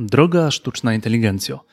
Droga 0.00 0.50
sztuczna 0.50 0.94
inteligencjo. 0.94 1.64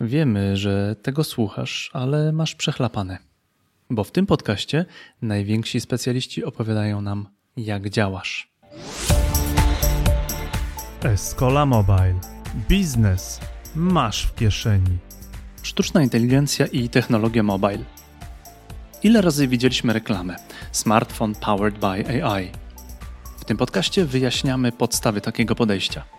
Wiemy, 0.00 0.56
że 0.56 0.96
tego 1.02 1.24
słuchasz, 1.24 1.90
ale 1.92 2.32
masz 2.32 2.54
przechlapane. 2.54 3.18
Bo 3.90 4.04
w 4.04 4.10
tym 4.10 4.26
podcaście 4.26 4.84
najwięksi 5.22 5.80
specjaliści 5.80 6.44
opowiadają 6.44 7.00
nam, 7.00 7.28
jak 7.56 7.88
działasz. 7.88 8.50
Escola 11.02 11.66
Mobile. 11.66 12.20
Biznes 12.68 13.40
masz 13.74 14.22
w 14.26 14.34
kieszeni. 14.34 14.98
Sztuczna 15.62 16.02
inteligencja 16.02 16.66
i 16.66 16.88
technologia 16.88 17.42
mobile. 17.42 17.84
Ile 19.02 19.20
razy 19.20 19.48
widzieliśmy 19.48 19.92
reklamę? 19.92 20.36
Smartphone 20.72 21.34
powered 21.34 21.78
by 21.78 22.22
AI. 22.24 22.50
W 23.38 23.44
tym 23.44 23.56
podcaście 23.56 24.04
wyjaśniamy 24.04 24.72
podstawy 24.72 25.20
takiego 25.20 25.54
podejścia. 25.54 26.17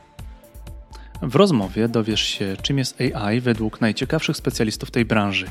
W 1.22 1.36
rozmowie 1.36 1.88
dowiesz 1.88 2.22
się, 2.22 2.56
czym 2.62 2.78
jest 2.78 2.98
AI 3.02 3.42
według 3.42 3.82
najciekawszych 3.82 4.38
specjalistów 4.38 4.92
tej 4.92 5.06
branży. 5.06 5.48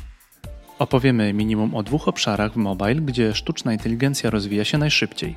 Opowiemy 0.78 1.32
minimum 1.32 1.74
o 1.74 1.82
dwóch 1.82 2.08
obszarach 2.08 2.52
w 2.52 2.56
mobile, 2.56 2.94
gdzie 2.94 3.34
sztuczna 3.34 3.72
inteligencja 3.72 4.30
rozwija 4.30 4.64
się 4.64 4.78
najszybciej. 4.78 5.36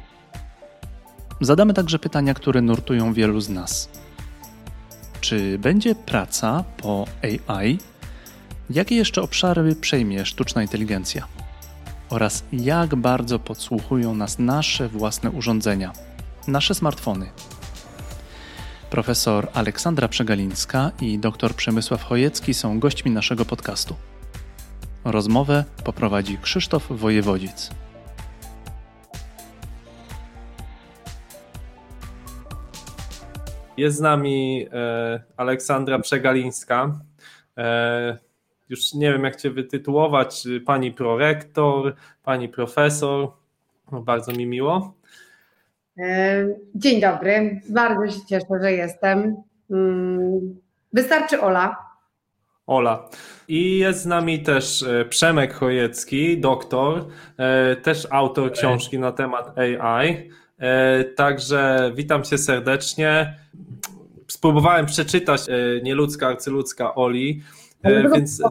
Zadamy 1.42 1.74
także 1.74 2.00
pytania, 2.00 2.34
które 2.34 2.62
nurtują 2.62 3.14
wielu 3.14 3.42
z 3.42 3.50
nas. 3.50 3.90
Czy 5.22 5.58
będzie 5.60 5.96
praca 5.96 6.64
po 6.78 7.06
AI? 7.24 7.78
Jakie 8.70 8.96
jeszcze 8.96 9.22
obszary 9.22 9.76
przejmie 9.76 10.26
sztuczna 10.26 10.62
inteligencja? 10.62 11.28
Oraz 12.10 12.44
jak 12.54 12.96
bardzo 12.96 13.40
podsłuchują 13.40 14.16
nas 14.16 14.40
nasze 14.40 14.90
własne 14.90 15.32
urządzenia, 15.32 15.94
nasze 16.48 16.76
smartfony? 16.76 17.30
Profesor 18.92 19.48
Aleksandra 19.54 20.08
Przegalińska 20.08 20.92
i 21.02 21.20
dr 21.20 21.56
Przemysław 21.56 22.04
Chojecki 22.04 22.54
są 22.54 22.80
gośćmi 22.80 23.12
naszego 23.12 23.46
podcastu. 23.46 23.96
Rozmowę 25.06 25.66
poprowadzi 25.86 26.38
Krzysztof 26.38 26.88
Wojewodzic. 26.90 27.70
Jest 33.78 33.98
z 33.98 34.02
nami 34.02 34.68
e, 34.74 35.24
Aleksandra 35.38 36.00
Przegalińska. 36.00 37.00
E, 37.58 38.18
już 38.70 38.94
nie 38.94 39.12
wiem, 39.12 39.24
jak 39.24 39.36
Cię 39.36 39.52
wytytułować, 39.52 40.44
pani 40.66 40.92
prorektor, 40.92 41.96
pani 42.24 42.50
profesor. 42.50 43.32
No, 43.92 44.02
bardzo 44.02 44.32
mi 44.32 44.46
miło. 44.46 45.01
E, 46.00 46.46
dzień 46.76 47.02
dobry, 47.02 47.62
bardzo 47.70 48.08
się 48.08 48.26
cieszę, 48.30 48.46
że 48.62 48.72
jestem. 48.72 49.36
Mm, 49.72 50.60
wystarczy 50.94 51.42
Ola. 51.42 51.76
Ola. 52.68 53.10
I 53.48 53.78
jest 53.78 54.02
z 54.02 54.06
nami 54.06 54.40
też 54.40 54.84
e, 54.84 55.06
Przemek 55.06 55.54
Chojecki, 55.54 56.38
doktor, 56.38 57.06
e, 57.38 57.76
też 57.76 58.08
autor 58.10 58.52
książki 58.52 59.00
na 59.00 59.12
temat 59.12 59.58
AI. 59.58 60.30
Także 61.16 61.92
witam 61.96 62.24
cię 62.24 62.38
serdecznie. 62.38 63.36
Spróbowałem 64.28 64.86
przeczytać 64.86 65.42
Nieludzka, 65.84 66.28
arcyludzka 66.28 66.96
Oli. 66.96 67.42
Ale 67.84 68.10
więc 68.10 68.42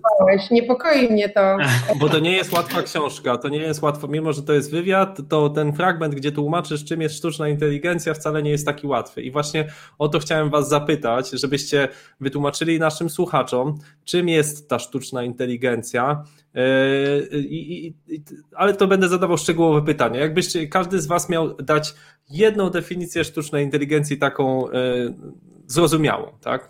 niepokoi 0.51 1.09
mnie 1.13 1.29
to. 1.29 1.57
Bo 2.01 2.09
to 2.09 2.19
nie 2.19 2.33
jest 2.33 2.53
łatwa 2.53 2.83
książka, 2.83 3.39
to 3.39 3.49
nie 3.49 3.59
jest 3.59 3.83
łatwo, 3.83 4.09
mimo 4.09 4.33
że 4.33 4.43
to 4.43 4.53
jest 4.53 4.71
wywiad, 4.71 5.19
to 5.29 5.51
ten 5.51 5.73
fragment, 5.73 6.15
gdzie 6.15 6.33
tłumaczysz, 6.33 6.85
czym 6.85 7.01
jest 7.01 7.17
sztuczna 7.17 7.49
inteligencja, 7.49 8.15
wcale 8.15 8.43
nie 8.43 8.51
jest 8.51 8.67
taki 8.67 8.87
łatwy. 8.87 9.23
I 9.23 9.31
właśnie 9.31 9.67
o 9.99 10.09
to 10.09 10.19
chciałem 10.19 10.51
Was 10.51 10.69
zapytać, 10.69 11.31
żebyście 11.31 11.89
wytłumaczyli 12.21 12.79
naszym 12.79 13.11
słuchaczom, 13.11 13.79
czym 14.05 14.29
jest 14.29 14.69
ta 14.69 14.79
sztuczna 14.79 15.23
inteligencja. 15.23 16.25
Yy, 16.55 17.41
I, 17.41 17.87
i, 17.87 17.95
i, 18.09 18.23
ale 18.55 18.75
to 18.75 18.87
będę 18.87 19.09
zadawał 19.09 19.39
szczegółowe 19.39 19.83
pytania. 19.83 20.21
Jakbyście 20.21 20.69
każdy 20.69 21.01
z 21.01 21.07
Was 21.07 21.29
miał 21.29 21.55
dać 21.55 21.95
jedną 22.31 22.71
definicję 22.71 23.25
sztucznej 23.25 23.65
inteligencji, 23.65 24.19
taką 24.19 24.71
yy, 24.71 25.15
zrozumiałą, 25.67 26.33
tak? 26.41 26.69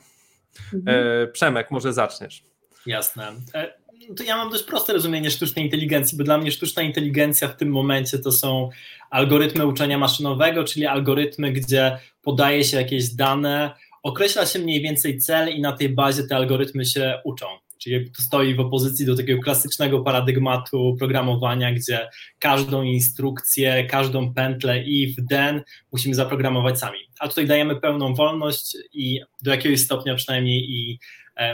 Mhm. 0.75 1.33
Przemek, 1.33 1.71
może 1.71 1.93
zaczniesz. 1.93 2.50
Jasne. 2.87 3.33
E, 3.55 3.75
to 4.17 4.23
ja 4.23 4.37
mam 4.37 4.51
dość 4.51 4.65
proste 4.65 4.93
rozumienie 4.93 5.31
sztucznej 5.31 5.65
inteligencji, 5.65 6.19
bo 6.19 6.25
dla 6.25 6.39
mnie 6.39 6.53
sztuczna 6.53 6.83
inteligencja 6.83 7.49
w 7.49 7.57
tym 7.57 7.71
momencie 7.71 8.19
to 8.19 8.33
są 8.33 8.71
algorytmy 9.11 9.67
uczenia 9.67 9.99
maszynowego, 9.99 10.65
czyli 10.65 10.87
algorytmy, 10.87 11.53
gdzie 11.53 11.99
podaje 12.23 12.65
się 12.65 12.77
jakieś 12.77 13.09
dane, 13.09 13.71
określa 14.03 14.47
się 14.47 14.59
mniej 14.59 14.83
więcej 14.83 15.19
cel 15.19 15.57
i 15.57 15.61
na 15.61 15.73
tej 15.73 15.89
bazie 15.89 16.23
te 16.23 16.37
algorytmy 16.37 16.85
się 16.85 17.21
uczą. 17.25 17.47
Czyli 17.79 18.11
to 18.11 18.23
stoi 18.23 18.55
w 18.55 18.61
opozycji 18.61 19.07
do 19.07 19.17
takiego 19.17 19.43
klasycznego 19.43 20.01
paradygmatu 20.01 20.97
programowania, 20.99 21.73
gdzie 21.73 22.09
każdą 22.39 22.83
instrukcję, 22.83 23.87
każdą 23.87 24.35
pętlę 24.35 24.83
if, 24.83 25.23
then 25.31 25.63
musimy 25.93 26.15
zaprogramować 26.15 26.79
sami. 26.79 26.99
A 27.19 27.29
tutaj 27.29 27.47
dajemy 27.47 27.81
pełną 27.81 28.15
wolność 28.15 28.77
i 28.93 29.21
do 29.43 29.51
jakiegoś 29.51 29.81
stopnia 29.81 30.15
przynajmniej 30.15 30.71
i 30.71 30.99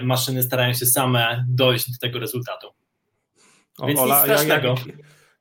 maszyny 0.03 0.43
starają 0.43 0.73
się 0.73 0.87
same 0.87 1.45
dojść 1.49 1.91
do 1.91 1.99
tego 1.99 2.19
rezultatu. 2.19 2.67
O, 3.79 3.87
Więc 3.87 4.01
Ola, 4.01 4.27
nic 4.27 4.49
Jak, 4.49 4.63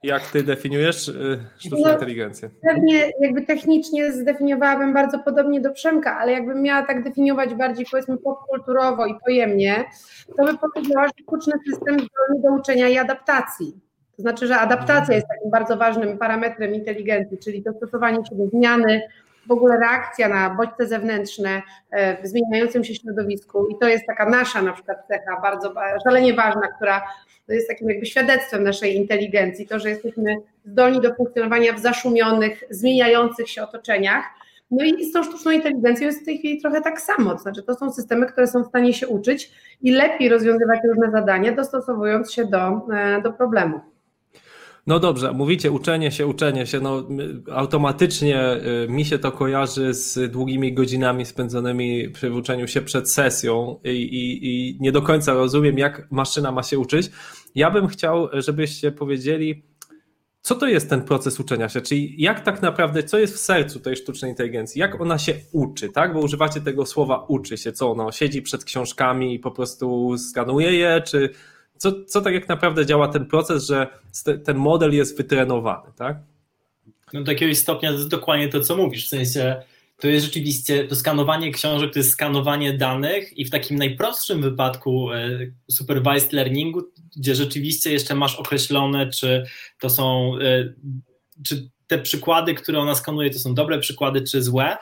jak 0.03 0.31
ty 0.31 0.43
definiujesz 0.43 1.07
y, 1.07 1.45
sztuczną 1.57 1.87
no, 1.87 1.93
inteligencję? 1.93 2.49
Pewnie 2.61 3.11
jakby 3.21 3.41
technicznie 3.41 4.11
zdefiniowałabym 4.11 4.93
bardzo 4.93 5.19
podobnie 5.19 5.61
do 5.61 5.71
Przemka, 5.71 6.17
ale 6.17 6.31
jakbym 6.31 6.61
miała 6.61 6.83
tak 6.83 7.03
definiować 7.03 7.53
bardziej 7.53 7.85
powiedzmy 7.91 8.17
popkulturowo 8.17 9.05
i 9.05 9.15
pojemnie, 9.25 9.85
to 10.37 10.45
by 10.45 10.57
powiedziała, 10.57 11.07
że 11.07 11.13
sztuczny 11.23 11.53
system 11.69 11.93
zdolny 11.93 12.43
do 12.43 12.49
uczenia 12.59 12.89
i 12.89 12.97
adaptacji. 12.97 13.79
To 14.15 14.21
znaczy, 14.21 14.47
że 14.47 14.57
adaptacja 14.57 15.15
jest 15.15 15.27
takim 15.27 15.51
bardzo 15.51 15.77
ważnym 15.77 16.17
parametrem 16.17 16.75
inteligencji, 16.75 17.37
czyli 17.37 17.63
dostosowanie 17.63 18.17
się 18.29 18.35
do 18.35 18.47
zmiany, 18.47 19.01
w 19.47 19.51
ogóle 19.51 19.77
reakcja 19.77 20.29
na 20.29 20.49
bodźce 20.49 20.87
zewnętrzne 20.87 21.61
e, 21.91 22.23
w 22.23 22.27
zmieniającym 22.27 22.83
się 22.83 22.95
środowisku 22.95 23.67
i 23.67 23.77
to 23.77 23.87
jest 23.87 24.05
taka 24.07 24.29
nasza 24.29 24.61
na 24.61 24.73
przykład 24.73 25.07
cecha 25.07 25.41
bardzo 25.41 25.73
szalenie 26.03 26.33
ważna, 26.33 26.67
która 26.75 27.01
jest 27.47 27.67
takim 27.67 27.89
jakby 27.89 28.05
świadectwem 28.05 28.63
naszej 28.63 28.95
inteligencji, 28.95 29.67
to, 29.67 29.79
że 29.79 29.89
jesteśmy 29.89 30.35
zdolni 30.65 31.01
do 31.01 31.15
funkcjonowania 31.15 31.73
w 31.73 31.79
zaszumionych, 31.79 32.63
zmieniających 32.69 33.49
się 33.49 33.63
otoczeniach. 33.63 34.25
No 34.71 34.85
i 34.85 35.05
z 35.05 35.11
tą 35.11 35.23
sztuczną 35.23 35.51
inteligencją 35.51 36.05
jest 36.05 36.21
w 36.21 36.25
tej 36.25 36.37
chwili 36.37 36.61
trochę 36.61 36.81
tak 36.81 37.01
samo, 37.01 37.31
to 37.31 37.39
znaczy 37.39 37.63
to 37.63 37.75
są 37.75 37.91
systemy, 37.91 38.25
które 38.25 38.47
są 38.47 38.63
w 38.63 38.67
stanie 38.67 38.93
się 38.93 39.07
uczyć 39.07 39.51
i 39.81 39.91
lepiej 39.91 40.29
rozwiązywać 40.29 40.79
różne 40.87 41.11
zadania, 41.11 41.51
dostosowując 41.51 42.31
się 42.31 42.45
do, 42.45 42.87
e, 42.93 43.21
do 43.21 43.33
problemów. 43.33 43.81
No 44.87 44.99
dobrze, 44.99 45.31
mówicie 45.31 45.71
uczenie 45.71 46.11
się, 46.11 46.27
uczenie 46.27 46.65
się, 46.65 46.79
no 46.79 47.07
automatycznie 47.51 48.53
y, 48.83 48.87
mi 48.89 49.05
się 49.05 49.19
to 49.19 49.31
kojarzy 49.31 49.93
z 49.93 50.31
długimi 50.31 50.73
godzinami 50.73 51.25
spędzonymi 51.25 52.09
przy 52.09 52.33
uczeniu 52.33 52.67
się 52.67 52.81
przed 52.81 53.11
sesją 53.11 53.79
i, 53.83 53.89
i, 53.89 54.47
i 54.47 54.77
nie 54.79 54.91
do 54.91 55.01
końca 55.01 55.33
rozumiem, 55.33 55.77
jak 55.77 56.11
maszyna 56.11 56.51
ma 56.51 56.63
się 56.63 56.79
uczyć. 56.79 57.11
Ja 57.55 57.71
bym 57.71 57.87
chciał, 57.87 58.29
żebyście 58.33 58.91
powiedzieli, 58.91 59.63
co 60.41 60.55
to 60.55 60.67
jest 60.67 60.89
ten 60.89 61.01
proces 61.01 61.39
uczenia 61.39 61.69
się, 61.69 61.81
czyli 61.81 62.21
jak 62.21 62.39
tak 62.39 62.61
naprawdę, 62.61 63.03
co 63.03 63.19
jest 63.19 63.35
w 63.35 63.39
sercu 63.39 63.79
tej 63.79 63.95
sztucznej 63.95 64.31
inteligencji, 64.31 64.79
jak 64.79 65.01
ona 65.01 65.17
się 65.17 65.33
uczy, 65.51 65.89
tak? 65.89 66.13
Bo 66.13 66.19
używacie 66.19 66.61
tego 66.61 66.85
słowa 66.85 67.25
uczy 67.27 67.57
się, 67.57 67.71
co 67.71 67.91
ona 67.91 68.11
siedzi 68.11 68.41
przed 68.41 68.63
książkami 68.63 69.33
i 69.35 69.39
po 69.39 69.51
prostu 69.51 70.17
skanuje 70.17 70.73
je, 70.73 71.01
czy 71.01 71.29
co, 71.77 72.05
co 72.05 72.21
tak 72.21 72.33
jak 72.33 72.47
naprawdę 72.47 72.85
działa 72.85 73.07
ten 73.07 73.25
proces, 73.25 73.67
że 73.67 73.87
ten 74.45 74.57
model 74.57 74.93
jest 74.93 75.17
wytrenowany, 75.17 75.91
tak? 75.97 76.17
No 77.13 77.23
do 77.23 77.31
jakiegoś 77.31 77.57
stopnia 77.57 77.89
to 77.89 77.95
jest 77.95 78.09
dokładnie 78.09 78.49
to, 78.49 78.59
co 78.59 78.75
mówisz, 78.75 79.05
w 79.05 79.09
sensie 79.09 79.55
to 79.99 80.07
jest 80.07 80.25
rzeczywiście, 80.25 80.87
to 80.87 80.95
skanowanie 80.95 81.51
książek 81.51 81.93
to 81.93 81.99
jest 81.99 82.11
skanowanie 82.11 82.73
danych 82.73 83.37
i 83.37 83.45
w 83.45 83.49
takim 83.49 83.77
najprostszym 83.77 84.41
wypadku 84.41 85.11
e, 85.11 85.39
supervised 85.71 86.33
learningu, 86.33 86.83
gdzie 87.17 87.35
rzeczywiście 87.35 87.91
jeszcze 87.91 88.15
masz 88.15 88.35
określone, 88.35 89.09
czy 89.09 89.45
to 89.79 89.89
są, 89.89 90.37
e, 90.41 90.73
czy 91.43 91.69
te 91.87 91.99
przykłady, 91.99 92.53
które 92.53 92.79
ona 92.79 92.95
skanuje, 92.95 93.29
to 93.29 93.39
są 93.39 93.53
dobre 93.53 93.79
przykłady, 93.79 94.21
czy 94.21 94.43
złe, 94.43 94.77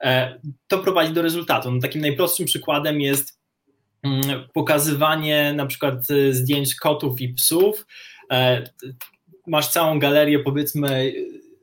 e, 0.00 0.40
to 0.68 0.78
prowadzi 0.78 1.12
do 1.12 1.22
rezultatu. 1.22 1.70
No, 1.70 1.80
takim 1.80 2.00
najprostszym 2.00 2.46
przykładem 2.46 3.00
jest 3.00 3.39
pokazywanie 4.54 5.52
na 5.56 5.66
przykład 5.66 6.10
y, 6.10 6.34
zdjęć 6.34 6.74
kotów 6.74 7.20
i 7.20 7.28
psów. 7.28 7.86
E, 8.32 8.64
masz 9.46 9.68
całą 9.68 9.98
galerię, 9.98 10.38
powiedzmy, 10.38 11.12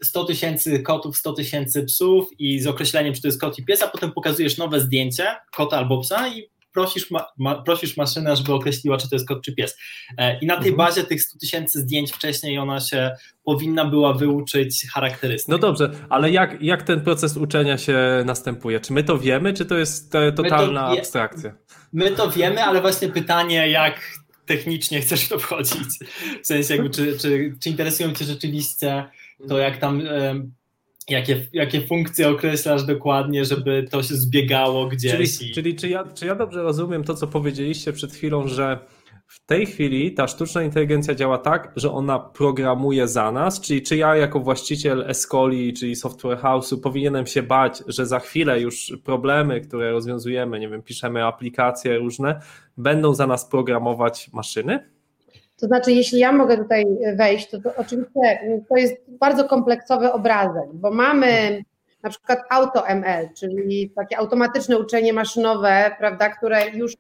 100 0.04 0.26
tysięcy 0.26 0.80
kotów, 0.80 1.18
100 1.18 1.34
tysięcy 1.34 1.84
psów 1.84 2.30
i 2.40 2.60
z 2.60 2.68
określeniem, 2.68 3.14
czy 3.14 3.22
to 3.22 3.28
jest 3.28 3.42
kot 3.42 3.60
i 3.60 3.66
pies, 3.66 3.84
a 3.84 3.88
potem 3.88 4.12
pokazujesz 4.12 4.58
nowe 4.58 4.80
zdjęcie 4.80 5.36
kota 5.56 5.78
albo 5.78 6.02
psa 6.02 6.28
i 6.28 6.50
prosisz, 6.78 7.12
ma, 7.12 7.26
ma, 7.38 7.62
prosisz 7.62 7.98
maszynę, 7.98 8.36
żeby 8.36 8.54
określiła, 8.54 8.98
czy 8.98 9.10
to 9.10 9.16
jest 9.16 9.28
kot, 9.28 9.42
czy 9.42 9.56
pies. 9.56 9.78
I 10.42 10.46
na 10.46 10.58
tej 10.58 10.72
mhm. 10.72 10.76
bazie 10.76 11.04
tych 11.04 11.22
100 11.22 11.40
tysięcy 11.40 11.80
zdjęć 11.80 12.12
wcześniej 12.12 12.58
ona 12.58 12.80
się 12.80 13.12
powinna 13.44 13.86
była 13.86 14.14
wyuczyć 14.14 14.86
charakterystyk. 14.94 15.50
No 15.50 15.58
dobrze, 15.58 15.92
ale 16.10 16.32
jak, 16.32 16.62
jak 16.62 16.84
ten 16.84 17.02
proces 17.02 17.38
uczenia 17.38 17.78
się 17.78 17.98
następuje? 18.26 18.80
Czy 18.80 18.94
my 18.94 19.04
to 19.04 19.18
wiemy, 19.18 19.54
czy 19.54 19.66
to 19.66 19.78
jest 19.78 20.14
totalna 20.36 20.82
to 20.82 21.00
abstrakcja? 21.00 21.54
My 21.94 22.12
to 22.12 22.32
wiemy, 22.32 22.64
ale 22.64 22.82
właśnie 22.82 23.10
pytanie, 23.10 23.70
jak 23.70 24.02
technicznie 24.46 25.02
chcesz 25.02 25.26
w 25.26 25.30
to 25.30 25.40
wchodzić? 25.40 26.00
W 26.44 26.48
sensie, 26.48 26.76
jakby, 26.76 26.90
czy, 26.90 27.18
czy, 27.18 27.56
czy 27.64 27.70
interesują 27.70 28.14
Cię 28.14 28.26
rzeczywiście 28.26 29.06
to, 29.50 29.58
jak 29.58 29.78
tam 29.78 30.02
jakie, 31.10 31.48
jakie 31.54 31.82
funkcje 31.82 32.30
określasz 32.30 32.84
dokładnie, 32.84 33.46
żeby 33.46 33.86
to 33.92 34.04
się 34.04 34.16
zbiegało 34.16 34.88
gdzieś. 34.88 35.38
Czyli, 35.38 35.52
i... 35.52 35.54
czyli 35.54 35.76
czy, 35.76 35.90
ja, 35.90 36.04
czy 36.14 36.26
ja 36.26 36.36
dobrze 36.36 36.62
rozumiem 36.64 37.04
to, 37.04 37.14
co 37.14 37.28
powiedzieliście 37.28 37.94
przed 37.94 38.14
chwilą, 38.14 38.48
że 38.48 38.80
w 39.28 39.46
tej 39.46 39.66
chwili 39.66 40.14
ta 40.14 40.28
sztuczna 40.28 40.64
inteligencja 40.64 41.16
działa 41.16 41.38
tak, 41.38 41.72
że 41.76 41.92
ona 41.92 42.20
programuje 42.20 43.08
za 43.08 43.32
nas, 43.32 43.62
czyli 43.62 43.82
czy 43.82 43.98
ja 43.98 44.16
jako 44.16 44.40
właściciel 44.40 45.04
Escoli, 45.08 45.74
czyli 45.74 45.96
software 45.96 46.38
house'u 46.38 46.82
powinienem 46.82 47.28
się 47.28 47.44
bać, 47.44 47.84
że 47.88 48.06
za 48.06 48.20
chwilę 48.20 48.62
już 48.62 48.94
problemy, 49.04 49.62
które 49.62 49.92
rozwiązujemy, 49.92 50.60
nie 50.60 50.70
wiem, 50.70 50.82
piszemy 50.82 51.26
aplikacje 51.26 51.98
różne, 51.98 52.42
będą 52.78 53.14
za 53.14 53.28
nas 53.28 53.46
programować 53.46 54.30
maszyny? 54.34 54.97
To 55.58 55.66
znaczy, 55.66 55.92
jeśli 55.92 56.20
ja 56.20 56.32
mogę 56.32 56.58
tutaj 56.58 56.86
wejść, 57.16 57.50
to, 57.50 57.62
to 57.62 57.70
oczywiście 57.78 58.40
to 58.70 58.76
jest 58.76 58.96
bardzo 59.08 59.44
kompleksowy 59.44 60.12
obrazek, 60.12 60.70
bo 60.74 60.92
mamy 60.92 61.62
na 62.04 62.10
przykład 62.10 62.40
AutoML, 62.50 63.30
czyli 63.34 63.92
takie 63.96 64.18
automatyczne 64.18 64.78
uczenie 64.78 65.14
maszynowe, 65.14 65.96
prawda, 66.00 66.30
które 66.30 66.70
już 66.70 66.94
y, 66.94 66.98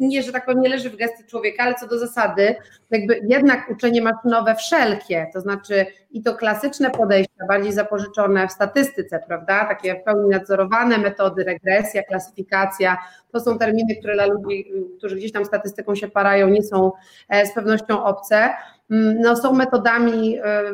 nie, 0.00 0.22
że 0.22 0.32
tak 0.32 0.46
powiem, 0.46 0.60
nie 0.60 0.68
leży 0.68 0.90
w 0.90 0.96
gestii 0.96 1.24
człowieka, 1.24 1.64
ale 1.64 1.74
co 1.74 1.86
do 1.86 1.98
zasady, 1.98 2.56
jakby 2.90 3.20
jednak 3.28 3.70
uczenie 3.70 4.02
maszynowe 4.02 4.54
wszelkie, 4.54 5.26
to 5.32 5.40
znaczy 5.40 5.86
i 6.10 6.22
to 6.22 6.34
klasyczne 6.34 6.90
podejścia, 6.90 7.46
bardziej 7.48 7.72
zapożyczone 7.72 8.48
w 8.48 8.52
statystyce, 8.52 9.20
prawda, 9.26 9.64
takie 9.64 9.94
w 9.94 10.04
pełni 10.04 10.28
nadzorowane 10.28 10.98
metody, 10.98 11.44
regresja, 11.44 12.02
klasyfikacja, 12.02 12.98
to 13.32 13.40
są 13.40 13.58
terminy, 13.58 13.96
które 13.96 14.14
dla 14.14 14.26
ludzi, 14.26 14.72
którzy 14.98 15.16
gdzieś 15.16 15.32
tam 15.32 15.44
statystyką 15.44 15.94
się 15.94 16.08
parają, 16.08 16.48
nie 16.48 16.62
są 16.62 16.92
e, 17.28 17.46
z 17.46 17.54
pewnością 17.54 18.04
obce, 18.04 18.48
mm, 18.90 19.20
no, 19.20 19.36
są 19.36 19.52
metodami, 19.52 20.38
e, 20.38 20.72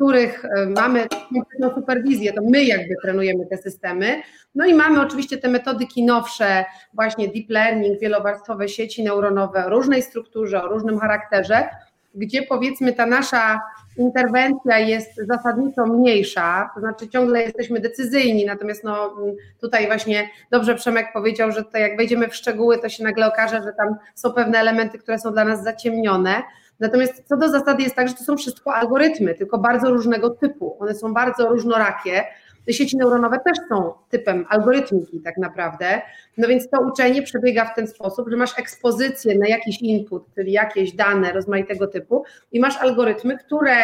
których 0.00 0.44
e, 0.44 0.66
mamy 0.66 1.06
konkretną 1.34 1.74
superwizję, 1.74 2.32
to 2.32 2.42
my 2.50 2.64
jakby 2.64 2.94
trenujemy 3.02 3.46
te 3.46 3.56
systemy. 3.56 4.22
No 4.54 4.66
i 4.66 4.74
mamy 4.74 5.00
oczywiście 5.00 5.38
te 5.38 5.48
metodyki 5.48 6.04
nowsze, 6.04 6.64
właśnie 6.94 7.28
deep 7.28 7.50
learning, 7.50 8.00
wielowarstwowe 8.00 8.68
sieci 8.68 9.04
neuronowe 9.04 9.66
o 9.66 9.68
różnej 9.68 10.02
strukturze, 10.02 10.62
o 10.62 10.68
różnym 10.68 10.98
charakterze, 10.98 11.68
gdzie 12.14 12.42
powiedzmy 12.42 12.92
ta 12.92 13.06
nasza 13.06 13.60
interwencja 13.96 14.78
jest 14.78 15.10
zasadniczo 15.28 15.86
mniejsza, 15.86 16.70
to 16.74 16.80
znaczy 16.80 17.08
ciągle 17.08 17.42
jesteśmy 17.42 17.80
decyzyjni, 17.80 18.46
natomiast 18.46 18.84
no 18.84 19.16
tutaj 19.60 19.86
właśnie 19.86 20.28
dobrze 20.50 20.74
Przemek 20.74 21.12
powiedział, 21.12 21.52
że 21.52 21.64
tutaj 21.64 21.82
jak 21.82 21.96
wejdziemy 21.96 22.28
w 22.28 22.36
szczegóły, 22.36 22.78
to 22.78 22.88
się 22.88 23.04
nagle 23.04 23.26
okaże, 23.26 23.62
że 23.62 23.72
tam 23.72 23.96
są 24.14 24.32
pewne 24.32 24.58
elementy, 24.58 24.98
które 24.98 25.18
są 25.18 25.32
dla 25.32 25.44
nas 25.44 25.64
zaciemnione, 25.64 26.42
Natomiast 26.80 27.22
co 27.28 27.36
do 27.36 27.48
zasady 27.48 27.82
jest 27.82 27.94
tak, 27.94 28.08
że 28.08 28.14
to 28.14 28.24
są 28.24 28.36
wszystko 28.36 28.74
algorytmy, 28.74 29.34
tylko 29.34 29.58
bardzo 29.58 29.90
różnego 29.90 30.30
typu. 30.30 30.76
One 30.80 30.94
są 30.94 31.14
bardzo 31.14 31.48
różnorakie. 31.48 32.24
Te 32.66 32.72
sieci 32.72 32.96
neuronowe 32.96 33.38
też 33.38 33.58
są 33.68 33.92
typem 34.08 34.46
algorytmiki 34.48 35.20
tak 35.20 35.36
naprawdę. 35.38 36.02
No 36.38 36.48
więc 36.48 36.70
to 36.70 36.80
uczenie 36.80 37.22
przebiega 37.22 37.64
w 37.64 37.74
ten 37.74 37.86
sposób, 37.86 38.30
że 38.30 38.36
masz 38.36 38.58
ekspozycję 38.58 39.38
na 39.38 39.48
jakiś 39.48 39.82
input, 39.82 40.34
czyli 40.34 40.52
jakieś 40.52 40.92
dane 40.92 41.32
rozmaitego 41.32 41.86
typu 41.86 42.24
i 42.52 42.60
masz 42.60 42.76
algorytmy, 42.76 43.38
które 43.38 43.76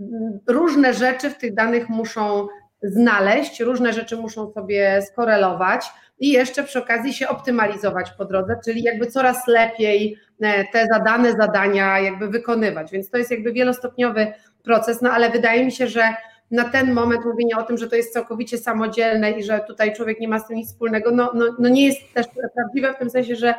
mm, 0.00 0.38
różne 0.46 0.94
rzeczy 0.94 1.30
w 1.30 1.38
tych 1.38 1.54
danych 1.54 1.88
muszą 1.88 2.48
znaleźć, 2.82 3.60
różne 3.60 3.92
rzeczy 3.92 4.16
muszą 4.16 4.52
sobie 4.52 5.02
skorelować 5.02 5.86
i 6.22 6.30
jeszcze 6.30 6.64
przy 6.64 6.78
okazji 6.78 7.12
się 7.12 7.28
optymalizować 7.28 8.10
po 8.10 8.24
drodze, 8.24 8.56
czyli 8.64 8.82
jakby 8.82 9.06
coraz 9.06 9.46
lepiej 9.46 10.18
e, 10.40 10.64
te 10.64 10.86
zadane 10.86 11.32
zadania 11.32 11.98
jakby 12.00 12.28
wykonywać. 12.28 12.92
Więc 12.92 13.10
to 13.10 13.18
jest 13.18 13.30
jakby 13.30 13.52
wielostopniowy 13.52 14.32
proces, 14.64 15.02
no 15.02 15.10
ale 15.10 15.30
wydaje 15.30 15.64
mi 15.64 15.72
się, 15.72 15.86
że 15.86 16.14
na 16.50 16.64
ten 16.64 16.92
moment 16.92 17.24
mówienie 17.24 17.56
o 17.56 17.62
tym, 17.62 17.78
że 17.78 17.88
to 17.88 17.96
jest 17.96 18.12
całkowicie 18.12 18.58
samodzielne 18.58 19.30
i 19.30 19.42
że 19.42 19.60
tutaj 19.60 19.94
człowiek 19.94 20.20
nie 20.20 20.28
ma 20.28 20.38
z 20.38 20.46
tym 20.46 20.56
nic 20.56 20.68
wspólnego, 20.68 21.10
no, 21.10 21.30
no, 21.34 21.44
no 21.58 21.68
nie 21.68 21.86
jest 21.86 22.14
też 22.14 22.26
prawdziwe 22.54 22.94
w 22.94 22.98
tym 22.98 23.10
sensie, 23.10 23.36
że 23.36 23.54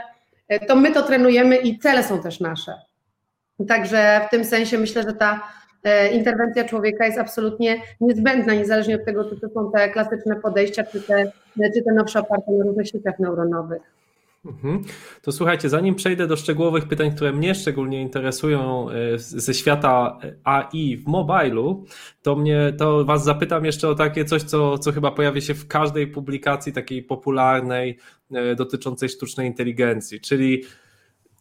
e, 0.48 0.66
to 0.66 0.76
my 0.76 0.92
to 0.92 1.02
trenujemy 1.02 1.58
i 1.58 1.80
cele 1.80 2.04
są 2.04 2.22
też 2.22 2.40
nasze. 2.40 2.74
Także 3.68 4.22
w 4.28 4.30
tym 4.30 4.46
sensie 4.46 4.78
myślę, 4.78 5.04
że 5.04 5.14
ta 5.14 5.44
interwencja 6.14 6.64
człowieka 6.64 7.06
jest 7.06 7.18
absolutnie 7.18 7.82
niezbędna, 8.02 8.54
niezależnie 8.54 8.96
od 8.96 9.06
tego, 9.06 9.30
czy 9.30 9.40
to 9.40 9.50
są 9.50 9.72
te 9.72 9.90
klasyczne 9.90 10.36
podejścia, 10.36 10.84
czy 10.84 11.02
te, 11.02 11.32
czy 11.76 11.84
te 11.84 11.94
nowsze 11.94 12.20
oparte 12.20 12.52
na 12.52 12.66
różnych 12.66 12.88
sieciach 12.88 13.20
neuronowych. 13.20 13.82
Mhm. 14.46 14.82
To 15.22 15.32
słuchajcie, 15.32 15.70
zanim 15.70 15.96
przejdę 15.96 16.28
do 16.28 16.36
szczegółowych 16.36 16.88
pytań, 16.88 17.12
które 17.12 17.34
mnie 17.34 17.56
szczególnie 17.56 18.02
interesują 18.02 18.90
e, 18.90 19.18
ze 19.18 19.54
świata 19.54 20.20
AI 20.44 20.98
w 20.98 21.08
mobilu, 21.08 21.86
to 22.22 22.36
mnie, 22.36 22.74
to 22.78 23.06
was 23.06 23.24
zapytam 23.24 23.66
jeszcze 23.66 23.90
o 23.90 23.96
takie 23.96 24.26
coś, 24.26 24.44
co, 24.44 24.78
co 24.78 24.92
chyba 24.92 25.12
pojawi 25.12 25.42
się 25.42 25.54
w 25.54 25.68
każdej 25.68 26.08
publikacji 26.08 26.74
takiej 26.74 27.04
popularnej 27.04 27.98
e, 28.32 28.56
dotyczącej 28.56 29.10
sztucznej 29.10 29.48
inteligencji, 29.48 30.22
czyli 30.22 30.64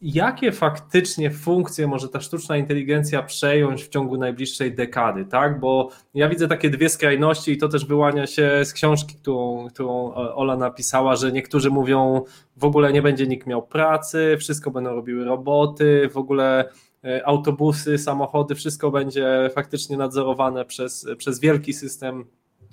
jakie 0.03 0.53
faktycznie 0.53 1.31
funkcje 1.31 1.87
może 1.87 2.09
ta 2.09 2.21
sztuczna 2.21 2.57
inteligencja 2.57 3.23
przejąć 3.23 3.85
w 3.85 3.89
ciągu 3.89 4.17
najbliższej 4.17 4.75
dekady, 4.75 5.25
tak? 5.25 5.61
Bo 5.61 5.91
ja 6.15 6.29
widzę 6.29 6.49
takie 6.49 6.71
dwie 6.71 6.89
skrajności 6.89 7.53
i 7.53 7.59
to 7.59 7.69
też 7.69 7.87
wyłania 7.87 8.27
się 8.27 8.65
z 8.65 8.73
książki, 8.73 9.15
którą, 9.15 9.69
którą 9.69 10.15
Ola 10.15 10.57
napisała, 10.57 11.17
że 11.17 11.33
niektórzy 11.33 11.71
mówią 11.71 12.23
w 12.57 12.65
ogóle 12.65 12.93
nie 12.93 13.03
będzie 13.03 13.27
nikt 13.27 13.47
miał 13.47 13.67
pracy, 13.67 14.37
wszystko 14.39 14.71
będą 14.71 14.95
robiły 14.95 15.25
roboty, 15.25 16.09
w 16.13 16.17
ogóle 16.17 16.69
e, 17.05 17.27
autobusy, 17.27 17.99
samochody, 17.99 18.55
wszystko 18.55 18.91
będzie 18.91 19.51
faktycznie 19.55 19.97
nadzorowane 19.97 20.65
przez, 20.65 21.07
przez 21.19 21.41
wielki 21.41 21.73
system 21.73 22.25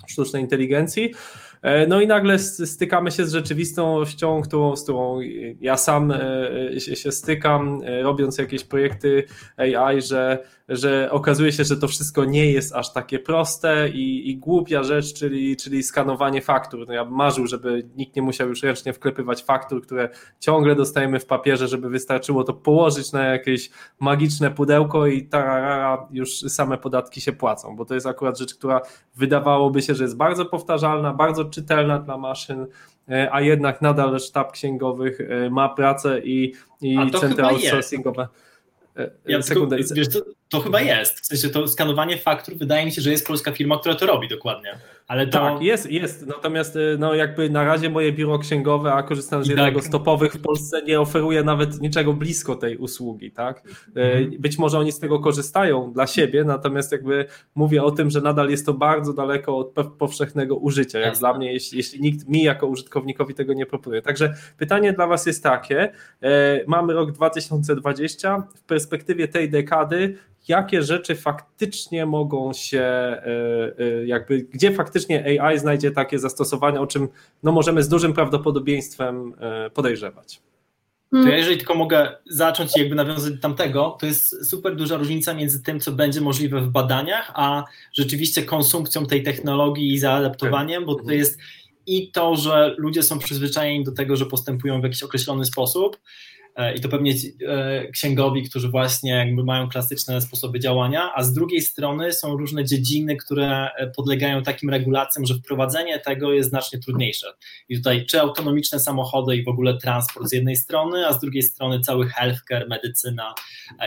sztucznej 0.06 0.42
inteligencji. 0.42 1.14
E, 1.62 1.86
no 1.86 2.00
i 2.00 2.06
nagle 2.06 2.38
stykamy 2.38 3.10
się 3.10 3.26
z 3.26 3.32
rzeczywistością, 3.32 4.42
którą, 4.42 4.76
z 4.76 4.82
którą 4.82 5.20
ja 5.60 5.76
sam 5.76 6.10
e, 6.10 6.80
się 6.80 7.12
stykam, 7.12 7.80
e, 7.84 8.02
robiąc 8.02 8.38
jakieś 8.38 8.64
projekty 8.64 9.24
AI, 9.56 10.02
że 10.02 10.44
że 10.70 11.10
okazuje 11.10 11.52
się, 11.52 11.64
że 11.64 11.76
to 11.76 11.88
wszystko 11.88 12.24
nie 12.24 12.52
jest 12.52 12.74
aż 12.74 12.92
takie 12.92 13.18
proste 13.18 13.88
i, 13.88 14.30
i 14.30 14.36
głupia 14.36 14.82
rzecz, 14.82 15.14
czyli, 15.14 15.56
czyli 15.56 15.82
skanowanie 15.82 16.42
faktur. 16.42 16.86
No 16.88 16.94
ja 16.94 17.04
bym 17.04 17.14
marzył, 17.14 17.46
żeby 17.46 17.88
nikt 17.96 18.16
nie 18.16 18.22
musiał 18.22 18.48
już 18.48 18.62
ręcznie 18.62 18.92
wklepywać 18.92 19.42
faktur, 19.42 19.82
które 19.82 20.08
ciągle 20.40 20.74
dostajemy 20.74 21.20
w 21.20 21.26
papierze, 21.26 21.68
żeby 21.68 21.88
wystarczyło 21.88 22.44
to 22.44 22.54
położyć 22.54 23.12
na 23.12 23.24
jakieś 23.24 23.70
magiczne 24.00 24.50
pudełko 24.50 25.06
i 25.06 25.26
tarara, 25.26 26.08
już 26.10 26.40
same 26.40 26.78
podatki 26.78 27.20
się 27.20 27.32
płacą, 27.32 27.76
bo 27.76 27.84
to 27.84 27.94
jest 27.94 28.06
akurat 28.06 28.38
rzecz, 28.38 28.54
która 28.54 28.80
wydawałoby 29.16 29.82
się, 29.82 29.94
że 29.94 30.04
jest 30.04 30.16
bardzo 30.16 30.46
powtarzalna, 30.46 31.14
bardzo 31.14 31.44
czytelna 31.44 31.98
dla 31.98 32.18
maszyn, 32.18 32.66
e, 33.08 33.28
a 33.32 33.40
jednak 33.40 33.82
nadal 33.82 34.20
sztab 34.20 34.52
księgowych 34.52 35.20
e, 35.20 35.50
ma 35.50 35.68
pracę 35.68 36.20
i, 36.20 36.54
i 36.80 37.10
centra 37.20 37.48
outsourcingowe. 37.48 38.28
E, 38.96 39.10
ja 39.26 39.42
Sekundę. 39.42 39.76
Tylko, 39.76 39.94
wiesz, 39.94 40.08
to, 40.08 40.20
to, 40.50 40.60
chyba 40.60 40.80
jest. 40.80 41.20
W 41.20 41.26
sensie 41.26 41.48
to 41.48 41.68
skanowanie 41.68 42.18
faktur 42.18 42.54
wydaje 42.56 42.84
mi 42.84 42.92
się, 42.92 43.02
że 43.02 43.10
jest 43.10 43.26
polska 43.26 43.52
firma, 43.52 43.78
która 43.78 43.94
to 43.94 44.06
robi 44.06 44.28
dokładnie. 44.28 44.78
Ale 45.06 45.26
to... 45.26 45.38
Tak, 45.38 45.62
jest, 45.62 45.90
jest. 45.90 46.26
Natomiast 46.26 46.76
y, 46.76 46.96
no, 46.98 47.14
jakby 47.14 47.50
na 47.50 47.64
razie 47.64 47.90
moje 47.90 48.12
biuro 48.12 48.38
księgowe, 48.38 48.92
a 48.92 49.02
korzystam 49.02 49.44
z 49.44 49.48
jednego 49.48 49.80
tak. 49.80 49.88
z 49.88 49.90
topowych 49.90 50.32
w 50.32 50.42
Polsce, 50.42 50.82
nie 50.82 51.00
oferuje 51.00 51.42
nawet 51.42 51.80
niczego 51.80 52.12
blisko 52.12 52.56
tej 52.56 52.76
usługi. 52.76 53.30
Tak? 53.30 53.62
Y, 53.66 54.00
mhm. 54.00 54.30
Być 54.38 54.58
może 54.58 54.78
oni 54.78 54.92
z 54.92 54.98
tego 54.98 55.20
korzystają 55.20 55.92
dla 55.92 56.06
siebie, 56.06 56.44
natomiast 56.44 56.92
jakby 56.92 57.26
mówię 57.54 57.82
o 57.82 57.90
tym, 57.90 58.10
że 58.10 58.20
nadal 58.20 58.50
jest 58.50 58.66
to 58.66 58.74
bardzo 58.74 59.12
daleko 59.12 59.58
od 59.58 59.74
powszechnego 59.98 60.56
użycia, 60.56 60.98
jak 60.98 61.18
dla 61.18 61.34
mnie, 61.34 61.52
jeśli, 61.52 61.78
jeśli 61.78 62.00
nikt 62.00 62.28
mi 62.28 62.42
jako 62.42 62.66
użytkownikowi 62.66 63.34
tego 63.34 63.54
nie 63.54 63.66
proponuje. 63.66 64.02
Także 64.02 64.34
pytanie 64.58 64.92
dla 64.92 65.06
Was 65.06 65.26
jest 65.26 65.42
takie. 65.42 65.92
E, 66.22 66.60
mamy 66.66 66.92
rok 66.92 67.12
2020. 67.12 68.42
W 68.54 68.62
perspektywie 68.62 69.28
tej 69.28 69.50
dekady 69.50 70.16
jakie 70.48 70.82
rzeczy 70.82 71.16
faktycznie 71.16 72.06
mogą 72.06 72.52
się, 72.52 72.80
e, 72.80 73.26
e, 73.78 74.06
jakby, 74.06 74.38
gdzie 74.38 74.72
faktycznie 74.72 75.40
AI 75.40 75.58
znajdzie 75.58 75.90
takie 75.90 76.18
zastosowania, 76.18 76.80
o 76.80 76.86
czym 76.86 77.08
no, 77.42 77.52
możemy 77.52 77.82
z 77.82 77.88
dużym 77.88 78.12
prawdopodobieństwem 78.12 79.34
e, 79.40 79.70
podejrzewać. 79.70 80.40
To 81.12 81.28
ja 81.28 81.36
jeżeli 81.36 81.56
tylko 81.56 81.74
mogę 81.74 82.16
zacząć 82.26 82.76
jakby 82.76 82.94
nawiązać 82.94 83.32
do 83.32 83.40
tamtego, 83.40 83.96
to 84.00 84.06
jest 84.06 84.50
super 84.50 84.76
duża 84.76 84.96
różnica 84.96 85.34
między 85.34 85.62
tym, 85.62 85.80
co 85.80 85.92
będzie 85.92 86.20
możliwe 86.20 86.60
w 86.60 86.68
badaniach, 86.68 87.32
a 87.34 87.64
rzeczywiście 87.92 88.42
konsumpcją 88.42 89.06
tej 89.06 89.22
technologii 89.22 89.92
i 89.92 89.98
zaadaptowaniem, 89.98 90.84
bo 90.84 90.94
to 90.94 91.00
mhm. 91.00 91.18
jest 91.18 91.38
i 91.86 92.10
to, 92.10 92.36
że 92.36 92.74
ludzie 92.78 93.02
są 93.02 93.18
przyzwyczajeni 93.18 93.84
do 93.84 93.92
tego, 93.92 94.16
że 94.16 94.26
postępują 94.26 94.80
w 94.80 94.84
jakiś 94.84 95.02
określony 95.02 95.44
sposób, 95.44 96.00
i 96.76 96.80
to 96.80 96.88
pewnie 96.88 97.14
e, 97.48 97.88
księgowi, 97.90 98.42
którzy 98.42 98.68
właśnie 98.68 99.12
jakby 99.12 99.44
mają 99.44 99.68
klasyczne 99.68 100.20
sposoby 100.20 100.60
działania, 100.60 101.12
a 101.14 101.22
z 101.22 101.32
drugiej 101.32 101.60
strony 101.60 102.12
są 102.12 102.36
różne 102.36 102.64
dziedziny, 102.64 103.16
które 103.16 103.68
e, 103.76 103.86
podlegają 103.96 104.42
takim 104.42 104.70
regulacjom, 104.70 105.26
że 105.26 105.34
wprowadzenie 105.34 105.98
tego 105.98 106.32
jest 106.32 106.48
znacznie 106.48 106.78
trudniejsze. 106.78 107.26
I 107.68 107.76
tutaj 107.76 108.06
czy 108.06 108.20
autonomiczne 108.20 108.80
samochody 108.80 109.36
i 109.36 109.44
w 109.44 109.48
ogóle 109.48 109.78
transport 109.78 110.28
z 110.28 110.32
jednej 110.32 110.56
strony, 110.56 111.06
a 111.06 111.12
z 111.12 111.20
drugiej 111.20 111.42
strony 111.42 111.80
cały 111.80 112.08
healthcare, 112.08 112.68
medycyna 112.68 113.34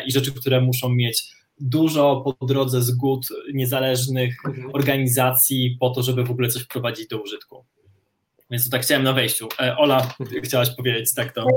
i 0.05 0.12
rzeczy, 0.12 0.32
które 0.32 0.62
muszą 0.62 0.89
mieć 0.89 1.24
dużo 1.60 2.36
po 2.39 2.46
drodze 2.46 2.82
zgód 2.82 3.27
niezależnych 3.53 4.36
mhm. 4.46 4.70
organizacji 4.74 5.77
po 5.79 5.89
to, 5.89 6.03
żeby 6.03 6.24
w 6.24 6.32
ogóle 6.32 6.50
coś 6.50 6.63
wprowadzić 6.63 7.08
do 7.08 7.22
użytku. 7.22 7.65
Więc 8.54 8.70
to 8.70 8.72
tak 8.72 8.82
chciałem 8.82 9.04
na 9.04 9.14
wejściu. 9.14 9.48
E, 9.62 9.78
Ola, 9.78 10.02
chciałaś 10.46 10.76
powiedzieć 10.76 11.14
tak 11.14 11.32
to. 11.32 11.48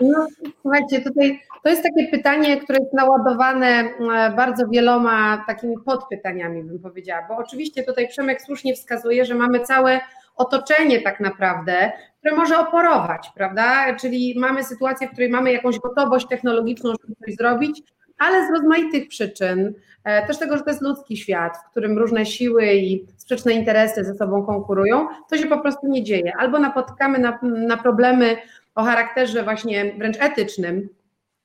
No, 0.00 0.26
słuchajcie, 0.62 1.00
tutaj 1.00 1.40
to 1.62 1.68
jest 1.68 1.82
takie 1.82 2.08
pytanie, 2.08 2.60
które 2.60 2.78
jest 2.78 2.92
naładowane 2.92 3.66
e, 3.66 4.32
bardzo 4.36 4.68
wieloma 4.68 5.44
takimi 5.46 5.76
podpytaniami, 5.84 6.64
bym 6.64 6.78
powiedziała, 6.78 7.26
bo 7.28 7.36
oczywiście 7.36 7.82
tutaj 7.82 8.08
Przemek 8.08 8.42
słusznie 8.42 8.74
wskazuje, 8.74 9.24
że 9.24 9.34
mamy 9.34 9.60
całe 9.60 10.00
otoczenie 10.36 11.00
tak 11.00 11.20
naprawdę, 11.20 11.92
które 12.18 12.36
może 12.36 12.58
oporować, 12.58 13.30
prawda? 13.34 13.96
Czyli 13.96 14.34
mamy 14.38 14.64
sytuację, 14.64 15.08
w 15.08 15.10
której 15.10 15.30
mamy 15.30 15.52
jakąś 15.52 15.78
gotowość 15.78 16.26
technologiczną, 16.28 16.90
żeby 17.02 17.14
coś 17.26 17.34
zrobić, 17.34 17.82
ale 18.24 18.46
z 18.46 18.50
rozmaitych 18.50 19.08
przyczyn, 19.08 19.74
e, 20.04 20.26
też 20.26 20.38
tego, 20.38 20.56
że 20.56 20.62
to 20.62 20.70
jest 20.70 20.82
ludzki 20.82 21.16
świat, 21.16 21.56
w 21.56 21.70
którym 21.70 21.98
różne 21.98 22.26
siły 22.26 22.74
i 22.74 23.04
sprzeczne 23.16 23.52
interesy 23.52 24.04
ze 24.04 24.14
sobą 24.14 24.42
konkurują, 24.42 25.06
to 25.30 25.36
się 25.36 25.46
po 25.46 25.58
prostu 25.58 25.88
nie 25.88 26.02
dzieje. 26.02 26.32
Albo 26.38 26.58
napotykamy 26.58 27.18
na, 27.18 27.38
na 27.42 27.76
problemy 27.76 28.36
o 28.74 28.82
charakterze 28.82 29.42
właśnie 29.42 29.94
wręcz 29.98 30.16
etycznym, 30.20 30.88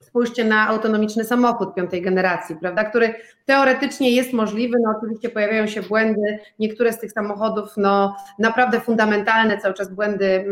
Spójrzcie 0.10 0.44
na 0.44 0.68
autonomiczny 0.68 1.24
samochód 1.24 1.74
piątej 1.74 2.02
generacji, 2.02 2.56
prawda, 2.56 2.84
który 2.84 3.14
teoretycznie 3.46 4.12
jest 4.12 4.34
możliwy, 4.34 4.78
no 4.84 4.94
oczywiście 4.98 5.30
pojawiają 5.30 5.68
się 5.68 5.82
błędy, 5.82 6.40
niektóre 6.60 6.94
z 6.94 7.00
tych 7.00 7.12
samochodów 7.12 7.70
no 7.78 8.16
naprawdę 8.40 8.80
fundamentalne 8.80 9.58
cały 9.58 9.74
czas 9.74 9.94
błędy 9.94 10.46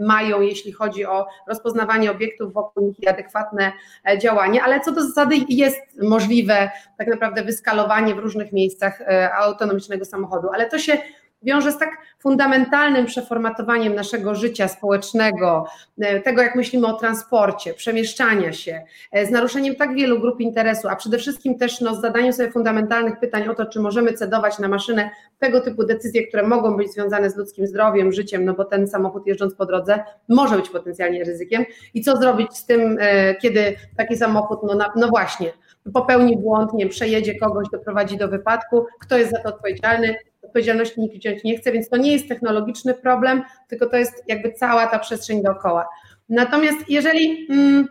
mają, 0.00 0.40
jeśli 0.40 0.72
chodzi 0.72 1.06
o 1.06 1.26
rozpoznawanie 1.46 2.10
obiektów 2.10 2.52
wokół 2.52 2.86
nich 2.86 3.00
i 3.00 3.08
adekwatne 3.08 3.72
e, 4.08 4.18
działanie, 4.18 4.62
ale 4.62 4.80
co 4.80 4.92
do 4.92 5.02
zasady 5.02 5.36
jest 5.48 5.80
możliwe 6.02 6.70
tak 6.98 7.08
naprawdę 7.08 7.42
wyskalowanie 7.42 8.14
w 8.14 8.18
różnych 8.18 8.52
miejscach 8.52 9.00
e, 9.00 9.34
autonomicznego 9.34 10.04
samochodu, 10.04 10.48
ale 10.54 10.70
to 10.70 10.78
się 10.78 10.98
wiąże 11.44 11.72
z 11.72 11.78
tak 11.78 11.90
fundamentalnym 12.18 13.06
przeformatowaniem 13.06 13.94
naszego 13.94 14.34
życia 14.34 14.68
społecznego, 14.68 15.66
e, 16.00 16.20
tego 16.20 16.42
jak 16.42 16.54
myślimy 16.54 16.86
o 16.86 16.92
transporcie, 16.92 17.74
przemieszczania 17.74 18.52
się, 18.52 18.82
e, 19.12 19.26
z 19.26 19.30
naruszeniem 19.30 19.74
tak 19.74 19.94
wielu 19.94 20.20
grup 20.20 20.40
interesu, 20.40 20.88
a 20.88 20.96
przede 20.96 21.18
wszystkim 21.18 21.58
też 21.58 21.80
no, 21.80 21.94
z 21.94 22.00
zadaniem 22.00 22.32
sobie 22.32 22.50
fundamentalnych 22.50 23.20
pytań 23.20 23.48
o 23.48 23.54
to, 23.54 23.66
czy 23.66 23.80
możemy 23.80 24.12
cedować 24.12 24.58
na 24.58 24.68
maszynę 24.68 25.10
tego 25.38 25.60
typu 25.60 25.84
decyzje, 25.84 26.26
które 26.26 26.42
mogą 26.42 26.76
być 26.76 26.92
związane 26.92 27.30
z 27.30 27.36
ludzkim 27.36 27.66
zdrowiem, 27.66 28.12
życiem, 28.12 28.44
no 28.44 28.54
bo 28.54 28.64
ten 28.64 28.88
samochód 28.88 29.26
jeżdżąc 29.26 29.54
po 29.54 29.66
drodze 29.66 30.04
może 30.28 30.56
być 30.56 30.70
potencjalnie 30.70 31.24
ryzykiem. 31.24 31.64
I 31.94 32.02
co 32.02 32.16
zrobić 32.16 32.56
z 32.56 32.66
tym, 32.66 32.98
e, 33.00 33.34
kiedy 33.34 33.76
taki 33.96 34.16
samochód, 34.16 34.58
no, 34.62 34.78
no 34.96 35.08
właśnie, 35.08 35.52
popełni 35.92 36.36
błąd, 36.36 36.72
nie 36.72 36.88
przejedzie 36.88 37.38
kogoś, 37.38 37.68
doprowadzi 37.72 38.16
do 38.16 38.28
wypadku, 38.28 38.86
kto 39.00 39.18
jest 39.18 39.30
za 39.30 39.38
to 39.38 39.48
odpowiedzialny, 39.48 40.14
odpowiedzialności 40.44 41.00
nikt 41.00 41.16
wziąć 41.16 41.44
nie 41.44 41.58
chce, 41.58 41.72
więc 41.72 41.88
to 41.88 41.96
nie 41.96 42.12
jest 42.12 42.28
technologiczny 42.28 42.94
problem, 42.94 43.42
tylko 43.68 43.86
to 43.86 43.96
jest 43.96 44.24
jakby 44.28 44.52
cała 44.52 44.86
ta 44.86 44.98
przestrzeń 44.98 45.42
dookoła. 45.42 45.88
Natomiast 46.28 46.78
jeżeli 46.88 47.46
mm, 47.50 47.88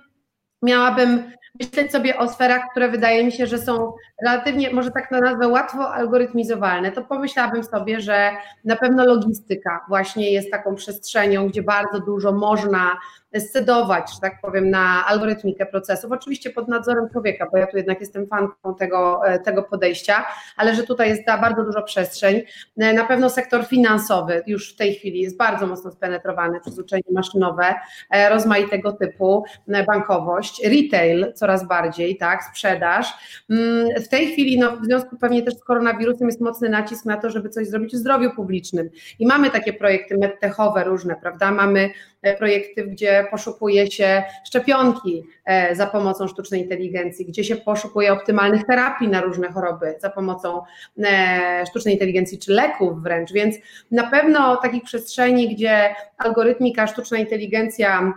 miałabym 0.62 1.32
myśleć 1.60 1.92
sobie 1.92 2.18
o 2.18 2.30
sferach, 2.30 2.62
które 2.72 2.90
wydaje 2.90 3.26
mi 3.26 3.32
się, 3.32 3.48
że 3.48 3.58
są 3.58 3.94
relatywnie, 4.22 4.74
może 4.74 4.92
tak 4.92 5.12
na 5.12 5.20
nazwę, 5.20 5.48
łatwo 5.48 5.94
algorytmizowalne, 5.94 6.92
to 6.92 7.02
pomyślałabym 7.02 7.64
sobie, 7.64 8.02
że 8.02 8.32
na 8.66 8.76
pewno 8.76 9.06
logistyka 9.06 9.86
właśnie 9.90 10.32
jest 10.32 10.52
taką 10.52 10.76
przestrzenią, 10.76 11.48
gdzie 11.48 11.64
bardzo 11.64 12.00
dużo 12.00 12.32
można 12.32 12.98
scedować, 13.40 14.14
że 14.14 14.20
tak 14.22 14.42
powiem, 14.42 14.70
na 14.70 15.06
algorytmikę 15.06 15.66
procesów, 15.66 16.12
oczywiście 16.12 16.50
pod 16.50 16.68
nadzorem 16.68 17.10
człowieka, 17.10 17.48
bo 17.52 17.58
ja 17.58 17.68
tu 17.68 17.78
jednak 17.78 18.00
jestem 18.00 18.28
fanką 18.28 18.76
tego, 18.76 19.22
e, 19.26 19.40
tego 19.40 19.64
podejścia, 19.64 20.26
ale 20.58 20.76
że 20.76 20.84
tutaj 20.84 21.10
jest 21.10 21.26
bardzo 21.26 21.64
dużo 21.64 21.82
przestrzeń. 21.82 22.42
E, 22.78 22.94
na 22.94 23.06
pewno 23.06 23.30
sektor 23.30 23.66
finansowy 23.66 24.44
już 24.48 24.74
w 24.74 24.76
tej 24.76 24.94
chwili 24.94 25.22
jest 25.22 25.38
bardzo 25.38 25.68
mocno 25.68 25.92
spenetrowany 25.92 26.60
przez 26.60 26.80
uczenie 26.80 27.04
maszynowe, 27.12 27.76
e, 28.10 28.30
rozmaitego 28.30 28.92
typu, 28.92 29.46
bankowość, 29.88 30.62
retail 30.66 31.34
coraz 31.36 31.68
bardziej, 31.68 32.18
tak, 32.18 32.44
sprzedaż. 32.44 33.14
Mm, 33.50 33.88
w 34.04 34.08
tej 34.08 34.32
chwili, 34.32 34.60
no, 34.60 34.78
w 34.78 34.86
związku 34.86 35.18
pewnie 35.18 35.44
też 35.44 35.54
z 35.54 35.64
koronawirusem 35.64 36.28
jest 36.28 36.42
mocny 36.42 36.70
nacisk 36.70 37.06
na 37.06 37.18
to, 37.18 37.30
żeby 37.30 37.50
coś 37.50 37.68
zrobić 37.68 37.94
w 37.94 37.98
zdrowiu 37.98 38.32
publicznym 38.36 38.90
i 39.20 39.28
mamy 39.28 39.50
takie 39.50 39.74
projekty 39.74 40.18
medtechowe 40.18 40.84
różne, 40.84 41.16
prawda, 41.16 41.52
mamy 41.52 41.90
projekty, 42.38 42.84
gdzie 42.88 43.28
poszukuje 43.32 43.92
się 43.92 44.24
szczepionki 44.46 45.24
e, 45.46 45.76
za 45.76 45.88
pomocą 45.88 46.28
sztucznej 46.28 46.62
inteligencji, 46.62 47.26
gdzie 47.26 47.44
się 47.44 47.56
poszukuje 47.56 48.14
optymalnych 48.14 48.66
terapii 48.66 49.08
na 49.08 49.22
różne 49.22 49.52
choroby 49.52 49.96
za 50.00 50.10
pomocą 50.10 50.62
e, 51.04 51.64
sztucznej 51.70 51.94
inteligencji 51.94 52.40
czy 52.40 52.54
leków 52.54 53.04
wręcz, 53.04 53.32
więc 53.34 53.56
na 53.92 54.10
pewno 54.10 54.58
takich 54.58 54.84
przestrzeni, 54.84 55.56
gdzie 55.56 55.96
algorytmika, 56.18 56.88
sztuczna 56.88 57.18
inteligencja 57.18 58.14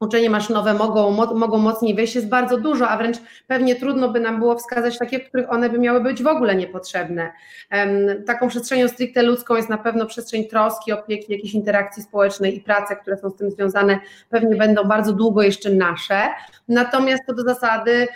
uczenie 0.00 0.30
maszynowe 0.30 0.74
mogą, 0.74 1.10
mogą 1.34 1.58
mocniej 1.58 1.94
wejść, 1.94 2.14
jest 2.14 2.28
bardzo 2.28 2.58
dużo, 2.58 2.88
a 2.88 2.96
wręcz 2.96 3.16
pewnie 3.46 3.76
trudno 3.76 4.08
by 4.08 4.20
nam 4.20 4.38
było 4.38 4.58
wskazać 4.58 4.98
takie, 4.98 5.20
w 5.20 5.28
których 5.28 5.52
one 5.52 5.70
by 5.70 5.78
miały 5.78 6.00
być 6.00 6.22
w 6.22 6.26
ogóle 6.26 6.56
niepotrzebne. 6.56 7.32
Taką 8.26 8.48
przestrzenią 8.48 8.88
stricte 8.88 9.22
ludzką 9.22 9.56
jest 9.56 9.68
na 9.68 9.78
pewno 9.78 10.06
przestrzeń 10.06 10.44
troski, 10.44 10.92
opieki, 10.92 11.32
jakiejś 11.32 11.54
interakcji 11.54 12.02
społecznej 12.02 12.56
i 12.56 12.60
prace, 12.60 12.96
które 12.96 13.16
są 13.16 13.30
z 13.30 13.36
tym 13.36 13.50
związane, 13.50 14.00
pewnie 14.30 14.56
będą 14.56 14.84
bardzo 14.84 15.12
długo 15.12 15.42
jeszcze 15.42 15.70
nasze. 15.70 16.28
Natomiast 16.68 17.22
to 17.26 17.34
do 17.34 17.42
zasady 17.42 18.08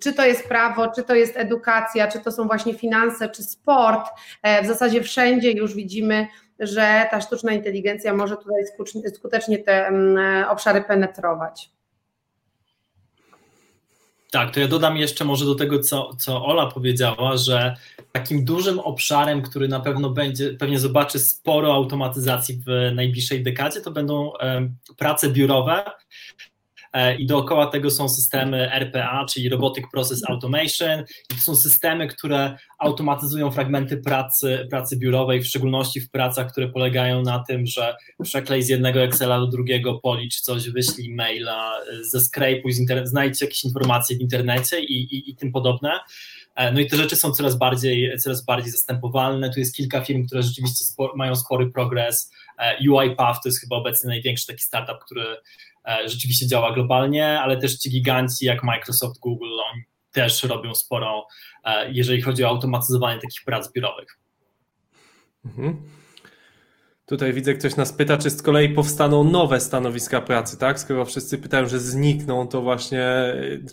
czy 0.00 0.12
to 0.12 0.24
jest 0.24 0.48
prawo, 0.48 0.88
czy 0.88 1.02
to 1.02 1.14
jest 1.14 1.36
edukacja, 1.36 2.08
czy 2.08 2.20
to 2.20 2.32
są 2.32 2.46
właśnie 2.46 2.74
finanse, 2.74 3.28
czy 3.28 3.42
sport, 3.42 4.10
e, 4.42 4.62
w 4.62 4.66
zasadzie 4.66 5.02
wszędzie 5.02 5.52
już 5.52 5.74
widzimy 5.74 6.26
że 6.60 7.06
ta 7.10 7.20
sztuczna 7.20 7.52
inteligencja 7.52 8.14
może 8.14 8.36
tutaj 8.36 8.64
skutecznie 9.14 9.58
te 9.58 9.86
mm, 9.86 10.48
obszary 10.48 10.82
penetrować. 10.82 11.70
Tak, 14.30 14.54
to 14.54 14.60
ja 14.60 14.68
dodam 14.68 14.96
jeszcze 14.96 15.24
może 15.24 15.44
do 15.44 15.54
tego, 15.54 15.78
co, 15.78 16.14
co 16.18 16.44
Ola 16.44 16.66
powiedziała, 16.66 17.36
że 17.36 17.76
takim 18.12 18.44
dużym 18.44 18.80
obszarem, 18.80 19.42
który 19.42 19.68
na 19.68 19.80
pewno 19.80 20.10
będzie, 20.10 20.52
pewnie 20.54 20.78
zobaczy 20.78 21.18
sporo 21.18 21.74
automatyzacji 21.74 22.60
w 22.66 22.94
najbliższej 22.94 23.42
dekadzie, 23.42 23.80
to 23.80 23.90
będą 23.90 24.32
prace 24.96 25.28
biurowe, 25.28 25.84
i 27.18 27.26
dookoła 27.26 27.66
tego 27.66 27.90
są 27.90 28.08
systemy 28.08 28.72
RPA, 28.72 29.24
czyli 29.24 29.48
Robotic 29.48 29.84
Process 29.92 30.22
Automation 30.28 31.04
i 31.30 31.34
to 31.34 31.40
są 31.40 31.56
systemy, 31.56 32.06
które 32.06 32.56
automatyzują 32.78 33.50
fragmenty 33.50 33.96
pracy, 33.96 34.66
pracy 34.70 34.96
biurowej, 34.96 35.40
w 35.40 35.46
szczególności 35.46 36.00
w 36.00 36.10
pracach, 36.10 36.52
które 36.52 36.68
polegają 36.68 37.22
na 37.22 37.44
tym, 37.48 37.66
że 37.66 37.96
przeklej 38.22 38.62
z 38.62 38.68
jednego 38.68 39.00
Excela 39.00 39.38
do 39.38 39.46
drugiego, 39.46 39.94
policz 39.94 40.40
coś, 40.40 40.70
wyślij 40.70 41.14
maila, 41.14 41.72
ze 42.02 42.20
skrepuj 42.20 42.72
z 42.72 42.78
internetu, 42.78 43.10
znajdź 43.10 43.40
jakieś 43.40 43.64
informacje 43.64 44.16
w 44.16 44.20
internecie 44.20 44.80
i, 44.80 45.14
i, 45.14 45.30
i 45.30 45.36
tym 45.36 45.52
podobne. 45.52 46.00
E, 46.54 46.72
no 46.72 46.80
i 46.80 46.86
te 46.86 46.96
rzeczy 46.96 47.16
są 47.16 47.32
coraz 47.32 47.58
bardziej, 47.58 48.18
coraz 48.18 48.44
bardziej 48.44 48.72
zastępowalne. 48.72 49.50
Tu 49.50 49.60
jest 49.60 49.76
kilka 49.76 50.00
firm, 50.00 50.26
które 50.26 50.42
rzeczywiście 50.42 50.84
mają 51.14 51.36
spory 51.36 51.70
progres. 51.70 52.32
E, 52.58 52.90
UiPath 52.90 53.42
to 53.42 53.48
jest 53.48 53.60
chyba 53.60 53.76
obecnie 53.76 54.08
największy 54.08 54.46
taki 54.46 54.62
startup, 54.62 54.98
który 55.04 55.24
E, 55.24 55.36
rzeczywiście 56.06 56.46
działa 56.46 56.72
globalnie, 56.72 57.40
ale 57.40 57.56
też 57.56 57.78
ci 57.78 57.90
giganci 57.90 58.44
jak 58.44 58.62
Microsoft, 58.62 59.20
Google, 59.20 59.58
oni 59.72 59.82
też 60.12 60.42
robią 60.42 60.74
sporo, 60.74 61.26
e, 61.64 61.92
jeżeli 61.92 62.22
chodzi 62.22 62.44
o 62.44 62.48
automatyzowanie 62.48 63.20
takich 63.20 63.44
prac 63.44 63.72
biurowych. 63.72 64.18
Mhm. 65.44 65.82
Tutaj 67.06 67.32
widzę, 67.32 67.54
ktoś 67.54 67.76
nas 67.76 67.92
pyta, 67.92 68.16
czy 68.16 68.30
z 68.30 68.42
kolei 68.42 68.68
powstaną 68.68 69.24
nowe 69.24 69.60
stanowiska 69.60 70.20
pracy, 70.20 70.58
tak? 70.58 70.80
Skoro 70.80 71.04
wszyscy 71.04 71.38
pytają, 71.38 71.68
że 71.68 71.78
znikną, 71.78 72.48
to 72.48 72.62
właśnie 72.62 73.06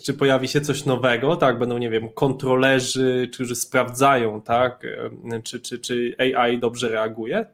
czy 0.04 0.14
pojawi 0.14 0.48
się 0.48 0.60
coś 0.60 0.84
nowego, 0.84 1.36
tak? 1.36 1.58
Będą, 1.58 1.78
nie 1.78 1.90
wiem, 1.90 2.08
kontrolerzy, 2.08 3.30
którzy 3.32 3.56
sprawdzają, 3.56 4.42
tak? 4.42 4.84
E, 5.32 5.42
czy, 5.42 5.60
czy, 5.60 5.78
czy 5.78 6.14
AI 6.18 6.58
dobrze 6.58 6.88
reaguje? 6.88 7.46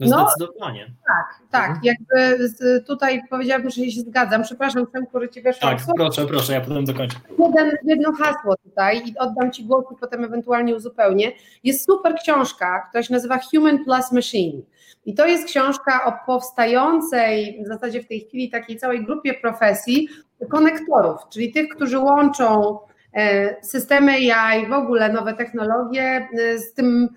No, 0.00 0.06
no 0.06 0.28
zdecydowanie. 0.36 0.86
Tak, 1.06 1.40
tak. 1.50 1.70
Mhm. 1.70 1.84
Jakby 1.84 2.48
tutaj 2.86 3.20
powiedziałabym, 3.30 3.70
że 3.70 3.84
się 3.84 4.00
zgadzam. 4.00 4.42
Przepraszam, 4.42 4.86
Przemku, 4.86 5.20
że 5.20 5.28
Ci 5.28 5.42
weszłam. 5.42 5.76
Tak, 5.76 5.86
proszę, 5.96 6.26
proszę, 6.26 6.52
ja 6.52 6.60
potem 6.60 6.84
dokończę. 6.84 7.16
Jeden, 7.38 7.70
jedno 7.84 8.12
hasło 8.12 8.56
tutaj 8.56 9.02
i 9.06 9.18
oddam 9.18 9.52
Ci 9.52 9.64
głos 9.64 9.84
i 9.92 9.96
potem 10.00 10.24
ewentualnie 10.24 10.74
uzupełnię. 10.74 11.32
Jest 11.64 11.86
super 11.86 12.14
książka, 12.14 12.86
która 12.88 13.02
się 13.02 13.14
nazywa 13.14 13.38
Human 13.50 13.84
Plus 13.84 14.12
Machine. 14.12 14.62
I 15.06 15.14
to 15.14 15.26
jest 15.26 15.46
książka 15.48 16.04
o 16.04 16.12
powstającej 16.26 17.62
w 17.64 17.66
zasadzie 17.66 18.02
w 18.02 18.08
tej 18.08 18.20
chwili 18.20 18.50
takiej 18.50 18.76
całej 18.76 19.04
grupie 19.04 19.34
profesji 19.34 20.08
konektorów, 20.50 21.20
czyli 21.30 21.52
tych, 21.52 21.68
którzy 21.68 21.98
łączą 21.98 22.78
e, 23.14 23.56
systemy 23.62 24.12
AI, 24.12 24.66
w 24.66 24.72
ogóle 24.72 25.12
nowe 25.12 25.34
technologie 25.34 26.28
e, 26.38 26.58
z 26.58 26.74
tym 26.74 27.08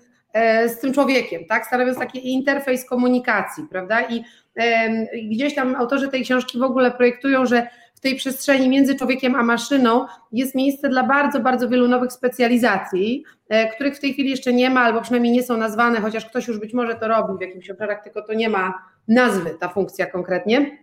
z 0.66 0.80
tym 0.80 0.92
człowiekiem, 0.92 1.44
tak? 1.44 1.66
Stanowiąc 1.66 1.98
taki 1.98 2.32
interfejs 2.32 2.84
komunikacji, 2.84 3.64
prawda? 3.70 4.00
I 4.00 4.24
gdzieś 5.30 5.54
tam 5.54 5.74
autorzy 5.74 6.08
tej 6.08 6.22
książki 6.22 6.58
w 6.58 6.62
ogóle 6.62 6.90
projektują, 6.90 7.46
że 7.46 7.66
w 7.98 8.00
tej 8.00 8.16
przestrzeni 8.16 8.68
między 8.68 8.94
człowiekiem 8.94 9.34
a 9.34 9.42
maszyną 9.42 10.06
jest 10.32 10.54
miejsce 10.54 10.88
dla 10.88 11.02
bardzo, 11.02 11.40
bardzo 11.40 11.68
wielu 11.68 11.88
nowych 11.88 12.12
specjalizacji, 12.12 13.24
e, 13.48 13.72
których 13.74 13.96
w 13.96 14.00
tej 14.00 14.12
chwili 14.12 14.30
jeszcze 14.30 14.52
nie 14.52 14.70
ma, 14.70 14.80
albo 14.80 15.00
przynajmniej 15.00 15.32
nie 15.32 15.42
są 15.42 15.56
nazwane, 15.56 16.00
chociaż 16.00 16.26
ktoś 16.26 16.48
już 16.48 16.58
być 16.58 16.74
może 16.74 16.94
to 16.94 17.08
robi 17.08 17.38
w 17.38 17.40
jakimś 17.40 17.70
obszarach, 17.70 18.02
tylko 18.02 18.22
to 18.22 18.34
nie 18.34 18.48
ma 18.48 18.74
nazwy 19.08 19.50
ta 19.60 19.68
funkcja 19.68 20.06
konkretnie. 20.06 20.78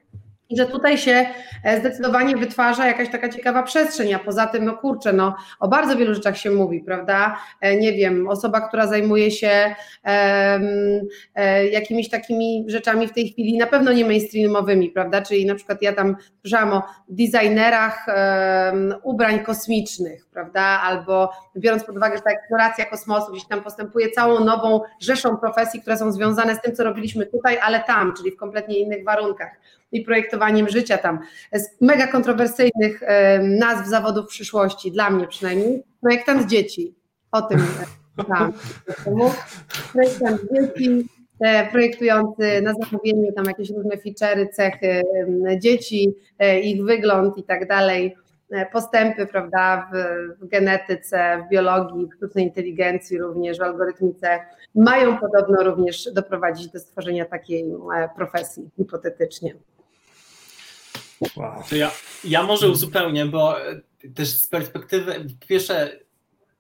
I 0.50 0.58
że 0.58 0.66
tutaj 0.66 0.98
się 0.98 1.26
e, 1.64 1.80
zdecydowanie 1.80 2.38
wytwarza 2.38 2.88
jakaś 2.88 3.10
taka 3.10 3.30
ciekawa 3.30 3.64
przestrzeń, 3.64 4.14
a 4.14 4.20
poza 4.20 4.48
tym, 4.48 4.66
no 4.66 4.78
kurczę, 4.78 5.14
no 5.14 5.36
o 5.60 5.68
bardzo 5.68 5.98
wielu 5.98 6.14
rzeczach 6.14 6.38
się 6.38 6.52
mówi, 6.52 6.82
prawda? 6.82 7.38
E, 7.62 7.78
nie 7.78 7.94
wiem, 7.94 8.28
osoba, 8.28 8.62
która 8.62 8.88
zajmuje 8.88 9.32
się 9.32 9.76
e, 10.04 11.68
jakimiś 11.68 12.10
takimi 12.10 12.66
rzeczami 12.68 13.08
w 13.08 13.14
tej 13.14 13.30
chwili, 13.30 13.58
na 13.58 13.68
pewno 13.68 13.94
nie 13.94 14.06
mainstreamowymi, 14.06 14.90
prawda? 14.90 15.22
Czyli 15.22 15.46
na 15.46 15.56
przykład 15.56 15.82
ja 15.82 15.94
tam 15.94 16.16
słyszałam 16.42 16.74
o 16.74 16.84
designerach 17.10 18.06
ubrań 19.04 19.40
kosmicznych, 19.40 20.26
prawda? 20.34 20.62
Albo 20.62 21.32
biorąc 21.58 21.84
pod 21.84 21.98
uwagę, 21.98 22.18
że 22.18 22.24
ta 22.24 22.32
eksploracja 22.32 22.86
kosmosu 22.86 23.32
gdzieś 23.32 23.48
tam 23.48 23.62
postępuje 23.62 24.12
całą 24.12 24.40
nową 24.40 24.82
rzeszą 25.02 25.38
profesji, 25.38 25.82
które 25.82 25.98
są 25.98 26.12
związane 26.12 26.56
z 26.56 26.62
tym, 26.62 26.76
co 26.76 26.84
robiliśmy 26.84 27.26
tutaj, 27.26 27.58
ale 27.64 27.84
tam, 27.84 28.14
czyli 28.18 28.32
w 28.32 28.38
kompletnie 28.38 28.80
innych 28.80 29.04
warunkach 29.04 29.52
i 29.96 30.02
projektowaniem 30.02 30.70
życia 30.70 30.98
tam. 30.98 31.20
Z 31.54 31.82
mega 31.82 32.08
kontrowersyjnych 32.08 33.02
nazw 33.42 33.88
zawodów 33.88 34.28
przyszłości, 34.28 34.92
dla 34.92 35.10
mnie 35.10 35.28
przynajmniej, 35.28 35.84
projektant 36.02 36.50
dzieci. 36.50 36.96
O 37.32 37.42
tym 37.42 37.60
tam. 38.24 38.54
Projektant 39.94 40.42
dzieci, 40.54 41.08
e, 41.40 41.72
projektujący 41.72 42.62
na 42.62 42.74
zamówienie 42.74 43.34
tam 43.34 43.46
jakieś 43.46 43.70
różne 43.70 43.96
feature'y, 43.96 44.50
cechy 44.50 45.04
dzieci, 45.60 46.16
e, 46.40 46.60
ich 46.60 46.84
wygląd 46.84 47.38
i 47.38 47.44
tak 47.44 47.68
dalej 47.68 48.16
e, 48.52 48.66
postępy 48.66 49.28
prawda, 49.28 49.90
w, 49.94 49.98
w, 50.40 50.48
genetyce, 50.48 51.44
w 51.46 51.50
biologii, 51.50 52.08
w 52.08 52.16
sztucznej 52.16 52.44
inteligencji 52.44 53.18
również, 53.18 53.58
w 53.60 53.62
algorytmice 53.62 54.40
mają 54.76 55.18
podobno 55.18 55.64
również 55.64 56.10
doprowadzić 56.14 56.68
do 56.68 56.80
stworzenia 56.80 57.26
takiej 57.26 57.66
profesji 58.16 58.70
hipotetycznie. 58.78 59.56
Wow. 61.36 61.64
Ja, 61.72 61.92
ja 62.24 62.44
może 62.44 62.70
uzupełnię, 62.70 63.26
bo 63.26 63.56
też 64.16 64.30
z 64.30 64.48
perspektywy, 64.48 65.26
pierwsze, 65.48 66.00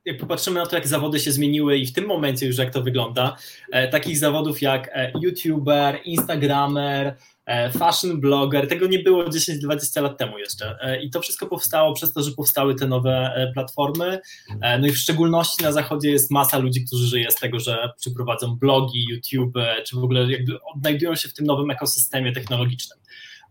jak 0.05 0.17
popatrzymy 0.17 0.59
na 0.59 0.65
to, 0.65 0.75
jak 0.75 0.87
zawody 0.87 1.19
się 1.19 1.31
zmieniły 1.31 1.77
i 1.77 1.85
w 1.85 1.93
tym 1.93 2.05
momencie 2.05 2.47
już 2.47 2.57
jak 2.57 2.73
to 2.73 2.81
wygląda, 2.81 3.37
e, 3.71 3.87
takich 3.87 4.17
zawodów 4.17 4.61
jak 4.61 4.89
e, 4.93 5.11
YouTuber, 5.21 5.99
Instagramer, 6.03 7.15
e, 7.45 7.71
fashion 7.71 8.21
blogger, 8.21 8.67
tego 8.67 8.87
nie 8.87 8.99
było 8.99 9.23
10-20 9.23 10.01
lat 10.01 10.17
temu 10.17 10.39
jeszcze. 10.39 10.77
E, 10.81 11.01
I 11.01 11.09
to 11.09 11.21
wszystko 11.21 11.47
powstało 11.47 11.93
przez 11.93 12.13
to, 12.13 12.23
że 12.23 12.31
powstały 12.31 12.75
te 12.75 12.87
nowe 12.87 13.33
e, 13.35 13.51
platformy. 13.53 14.19
E, 14.61 14.79
no 14.79 14.87
i 14.87 14.91
w 14.91 14.97
szczególności 14.97 15.63
na 15.63 15.71
zachodzie 15.71 16.11
jest 16.11 16.31
masa 16.31 16.57
ludzi, 16.57 16.85
którzy 16.85 17.07
żyje 17.07 17.31
z 17.31 17.35
tego, 17.35 17.59
że 17.59 17.89
przyprowadzą 17.97 18.55
blogi, 18.55 19.05
YouTube, 19.09 19.55
czy 19.85 19.95
w 19.95 20.03
ogóle 20.03 20.31
jakby 20.31 20.57
odnajdują 20.75 21.15
się 21.15 21.29
w 21.29 21.33
tym 21.33 21.45
nowym 21.45 21.71
ekosystemie 21.71 22.31
technologicznym. 22.31 22.99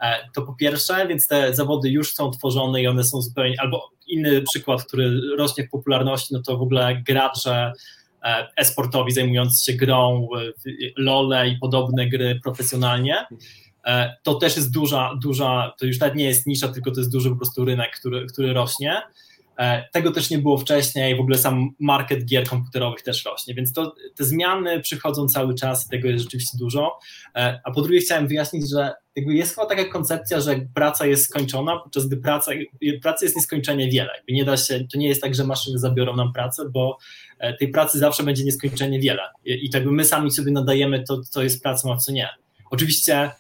E, 0.05 0.29
to 0.35 0.43
po 0.43 0.55
pierwsze, 0.55 1.07
więc 1.09 1.27
te 1.27 1.55
zawody 1.55 1.91
już 1.91 2.15
są 2.15 2.31
tworzone 2.31 2.83
i 2.83 2.87
one 2.87 3.05
są 3.05 3.23
zupełnie, 3.23 3.55
albo 3.61 3.91
inny 4.07 4.43
przykład, 4.43 4.85
który 4.85 5.21
rośnie 5.39 5.65
w 5.65 5.71
popularności, 5.71 6.35
no 6.35 6.43
to 6.43 6.59
w 6.59 6.63
ogóle 6.63 7.03
gracze 7.07 7.73
e, 8.23 8.49
e-sportowi 8.57 9.13
zajmujący 9.13 9.65
się 9.65 9.73
grą, 9.73 10.29
LOLe 10.97 11.49
i 11.49 11.59
podobne 11.59 12.09
gry 12.09 12.41
profesjonalnie, 12.43 13.27
e, 13.87 14.17
to 14.23 14.35
też 14.35 14.57
jest 14.57 14.73
duża, 14.73 15.15
duża, 15.23 15.75
to 15.79 15.87
już 15.87 16.01
nawet 16.01 16.17
nie 16.17 16.25
jest 16.25 16.47
nisza, 16.47 16.69
tylko 16.69 16.91
to 16.91 17.01
jest 17.01 17.13
duży 17.13 17.31
po 17.31 17.37
prostu 17.37 17.65
rynek, 17.65 17.99
który, 17.99 18.27
który 18.27 18.53
rośnie. 18.53 19.03
Tego 19.93 20.13
też 20.13 20.31
nie 20.31 20.39
było 20.39 20.59
wcześniej, 20.59 21.17
w 21.17 21.21
ogóle 21.21 21.39
sam 21.39 21.71
market 21.81 22.25
gier 22.25 22.49
komputerowych 22.49 23.03
też 23.03 23.25
rośnie, 23.25 23.55
więc 23.55 23.73
to, 23.73 23.95
te 24.17 24.25
zmiany 24.25 24.81
przychodzą 24.81 25.29
cały 25.29 25.55
czas, 25.55 25.89
tego 25.89 26.09
jest 26.09 26.25
rzeczywiście 26.25 26.59
dużo. 26.59 26.99
A 27.65 27.71
po 27.75 27.83
drugie 27.83 28.01
chciałem 28.01 28.29
wyjaśnić, 28.29 28.71
że 28.71 28.93
jest 29.17 29.55
chyba 29.55 29.67
taka 29.67 29.85
koncepcja, 29.85 30.41
że 30.41 30.61
praca 30.75 31.07
jest 31.07 31.25
skończona, 31.25 31.79
podczas 31.79 32.07
gdy 32.07 32.17
praca, 32.17 32.53
pracy 33.03 33.25
jest 33.25 33.37
nieskończenie 33.37 33.91
wiele. 33.91 34.11
Jakby 34.17 34.33
nie 34.33 34.45
da 34.45 34.57
się, 34.57 34.85
to 34.93 34.99
nie 34.99 35.09
jest 35.09 35.23
tak, 35.23 35.35
że 35.35 35.45
maszyny 35.45 35.79
zabiorą 35.79 36.17
nam 36.17 36.33
pracę, 36.33 36.63
bo 36.71 36.99
e, 37.39 37.57
tej 37.57 37.69
pracy 37.69 37.99
zawsze 37.99 38.23
będzie 38.23 38.45
nieskończenie 38.45 39.01
wiele. 39.01 39.23
I, 39.45 39.67
i 39.67 39.71
tak 39.71 39.85
my 39.85 40.05
sami 40.05 40.31
sobie 40.31 40.53
nadajemy 40.53 41.05
to, 41.05 41.23
co 41.23 41.43
jest 41.43 41.63
pracą, 41.63 41.93
a 41.93 41.97
co 41.97 42.13
nie. 42.13 42.29
Oczywiście 42.71 43.31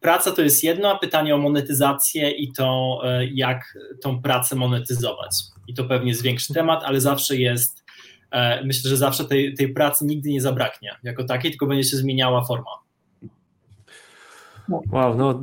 praca 0.00 0.30
to 0.30 0.42
jest 0.42 0.64
jedno, 0.64 0.90
a 0.90 0.98
pytanie 0.98 1.34
o 1.34 1.38
monetyzację 1.38 2.30
i 2.30 2.52
to, 2.52 3.00
e, 3.04 3.26
jak 3.26 3.78
tą 4.02 4.22
pracę 4.22 4.56
monetyzować. 4.56 5.30
I 5.68 5.74
to 5.74 5.84
pewnie 5.84 6.08
jest 6.08 6.22
większy 6.22 6.54
temat, 6.54 6.82
ale 6.84 7.00
zawsze 7.00 7.36
jest, 7.36 7.84
e, 8.30 8.64
myślę, 8.64 8.90
że 8.90 8.96
zawsze 8.96 9.24
tej, 9.24 9.54
tej 9.54 9.68
pracy 9.68 10.04
nigdy 10.06 10.30
nie 10.30 10.40
zabraknie 10.40 10.96
jako 11.02 11.24
takiej, 11.24 11.50
tylko 11.50 11.66
będzie 11.66 11.90
się 11.90 11.96
zmieniała 11.96 12.44
forma. 12.44 12.70
No. 14.68 14.82
Wow, 14.92 15.14
no. 15.14 15.42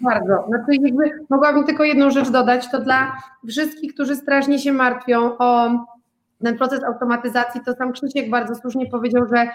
Bardzo. 0.00 0.44
Znaczy 0.48 0.82
jakby 0.82 1.10
mogłabym 1.30 1.64
tylko 1.64 1.84
jedną 1.84 2.10
rzecz 2.10 2.30
dodać, 2.30 2.70
to 2.70 2.80
dla 2.80 3.16
wszystkich, 3.48 3.94
którzy 3.94 4.16
strasznie 4.16 4.58
się 4.58 4.72
martwią 4.72 5.38
o 5.38 5.70
ten 6.44 6.58
proces 6.58 6.84
automatyzacji, 6.84 7.60
to 7.64 7.74
sam 7.74 7.92
Krzysiek 7.92 8.30
bardzo 8.30 8.54
słusznie 8.54 8.86
powiedział, 8.86 9.26
że 9.34 9.48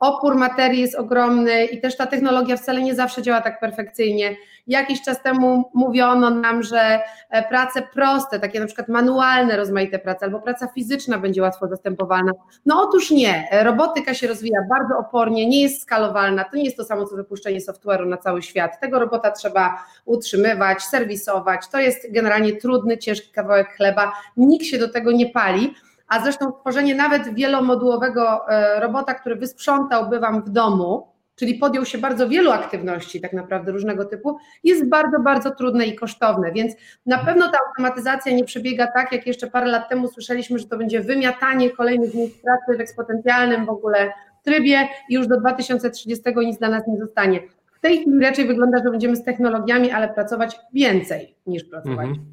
opór 0.00 0.34
materii 0.34 0.80
jest 0.80 0.94
ogromny 0.94 1.64
i 1.64 1.80
też 1.80 1.96
ta 1.96 2.06
technologia 2.06 2.56
wcale 2.56 2.82
nie 2.82 2.94
zawsze 2.94 3.22
działa 3.22 3.40
tak 3.40 3.60
perfekcyjnie. 3.60 4.36
Jakiś 4.66 5.02
czas 5.02 5.22
temu 5.22 5.70
mówiono 5.74 6.30
nam, 6.30 6.62
że 6.62 7.00
e, 7.30 7.48
prace 7.48 7.82
proste, 7.82 8.40
takie 8.40 8.60
na 8.60 8.66
przykład 8.66 8.88
manualne, 8.88 9.56
rozmaite 9.56 9.98
prace, 9.98 10.24
albo 10.24 10.40
praca 10.40 10.66
fizyczna 10.66 11.18
będzie 11.18 11.42
łatwo 11.42 11.68
zastępowalna. 11.68 12.32
No 12.66 12.88
otóż 12.88 13.10
nie. 13.10 13.48
Robotyka 13.62 14.14
się 14.14 14.26
rozwija 14.26 14.58
bardzo 14.70 14.98
opornie, 14.98 15.48
nie 15.48 15.62
jest 15.62 15.82
skalowalna. 15.82 16.44
To 16.44 16.56
nie 16.56 16.64
jest 16.64 16.76
to 16.76 16.84
samo, 16.84 17.06
co 17.06 17.16
wypuszczenie 17.16 17.60
software'u 17.60 18.06
na 18.06 18.16
cały 18.16 18.42
świat. 18.42 18.80
Tego 18.80 18.98
robota 18.98 19.30
trzeba 19.30 19.84
utrzymywać, 20.04 20.82
serwisować. 20.82 21.68
To 21.68 21.78
jest 21.78 22.12
generalnie 22.12 22.52
trudny, 22.52 22.98
ciężki 22.98 23.32
kawałek 23.32 23.68
chleba. 23.76 24.12
Nikt 24.36 24.66
się 24.66 24.78
do 24.78 24.88
tego 24.88 25.12
nie 25.12 25.26
pali 25.26 25.74
a 26.14 26.22
zresztą 26.22 26.52
tworzenie 26.52 26.94
nawet 26.94 27.34
wielomodułowego 27.34 28.48
e, 28.48 28.80
robota, 28.80 29.14
który 29.14 29.36
wysprzątałby 29.36 30.20
Wam 30.20 30.42
w 30.42 30.50
domu, 30.50 31.14
czyli 31.36 31.54
podjął 31.54 31.84
się 31.84 31.98
bardzo 31.98 32.28
wielu 32.28 32.50
aktywności 32.50 33.20
tak 33.20 33.32
naprawdę 33.32 33.72
różnego 33.72 34.04
typu, 34.04 34.36
jest 34.64 34.88
bardzo, 34.88 35.20
bardzo 35.20 35.50
trudne 35.50 35.86
i 35.86 35.94
kosztowne, 35.94 36.52
więc 36.52 36.74
na 37.06 37.18
pewno 37.18 37.48
ta 37.48 37.58
automatyzacja 37.68 38.32
nie 38.32 38.44
przebiega 38.44 38.86
tak, 38.86 39.12
jak 39.12 39.26
jeszcze 39.26 39.46
parę 39.46 39.66
lat 39.66 39.88
temu 39.88 40.08
słyszeliśmy, 40.08 40.58
że 40.58 40.66
to 40.66 40.76
będzie 40.76 41.00
wymiatanie 41.00 41.70
kolejnych 41.70 42.14
miejsc 42.14 42.38
pracy 42.42 42.78
w 42.78 42.80
eksponencjalnym 42.80 43.66
w 43.66 43.70
ogóle 43.70 44.12
trybie 44.42 44.88
i 45.08 45.14
już 45.14 45.26
do 45.26 45.40
2030 45.40 46.22
nic 46.36 46.58
dla 46.58 46.68
nas 46.68 46.82
nie 46.88 46.98
zostanie. 46.98 47.40
W 47.74 47.80
tej 47.80 48.00
chwili 48.00 48.20
raczej 48.20 48.46
wygląda, 48.46 48.78
że 48.84 48.90
będziemy 48.90 49.16
z 49.16 49.24
technologiami, 49.24 49.90
ale 49.90 50.08
pracować 50.08 50.60
więcej 50.72 51.34
niż 51.46 51.64
pracować. 51.64 52.08
Mhm. 52.08 52.26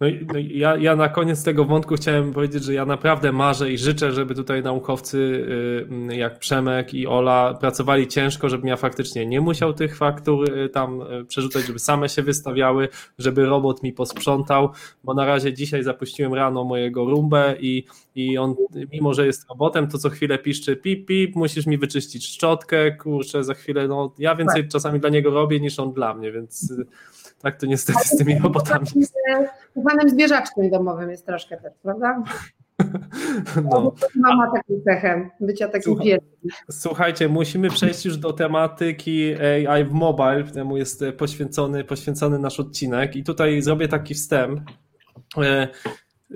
No, 0.00 0.06
no 0.32 0.38
ja, 0.38 0.76
ja 0.76 0.96
na 0.96 1.08
koniec 1.08 1.44
tego 1.44 1.64
wątku 1.64 1.94
chciałem 1.94 2.32
powiedzieć, 2.32 2.64
że 2.64 2.74
ja 2.74 2.86
naprawdę 2.86 3.32
marzę 3.32 3.72
i 3.72 3.78
życzę, 3.78 4.12
żeby 4.12 4.34
tutaj 4.34 4.62
naukowcy 4.62 5.18
y, 6.10 6.16
jak 6.16 6.38
Przemek 6.38 6.94
i 6.94 7.06
Ola 7.06 7.54
pracowali 7.54 8.08
ciężko, 8.08 8.48
żebym 8.48 8.66
ja 8.66 8.76
faktycznie 8.76 9.26
nie 9.26 9.40
musiał 9.40 9.72
tych 9.72 9.96
faktur 9.96 10.50
y, 10.50 10.68
tam 10.68 11.02
y, 11.02 11.24
przerzucać, 11.24 11.66
żeby 11.66 11.78
same 11.78 12.08
się 12.08 12.22
wystawiały, 12.22 12.88
żeby 13.18 13.46
robot 13.46 13.82
mi 13.82 13.92
posprzątał, 13.92 14.70
bo 15.04 15.14
na 15.14 15.26
razie 15.26 15.54
dzisiaj 15.54 15.82
zapuściłem 15.82 16.34
rano 16.34 16.64
mojego 16.64 17.04
rumbę 17.04 17.54
i, 17.60 17.84
i 18.14 18.38
on, 18.38 18.54
mimo 18.92 19.14
że 19.14 19.26
jest 19.26 19.48
robotem, 19.48 19.88
to 19.88 19.98
co 19.98 20.10
chwilę 20.10 20.38
piszczy 20.38 20.76
pip, 20.76 21.06
pip, 21.06 21.36
musisz 21.36 21.66
mi 21.66 21.78
wyczyścić 21.78 22.26
szczotkę, 22.26 22.92
kurczę, 22.92 23.44
za 23.44 23.54
chwilę, 23.54 23.88
no 23.88 24.12
ja 24.18 24.34
więcej 24.34 24.62
tak. 24.62 24.70
czasami 24.70 25.00
dla 25.00 25.10
niego 25.10 25.30
robię 25.30 25.60
niż 25.60 25.78
on 25.78 25.92
dla 25.92 26.14
mnie, 26.14 26.32
więc 26.32 26.72
tak 27.42 27.56
to 27.56 27.66
niestety 27.66 27.98
z 28.04 28.16
tymi 28.16 28.38
robotami. 28.38 28.86
Ufanym 29.74 30.08
zwierzaczkiem 30.08 30.70
domowym 30.70 31.10
jest 31.10 31.26
troszkę 31.26 31.56
też, 31.56 31.72
prawda? 31.82 32.22
No. 33.70 33.92
Mama 34.14 34.50
taką 34.54 34.80
cechę, 34.84 35.30
bycia 35.40 35.68
takim 35.68 35.82
Słuchaj, 35.82 36.06
wielkim. 36.06 36.50
Słuchajcie, 36.70 37.28
musimy 37.28 37.70
przejść 37.70 38.04
już 38.04 38.16
do 38.16 38.32
tematyki 38.32 39.34
AI 39.68 39.84
w 39.84 39.92
mobile, 39.92 40.44
temu 40.44 40.76
jest 40.76 41.04
poświęcony, 41.18 41.84
poświęcony 41.84 42.38
nasz 42.38 42.60
odcinek 42.60 43.16
i 43.16 43.24
tutaj 43.24 43.62
zrobię 43.62 43.88
taki 43.88 44.14
wstęp. 44.14 44.60
E, 45.38 45.68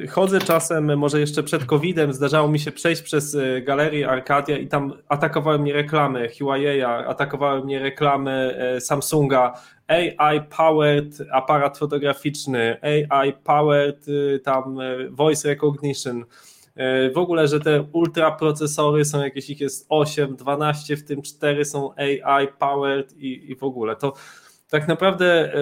chodzę 0.08 0.38
czasem, 0.38 0.98
może 0.98 1.20
jeszcze 1.20 1.42
przed 1.42 1.64
COVID-em, 1.64 2.12
zdarzało 2.12 2.48
mi 2.48 2.58
się 2.58 2.72
przejść 2.72 3.02
przez 3.02 3.34
e, 3.34 3.62
galerię 3.62 4.08
Arcadia 4.08 4.58
i 4.58 4.68
tam 4.68 4.92
atakowały 5.08 5.58
mnie 5.58 5.72
reklamy 5.72 6.28
Huawei'a, 6.28 7.04
atakowały 7.06 7.64
mnie 7.64 7.78
reklamy 7.78 8.56
e, 8.58 8.80
Samsunga, 8.80 9.52
AI-powered 9.92 11.26
aparat 11.33 11.78
fotograficzny, 11.78 12.76
AI-powered 12.83 14.09
y, 14.09 14.40
tam 14.44 14.81
y, 14.81 15.11
voice 15.11 15.48
recognition, 15.48 16.22
y, 16.22 17.11
w 17.14 17.18
ogóle, 17.18 17.48
że 17.48 17.61
te 17.61 17.83
ultraprocesory 17.92 19.05
są 19.05 19.22
jakieś, 19.22 19.50
ich 19.50 19.61
jest 19.61 19.87
8, 19.88 20.37
12, 20.37 20.96
w 20.96 21.05
tym 21.05 21.22
4 21.22 21.64
są 21.64 21.94
AI-powered 21.96 23.16
i, 23.16 23.50
i 23.50 23.57
w 23.57 23.62
ogóle. 23.62 23.96
To 23.96 24.12
tak 24.68 24.88
naprawdę 24.88 25.52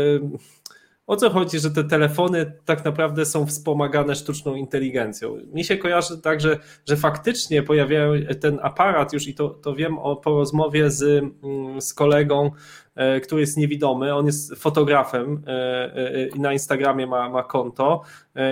o 1.11 1.17
co 1.17 1.31
chodzi, 1.31 1.59
że 1.59 1.71
te 1.71 1.85
telefony 1.85 2.53
tak 2.65 2.85
naprawdę 2.85 3.27
są 3.27 3.47
wspomagane 3.47 4.15
sztuczną 4.15 4.55
inteligencją? 4.55 5.37
Mi 5.53 5.65
się 5.65 5.77
kojarzy 5.77 6.21
tak, 6.21 6.41
że, 6.41 6.59
że 6.89 6.97
faktycznie 6.97 7.63
pojawiają 7.63 8.13
ten 8.41 8.59
aparat 8.63 9.13
już 9.13 9.29
i 9.29 9.35
to, 9.35 9.49
to 9.49 9.75
wiem 9.75 9.99
o, 9.99 10.17
po 10.17 10.31
rozmowie 10.31 10.91
z, 10.91 11.03
mm, 11.03 11.81
z 11.81 11.95
kolegą, 11.95 12.51
który 13.23 13.41
jest 13.41 13.57
niewidomy, 13.57 14.15
on 14.15 14.27
jest 14.27 14.55
fotografem 14.55 15.43
e, 15.47 15.51
e, 15.97 16.29
i 16.29 16.41
na 16.41 16.53
Instagramie 16.53 17.07
ma, 17.07 17.29
ma 17.29 17.43
konto 17.43 18.03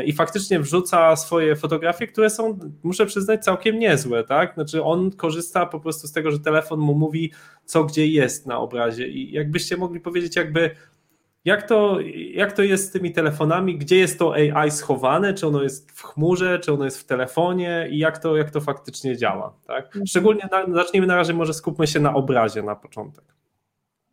i 0.05 0.13
faktycznie 0.13 0.61
wrzuca 0.61 1.17
swoje 1.17 1.57
fotografie, 1.57 2.07
które 2.07 2.31
są, 2.31 2.59
muszę 2.83 3.07
przyznać, 3.07 3.45
całkiem 3.45 3.79
niezłe, 3.79 4.25
tak? 4.25 4.55
Znaczy 4.55 4.83
on 4.83 5.11
korzysta 5.11 5.67
po 5.67 5.81
prostu 5.81 6.07
z 6.07 6.13
tego, 6.13 6.31
że 6.31 6.41
telefon 6.41 6.81
mu 6.81 6.95
mówi, 6.95 7.33
co 7.65 7.85
gdzie 7.85 8.07
jest 8.07 8.47
na 8.47 8.59
obrazie 8.59 9.09
i 9.09 9.33
jakbyście 9.33 9.77
mogli 9.77 10.01
powiedzieć 10.01 10.37
jakby 10.37 10.71
jak 11.45 11.69
to, 11.69 11.99
jak 12.35 12.53
to 12.53 12.63
jest 12.63 12.89
z 12.89 12.91
tymi 12.91 13.13
telefonami? 13.13 13.79
Gdzie 13.79 13.97
jest 13.97 14.19
to 14.19 14.35
AI 14.35 14.71
schowane? 14.71 15.35
Czy 15.35 15.47
ono 15.47 15.63
jest 15.63 15.93
w 15.93 16.03
chmurze, 16.03 16.59
czy 16.59 16.73
ono 16.73 16.85
jest 16.85 16.99
w 17.01 17.05
telefonie 17.05 17.89
i 17.91 17.99
jak 17.99 18.19
to, 18.19 18.37
jak 18.37 18.51
to 18.51 18.61
faktycznie 18.61 19.17
działa? 19.17 19.55
Tak? 19.67 19.87
Mhm. 19.87 20.07
Szczególnie 20.07 20.49
na, 20.51 20.75
zacznijmy 20.75 21.07
na 21.07 21.17
razie, 21.17 21.35
może 21.35 21.55
skupmy 21.55 21.87
się 21.87 22.01
na 22.01 22.15
obrazie 22.15 22.63
na 22.63 22.77
początek. 22.77 23.25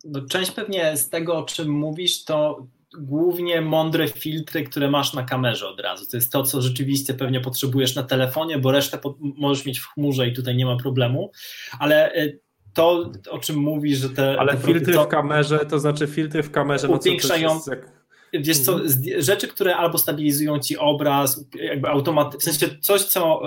No, 0.06 0.20
część 0.20 0.50
pewnie 0.50 0.96
z 0.96 1.08
tego, 1.08 1.38
o 1.38 1.42
czym 1.42 1.70
mówisz, 1.70 2.24
to 2.24 2.66
głównie 2.98 3.60
mądre 3.60 4.08
filtry, 4.08 4.64
które 4.64 4.90
masz 4.90 5.14
na 5.14 5.22
kamerze 5.22 5.68
od 5.68 5.80
razu. 5.80 6.06
To 6.10 6.16
jest 6.16 6.32
to, 6.32 6.42
co 6.42 6.62
rzeczywiście 6.62 7.14
pewnie 7.14 7.40
potrzebujesz 7.40 7.94
na 7.94 8.02
telefonie, 8.02 8.58
bo 8.58 8.72
resztę 8.72 8.98
możesz 9.20 9.66
mieć 9.66 9.78
w 9.78 9.86
chmurze 9.86 10.28
i 10.28 10.32
tutaj 10.32 10.56
nie 10.56 10.66
ma 10.66 10.76
problemu. 10.76 11.30
Ale 11.78 12.16
y, 12.16 12.40
to, 12.74 13.12
o 13.30 13.38
czym 13.38 13.56
mówisz, 13.56 13.98
że 13.98 14.10
te. 14.10 14.40
Ale 14.40 14.52
te 14.52 14.58
filtry 14.58 14.94
to, 14.94 15.04
w 15.04 15.08
kamerze, 15.08 15.58
to 15.58 15.78
znaczy 15.78 16.06
filtry 16.06 16.42
w 16.42 16.50
kamerze, 16.50 16.88
no 16.88 16.96
upiększają. 16.96 17.60
Co 17.60 17.70
jak... 17.70 17.96
Wiesz 18.32 18.58
co, 18.58 18.72
mhm. 18.72 19.22
rzeczy, 19.22 19.48
które 19.48 19.76
albo 19.76 19.98
stabilizują 19.98 20.58
ci 20.58 20.78
obraz, 20.78 21.44
jakby 21.54 21.88
automatycznie, 21.88 22.52
w 22.52 22.56
sensie 22.56 22.78
coś, 22.80 23.02
co 23.04 23.42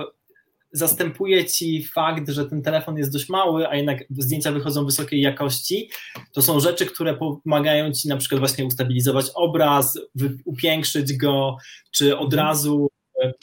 zastępuje 0.72 1.46
ci 1.46 1.86
fakt, 1.86 2.30
że 2.30 2.46
ten 2.46 2.62
telefon 2.62 2.98
jest 2.98 3.14
dość 3.14 3.30
mały, 3.30 3.68
a 3.68 3.76
jednak 3.76 4.04
zdjęcia 4.10 4.52
wychodzą 4.52 4.86
wysokiej 4.86 5.22
jakości, 5.22 5.90
to 6.34 6.42
są 6.42 6.60
rzeczy, 6.60 6.86
które 6.86 7.18
pomagają 7.18 7.92
ci 7.92 8.08
na 8.08 8.18
przykład 8.18 8.40
właśnie 8.40 8.66
ustabilizować 8.66 9.26
obraz, 9.36 10.00
upiększyć 10.46 11.18
go, 11.18 11.58
czy 11.92 12.18
od 12.18 12.34
mhm. 12.34 12.48
razu 12.48 12.88
e, 13.24 13.34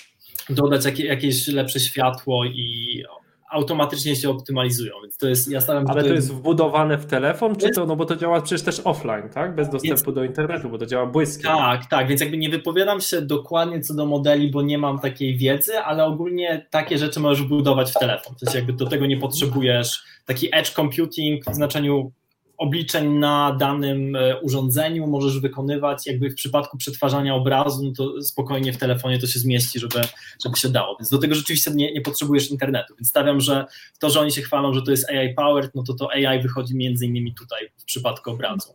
dodać 0.51 0.99
jakieś 0.99 1.49
lepsze 1.49 1.81
światło 1.81 2.45
i 2.45 3.03
automatycznie 3.51 4.17
się 4.17 4.31
optymalizują, 4.31 4.95
więc 5.03 5.17
to 5.17 5.29
jest, 5.29 5.51
ja 5.51 5.61
staram 5.61 5.85
Ale 5.89 6.05
to 6.05 6.15
jest 6.15 6.35
wbudowane 6.35 6.99
w 6.99 7.07
telefon, 7.07 7.57
czy 7.57 7.71
to, 7.71 7.87
no 7.87 7.97
bo 7.97 8.05
to 8.05 8.17
działa 8.17 8.41
przecież 8.41 8.63
też 8.63 8.81
offline, 8.85 9.29
tak? 9.35 9.55
Bez 9.55 9.71
dostępu 9.71 9.95
jest... 9.95 10.11
do 10.11 10.25
internetu, 10.25 10.69
bo 10.69 10.79
to 10.79 10.87
działa 10.87 11.07
błyskiem. 11.07 11.51
Tak, 11.51 11.87
tak, 11.87 12.09
więc 12.09 12.21
jakby 12.21 12.37
nie 12.37 12.51
wypowiadam 12.51 13.01
się 13.01 13.23
dokładnie 13.23 13.81
co 13.81 13.95
do 13.95 14.07
modeli, 14.07 14.51
bo 14.51 14.63
nie 14.63 14.79
mam 14.79 14.99
takiej 14.99 15.37
wiedzy, 15.37 15.79
ale 15.79 16.05
ogólnie 16.05 16.67
takie 16.71 16.99
rzeczy 16.99 17.21
możesz 17.21 17.47
wbudować 17.47 17.91
w 17.91 17.99
telefon, 17.99 18.35
w 18.37 18.41
sensie 18.41 18.59
jakby 18.59 18.73
do 18.73 18.87
tego 18.87 19.07
nie 19.07 19.17
potrzebujesz 19.17 20.03
taki 20.27 20.49
edge 20.53 20.71
computing 20.71 21.45
w 21.45 21.55
znaczeniu 21.55 22.13
obliczeń 22.59 23.09
na 23.19 23.57
danym 23.61 24.17
e, 24.17 24.41
urządzeniu 24.41 25.07
możesz 25.07 25.41
wykonywać, 25.41 26.07
jakby 26.07 26.31
w 26.31 26.35
przypadku 26.35 26.77
przetwarzania 26.77 27.35
obrazu, 27.35 27.83
no 27.85 27.93
to 27.97 28.23
spokojnie 28.23 28.73
w 28.73 28.77
telefonie 28.77 29.19
to 29.19 29.27
się 29.27 29.39
zmieści, 29.39 29.79
żeby, 29.79 30.01
żeby 30.45 30.57
się 30.57 30.69
dało. 30.69 30.97
Więc 30.99 31.11
do 31.11 31.19
tego 31.19 31.35
rzeczywiście 31.35 31.71
nie, 31.71 31.93
nie 31.93 32.01
potrzebujesz 32.01 32.51
internetu. 32.51 32.95
Więc 32.99 33.09
stawiam, 33.09 33.41
że 33.41 33.65
to, 34.01 34.11
że 34.11 34.21
oni 34.21 34.33
się 34.33 34.43
chwalą, 34.43 34.75
że 34.75 34.83
to 34.83 34.91
jest 34.91 35.11
AI 35.11 35.35
powered, 35.35 35.75
no 35.75 35.83
to 35.83 35.95
to 35.95 36.11
AI 36.11 36.43
wychodzi 36.43 36.77
między 36.77 37.07
innymi 37.07 37.35
tutaj 37.35 37.71
w 37.77 37.85
przypadku 37.85 38.31
obrazu. 38.31 38.75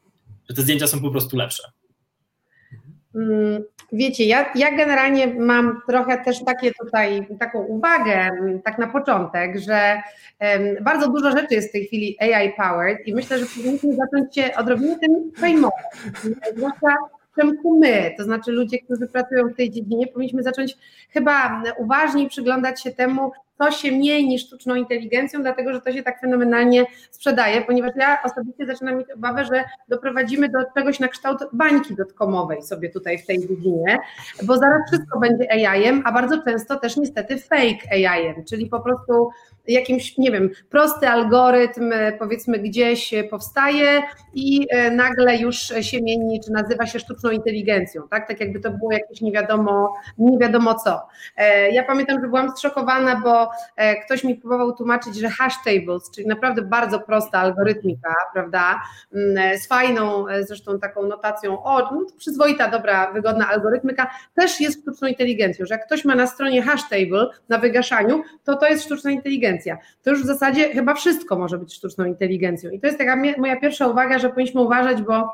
Że 0.49 0.55
te 0.55 0.61
zdjęcia 0.61 0.87
są 0.87 1.01
po 1.01 1.11
prostu 1.11 1.37
lepsze. 1.37 1.63
Mm, 3.15 3.63
wiecie, 3.91 4.25
ja, 4.25 4.53
ja 4.55 4.77
generalnie 4.77 5.27
mam 5.27 5.81
trochę 5.87 6.17
też 6.17 6.43
takie 6.43 6.71
tutaj, 6.73 7.27
taką 7.39 7.59
uwagę, 7.59 8.13
mm, 8.13 8.61
tak 8.61 8.77
na 8.77 8.87
początek, 8.87 9.59
że 9.59 10.01
um, 10.39 10.83
bardzo 10.83 11.09
dużo 11.09 11.31
rzeczy 11.31 11.55
jest 11.55 11.69
w 11.69 11.71
tej 11.71 11.85
chwili 11.85 12.17
AI 12.19 12.53
powered 12.53 13.07
i 13.07 13.13
myślę, 13.13 13.39
że 13.39 13.45
powinniśmy 13.45 13.95
zacząć 13.95 14.35
się 14.35 14.55
odrobinę 14.55 14.99
tym 14.99 15.31
przejmować. 15.31 15.85
Zwłaszcza 16.55 16.95
Przemku 17.37 17.79
my, 17.79 18.13
to 18.17 18.23
znaczy 18.23 18.51
ludzie, 18.51 18.79
którzy 18.79 19.07
pracują 19.07 19.47
w 19.47 19.55
tej 19.55 19.71
dziedzinie, 19.71 20.07
powinniśmy 20.07 20.43
zacząć 20.43 20.77
chyba 21.09 21.63
uważniej 21.77 22.29
przyglądać 22.29 22.83
się 22.83 22.91
temu, 22.91 23.31
co 23.61 23.71
się 23.71 23.91
mniej 23.91 24.27
niż 24.27 24.41
sztuczną 24.41 24.75
inteligencją, 24.75 25.41
dlatego 25.41 25.73
że 25.73 25.81
to 25.81 25.91
się 25.91 26.03
tak 26.03 26.21
fenomenalnie 26.21 26.85
sprzedaje, 27.11 27.61
ponieważ 27.61 27.91
ja 27.95 28.23
osobiście 28.23 28.65
zaczynam 28.65 28.97
mieć 28.97 29.11
obawę, 29.11 29.45
że 29.45 29.63
doprowadzimy 29.87 30.49
do 30.49 30.59
czegoś 30.75 30.99
na 30.99 31.07
kształt 31.07 31.39
bańki 31.53 31.95
dotkomowej 31.95 32.61
sobie 32.61 32.89
tutaj 32.89 33.17
w 33.17 33.25
tej 33.25 33.39
dziedzinie, 33.39 33.99
bo 34.43 34.57
zaraz 34.57 34.81
wszystko 34.87 35.19
będzie 35.19 35.51
AI-em, 35.51 36.01
a 36.05 36.11
bardzo 36.11 36.43
często 36.43 36.79
też 36.79 36.97
niestety 36.97 37.37
fake 37.37 37.91
AI-em, 37.91 38.45
czyli 38.49 38.65
po 38.65 38.79
prostu 38.79 39.29
jakimś, 39.67 40.17
nie 40.17 40.31
wiem, 40.31 40.49
prosty 40.69 41.07
algorytm 41.07 41.93
powiedzmy 42.19 42.59
gdzieś 42.59 43.13
powstaje 43.29 44.01
i 44.33 44.67
e, 44.69 44.91
nagle 44.91 45.37
już 45.37 45.57
się 45.81 46.01
mieni, 46.01 46.39
czy 46.45 46.51
nazywa 46.51 46.85
się 46.85 46.99
sztuczną 46.99 47.29
inteligencją, 47.29 48.07
tak? 48.07 48.27
Tak 48.27 48.39
jakby 48.39 48.59
to 48.59 48.71
było 48.71 48.91
jakieś 48.91 49.21
nie 49.21 49.31
wiadomo, 49.31 49.93
nie 50.17 50.37
wiadomo 50.37 50.75
co. 50.75 51.07
E, 51.37 51.71
ja 51.71 51.83
pamiętam, 51.83 52.21
że 52.21 52.27
byłam 52.27 52.57
zszokowana, 52.57 53.21
bo 53.23 53.49
e, 53.75 53.95
ktoś 53.95 54.23
mi 54.23 54.35
próbował 54.35 54.75
tłumaczyć, 54.75 55.15
że 55.15 55.29
hash 55.29 55.55
tables, 55.65 56.11
czyli 56.15 56.27
naprawdę 56.27 56.61
bardzo 56.61 56.99
prosta 56.99 57.39
algorytmika, 57.39 58.15
prawda, 58.33 58.81
mm, 59.13 59.57
z 59.57 59.67
fajną 59.67 60.25
zresztą 60.41 60.79
taką 60.79 61.03
notacją, 61.03 61.63
o, 61.63 61.79
no 61.79 62.05
przyzwoita, 62.17 62.69
dobra, 62.69 63.11
wygodna 63.11 63.47
algorytmika, 63.47 64.11
też 64.35 64.61
jest 64.61 64.81
sztuczną 64.81 65.07
inteligencją, 65.07 65.65
że 65.65 65.73
jak 65.73 65.85
ktoś 65.85 66.05
ma 66.05 66.15
na 66.15 66.27
stronie 66.27 66.61
hash 66.61 66.89
table 66.89 67.27
na 67.49 67.57
wygaszaniu, 67.57 68.23
to 68.43 68.55
to 68.55 68.67
jest 68.67 68.83
sztuczna 68.83 69.11
inteligencja. 69.11 69.51
To 70.03 70.09
już 70.09 70.23
w 70.23 70.25
zasadzie 70.25 70.69
chyba 70.69 70.93
wszystko 70.93 71.37
może 71.37 71.57
być 71.57 71.73
sztuczną 71.73 72.05
inteligencją. 72.05 72.71
I 72.71 72.79
to 72.79 72.87
jest 72.87 72.99
taka 72.99 73.15
moja 73.37 73.59
pierwsza 73.59 73.87
uwaga, 73.87 74.19
że 74.19 74.29
powinniśmy 74.29 74.61
uważać, 74.61 75.01
bo 75.01 75.29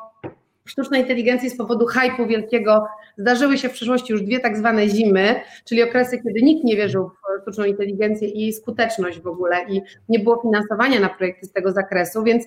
sztucznej 0.70 1.02
inteligencji 1.02 1.50
z 1.50 1.58
powodu 1.58 1.86
hypu 1.86 2.28
wielkiego 2.28 2.88
zdarzyły 3.18 3.58
się 3.58 3.70
w 3.70 3.72
przeszłości 3.72 4.14
już 4.14 4.22
dwie 4.22 4.40
tak 4.40 4.58
zwane 4.58 4.90
zimy, 4.90 5.36
czyli 5.66 5.84
okresy, 5.84 6.18
kiedy 6.18 6.42
nikt 6.42 6.64
nie 6.64 6.76
wierzył 6.76 7.10
w 7.10 7.42
sztuczną 7.42 7.66
inteligencję 7.66 8.28
i 8.28 8.54
skuteczność 8.54 9.20
w 9.20 9.28
ogóle 9.28 9.64
i 9.70 9.82
nie 10.10 10.20
było 10.20 10.42
finansowania 10.42 11.00
na 11.00 11.10
projekty 11.10 11.46
z 11.46 11.52
tego 11.52 11.72
zakresu, 11.72 12.24
więc 12.24 12.44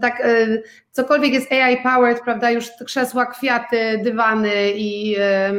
tak 0.00 0.20
e, 0.20 0.46
cokolwiek 0.90 1.32
jest 1.32 1.52
AI 1.52 1.76
powered, 1.82 2.20
prawda, 2.20 2.50
już 2.50 2.70
krzesła, 2.86 3.26
kwiaty, 3.26 4.00
dywany 4.04 4.72
i 4.74 5.16
e, 5.18 5.52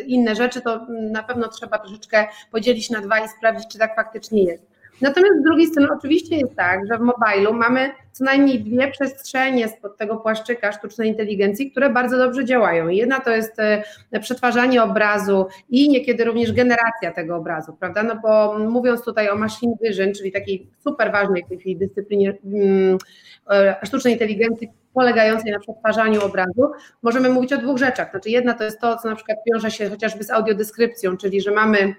inne 0.00 0.34
rzeczy, 0.34 0.60
to 0.60 0.86
na 1.10 1.22
pewno 1.22 1.48
trzeba 1.48 1.78
troszeczkę 1.78 2.26
podzielić 2.52 2.90
na 2.90 3.00
dwa 3.00 3.18
i 3.18 3.28
sprawdzić, 3.28 3.68
czy 3.72 3.78
tak 3.78 3.96
faktycznie 3.96 4.44
jest. 4.44 4.79
Natomiast 5.00 5.40
z 5.40 5.44
drugiej 5.44 5.66
strony 5.66 5.88
oczywiście 5.98 6.36
jest 6.36 6.56
tak, 6.56 6.80
że 6.90 6.98
w 6.98 7.00
mobilu 7.00 7.54
mamy 7.54 7.90
co 8.12 8.24
najmniej 8.24 8.60
dwie 8.64 8.90
przestrzenie 8.90 9.68
spod 9.68 9.96
tego 9.96 10.16
płaszczyka 10.16 10.72
sztucznej 10.72 11.08
inteligencji, 11.08 11.70
które 11.70 11.90
bardzo 11.90 12.18
dobrze 12.18 12.44
działają. 12.44 12.88
Jedna 12.88 13.20
to 13.20 13.30
jest 13.30 13.60
e, 13.60 13.82
przetwarzanie 14.20 14.82
obrazu 14.82 15.46
i 15.68 15.88
niekiedy 15.88 16.24
również 16.24 16.52
generacja 16.52 17.12
tego 17.14 17.36
obrazu, 17.36 17.76
prawda? 17.80 18.02
No 18.02 18.16
bo 18.22 18.58
mówiąc 18.58 19.04
tutaj 19.04 19.30
o 19.30 19.36
machine 19.36 19.74
vision, 19.82 20.12
czyli 20.14 20.32
takiej 20.32 20.70
super 20.84 21.12
ważnej 21.12 21.44
w 21.44 21.48
tej 21.48 21.58
chwili 21.58 21.76
dyscyplinie 21.76 22.38
mm, 22.44 22.98
e, 23.50 23.76
sztucznej 23.86 24.12
inteligencji, 24.12 24.68
polegającej 24.94 25.52
na 25.52 25.58
przetwarzaniu 25.58 26.24
obrazu, 26.24 26.70
możemy 27.02 27.28
mówić 27.28 27.52
o 27.52 27.58
dwóch 27.58 27.78
rzeczach. 27.78 28.10
Znaczy 28.10 28.30
jedna 28.30 28.54
to 28.54 28.64
jest 28.64 28.80
to, 28.80 28.96
co 28.96 29.08
na 29.08 29.16
przykład 29.16 29.38
wiąże 29.52 29.70
się 29.70 29.90
chociażby 29.90 30.24
z 30.24 30.30
audiodeskrypcją, 30.30 31.16
czyli 31.16 31.40
że 31.40 31.50
mamy 31.50 31.94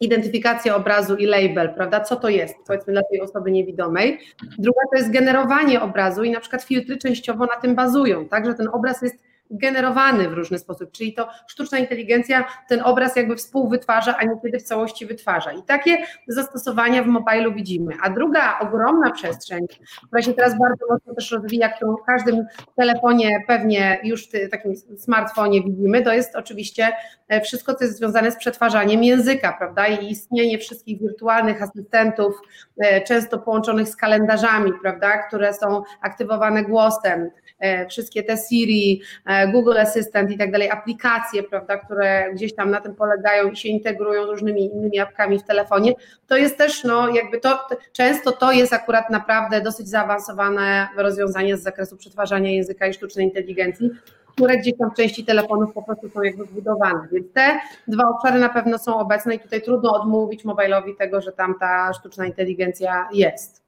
identyfikacja 0.00 0.76
obrazu 0.76 1.16
i 1.16 1.26
label, 1.26 1.74
prawda? 1.74 2.00
Co 2.00 2.16
to 2.16 2.28
jest, 2.28 2.54
powiedzmy 2.66 2.92
dla 2.92 3.02
tej 3.02 3.20
osoby 3.20 3.50
niewidomej. 3.50 4.18
Druga 4.58 4.80
to 4.92 4.98
jest 4.98 5.10
generowanie 5.10 5.80
obrazu 5.80 6.22
i 6.22 6.30
na 6.30 6.40
przykład 6.40 6.62
filtry 6.62 6.96
częściowo 6.96 7.46
na 7.46 7.56
tym 7.62 7.74
bazują, 7.74 8.28
tak, 8.28 8.46
że 8.46 8.54
ten 8.54 8.68
obraz 8.72 9.02
jest 9.02 9.29
generowany 9.50 10.28
w 10.28 10.32
różny 10.32 10.58
sposób, 10.58 10.92
czyli 10.92 11.14
to 11.14 11.28
sztuczna 11.48 11.78
inteligencja 11.78 12.44
ten 12.68 12.82
obraz 12.84 13.16
jakby 13.16 13.36
współwytwarza, 13.36 14.16
a 14.16 14.24
niekiedy 14.24 14.58
w 14.58 14.62
całości 14.62 15.06
wytwarza. 15.06 15.52
I 15.52 15.62
takie 15.62 15.98
zastosowania 16.28 17.02
w 17.02 17.06
mobilu 17.06 17.54
widzimy. 17.54 17.94
A 18.02 18.10
druga 18.10 18.58
ogromna 18.58 19.10
przestrzeń, 19.10 19.66
która 20.06 20.22
się 20.22 20.34
teraz 20.34 20.58
bardzo 20.58 20.86
mocno 20.90 21.14
też 21.14 21.30
rozwija, 21.30 21.68
którą 21.68 21.96
w 21.96 22.02
każdym 22.06 22.46
telefonie 22.76 23.44
pewnie 23.46 24.00
już 24.04 24.28
w 24.28 24.50
takim 24.50 24.76
smartfonie 24.76 25.62
widzimy, 25.62 26.02
to 26.02 26.12
jest 26.12 26.36
oczywiście 26.36 26.92
e, 27.28 27.40
wszystko, 27.40 27.74
co 27.74 27.84
jest 27.84 27.96
związane 27.96 28.30
z 28.30 28.36
przetwarzaniem 28.36 29.04
języka, 29.04 29.54
prawda? 29.58 29.86
I 29.86 30.10
istnienie 30.10 30.58
wszystkich 30.58 31.00
wirtualnych 31.00 31.62
asystentów, 31.62 32.40
e, 32.78 33.00
często 33.00 33.38
połączonych 33.38 33.88
z 33.88 33.96
kalendarzami, 33.96 34.72
prawda? 34.82 35.18
Które 35.18 35.54
są 35.54 35.82
aktywowane 36.00 36.62
głosem, 36.64 37.30
e, 37.58 37.86
wszystkie 37.86 38.22
te 38.22 38.36
Siri, 38.36 39.02
Google 39.46 39.78
Assistant 39.78 40.30
i 40.30 40.38
tak 40.38 40.52
dalej, 40.52 40.70
aplikacje, 40.70 41.42
prawda, 41.42 41.76
które 41.76 42.30
gdzieś 42.34 42.54
tam 42.54 42.70
na 42.70 42.80
tym 42.80 42.94
polegają 42.94 43.50
i 43.50 43.56
się 43.56 43.68
integrują 43.68 44.26
z 44.26 44.28
różnymi 44.28 44.64
innymi 44.64 44.98
apkami 44.98 45.38
w 45.38 45.44
telefonie, 45.44 45.92
to 46.26 46.36
jest 46.36 46.58
też, 46.58 46.84
no 46.84 47.08
jakby 47.08 47.40
to, 47.40 47.66
często 47.92 48.32
to 48.32 48.52
jest 48.52 48.72
akurat 48.72 49.10
naprawdę 49.10 49.60
dosyć 49.60 49.88
zaawansowane 49.88 50.88
rozwiązanie 50.96 51.56
z 51.56 51.62
zakresu 51.62 51.96
przetwarzania 51.96 52.50
języka 52.50 52.86
i 52.86 52.94
sztucznej 52.94 53.26
inteligencji, 53.26 53.90
które 54.34 54.56
gdzieś 54.56 54.74
tam 54.78 54.90
w 54.90 54.94
części 54.94 55.24
telefonów 55.24 55.72
po 55.72 55.82
prostu 55.82 56.08
są 56.08 56.22
jakby 56.22 56.44
wbudowane. 56.44 57.08
Więc 57.12 57.32
te 57.32 57.60
dwa 57.88 58.08
obszary 58.08 58.40
na 58.40 58.48
pewno 58.48 58.78
są 58.78 58.98
obecne 58.98 59.34
i 59.34 59.38
tutaj 59.38 59.62
trudno 59.62 59.92
odmówić 59.92 60.44
mobilowi 60.44 60.96
tego, 60.96 61.20
że 61.20 61.32
tam 61.32 61.54
ta 61.60 61.92
sztuczna 61.92 62.26
inteligencja 62.26 63.08
jest. 63.12 63.59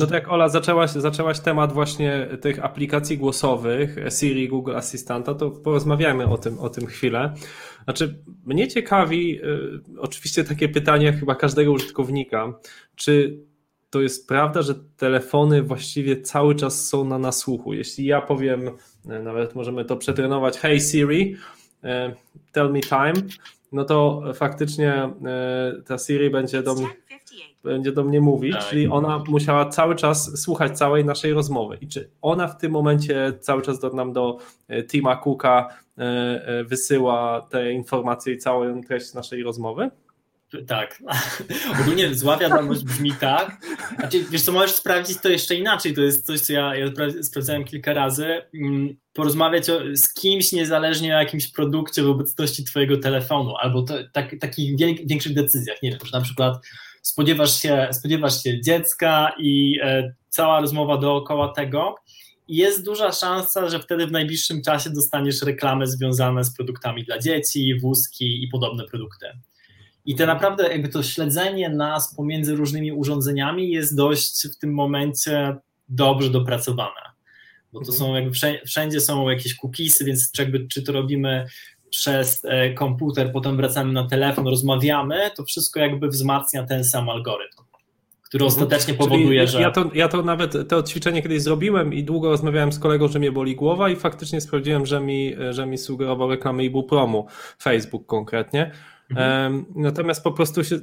No 0.00 0.06
tak 0.06 0.28
Ola 0.28 0.48
zaczęłaś, 0.48 0.90
zaczęłaś 0.90 1.40
temat 1.40 1.72
właśnie 1.72 2.28
tych 2.40 2.64
aplikacji 2.64 3.18
głosowych, 3.18 3.96
Siri, 4.18 4.48
Google 4.48 4.76
Assistanta, 4.76 5.34
to 5.34 5.50
porozmawiajmy 5.50 6.26
o 6.26 6.38
tym, 6.38 6.58
o 6.58 6.68
tym 6.68 6.86
chwilę. 6.86 7.34
Znaczy, 7.84 8.22
mnie 8.46 8.68
ciekawi, 8.68 9.44
y, 9.44 9.80
oczywiście 9.98 10.44
takie 10.44 10.68
pytanie 10.68 11.12
chyba 11.12 11.34
każdego 11.34 11.72
użytkownika, 11.72 12.58
czy 12.94 13.40
to 13.90 14.00
jest 14.00 14.28
prawda, 14.28 14.62
że 14.62 14.74
telefony 14.96 15.62
właściwie 15.62 16.22
cały 16.22 16.54
czas 16.54 16.88
są 16.88 17.04
na 17.04 17.18
nasłuchu. 17.18 17.74
Jeśli 17.74 18.06
ja 18.06 18.20
powiem, 18.20 18.68
y, 18.68 19.22
nawet 19.22 19.54
możemy 19.54 19.84
to 19.84 19.96
przetrenować, 19.96 20.58
hey 20.58 20.80
Siri, 20.80 21.36
y, 21.84 21.88
tell 22.52 22.72
me 22.72 22.80
time, 22.80 23.28
no 23.72 23.84
to 23.84 24.22
faktycznie 24.34 25.10
ta 25.86 25.98
Siri 25.98 26.30
będzie 26.30 26.62
do 26.62 26.74
mnie 26.74 26.86
będzie 27.66 27.92
do 27.92 28.04
mnie 28.04 28.20
mówić, 28.20 28.52
tak. 28.52 28.64
czyli 28.64 28.88
ona 28.88 29.24
musiała 29.28 29.68
cały 29.68 29.96
czas 29.96 30.42
słuchać 30.42 30.78
całej 30.78 31.04
naszej 31.04 31.32
rozmowy. 31.32 31.78
I 31.80 31.88
czy 31.88 32.10
ona 32.22 32.48
w 32.48 32.58
tym 32.58 32.72
momencie 32.72 33.32
cały 33.40 33.62
czas 33.62 33.80
do 33.80 33.90
nam 33.90 34.12
do 34.12 34.38
e, 34.68 34.82
Tima 34.82 35.16
Cooka 35.16 35.68
e, 35.98 36.02
e, 36.02 36.64
wysyła 36.64 37.46
te 37.50 37.72
informacje 37.72 38.34
i 38.34 38.38
całą 38.38 38.82
treść 38.82 39.14
naszej 39.14 39.42
rozmowy? 39.42 39.90
Tak. 40.66 41.02
Ogólnie 41.80 42.14
zła 42.14 42.36
wiadomość 42.36 42.84
brzmi 42.84 43.12
tak. 43.20 43.56
Znaczy, 43.98 44.24
wiesz 44.30 44.42
co, 44.42 44.52
możesz 44.52 44.74
sprawdzić 44.74 45.20
to 45.20 45.28
jeszcze 45.28 45.54
inaczej. 45.54 45.94
To 45.94 46.00
jest 46.00 46.26
coś, 46.26 46.40
co 46.40 46.52
ja, 46.52 46.76
ja 46.76 46.86
sprawdzałem 47.22 47.64
kilka 47.64 47.92
razy. 47.92 48.42
Mm, 48.54 48.96
porozmawiać 49.12 49.70
o, 49.70 49.80
z 49.92 50.14
kimś 50.14 50.52
niezależnie 50.52 51.16
o 51.16 51.18
jakimś 51.18 51.52
produkcie 51.52 52.02
w 52.02 52.08
obecności 52.08 52.64
twojego 52.64 52.96
telefonu 52.96 53.56
albo 53.56 53.82
to, 53.82 53.94
tak, 54.12 54.36
takich 54.40 54.78
większych 55.06 55.34
decyzjach. 55.34 55.82
Nie 55.82 55.90
wiem, 55.90 55.98
że 56.04 56.18
na 56.18 56.24
przykład 56.24 56.66
spodziewasz 57.06 57.60
się, 57.62 57.88
spodziewasz 57.92 58.42
się 58.42 58.60
dziecka 58.60 59.32
i 59.38 59.78
e, 59.82 60.14
cała 60.28 60.60
rozmowa 60.60 60.98
dookoła 60.98 61.52
tego. 61.52 61.94
I 62.48 62.56
jest 62.56 62.84
duża 62.84 63.12
szansa, 63.12 63.68
że 63.68 63.80
wtedy 63.80 64.06
w 64.06 64.12
najbliższym 64.12 64.62
czasie 64.62 64.90
dostaniesz 64.90 65.42
reklamy 65.42 65.86
związane 65.86 66.44
z 66.44 66.56
produktami 66.56 67.04
dla 67.04 67.18
dzieci, 67.18 67.80
wózki 67.80 68.44
i 68.44 68.48
podobne 68.48 68.84
produkty. 68.84 69.26
I 70.04 70.14
to 70.14 70.26
naprawdę 70.26 70.68
jakby 70.68 70.88
to 70.88 71.02
śledzenie 71.02 71.68
nas 71.68 72.14
pomiędzy 72.14 72.56
różnymi 72.56 72.92
urządzeniami 72.92 73.70
jest 73.70 73.96
dość 73.96 74.48
w 74.48 74.58
tym 74.58 74.74
momencie 74.74 75.56
dobrze 75.88 76.30
dopracowane. 76.30 77.00
Bo 77.72 77.80
to 77.80 77.92
mhm. 77.92 77.98
są 77.98 78.14
jakby 78.14 78.30
wszędzie 78.66 79.00
są 79.00 79.28
jakieś 79.28 79.54
cookiesy, 79.54 80.04
więc 80.04 80.30
jakby 80.38 80.68
czy 80.68 80.82
to 80.82 80.92
robimy 80.92 81.46
przez 81.90 82.44
e, 82.44 82.74
komputer, 82.74 83.32
potem 83.32 83.56
wracamy 83.56 83.92
na 83.92 84.08
telefon, 84.08 84.46
rozmawiamy, 84.46 85.30
to 85.36 85.44
wszystko 85.44 85.80
jakby 85.80 86.08
wzmacnia 86.08 86.66
ten 86.66 86.84
sam 86.84 87.08
algorytm 87.08 87.66
który 88.28 88.44
mhm. 88.44 88.62
ostatecznie 88.62 88.94
powoduje, 88.94 89.40
Czyli 89.40 89.52
że. 89.52 89.60
Ja 89.60 89.70
to, 89.70 89.90
ja 89.94 90.08
to 90.08 90.22
nawet 90.22 90.68
to 90.68 90.82
ćwiczenie 90.82 91.22
kiedyś 91.22 91.42
zrobiłem 91.42 91.94
i 91.94 92.04
długo 92.04 92.30
rozmawiałem 92.30 92.72
z 92.72 92.78
kolegą, 92.78 93.08
że 93.08 93.18
mnie 93.18 93.32
boli 93.32 93.56
głowa, 93.56 93.90
i 93.90 93.96
faktycznie 93.96 94.40
sprawdziłem, 94.40 94.86
że 94.86 95.00
mi, 95.00 95.34
że 95.50 95.66
mi 95.66 95.78
sugerował 95.78 96.30
reklamę 96.30 96.64
ibupromu, 96.64 97.26
Facebook 97.62 98.06
konkretnie. 98.06 98.70
Mhm. 99.10 99.64
Natomiast 99.74 100.24
po 100.24 100.32
prostu 100.32 100.64
się, 100.64 100.76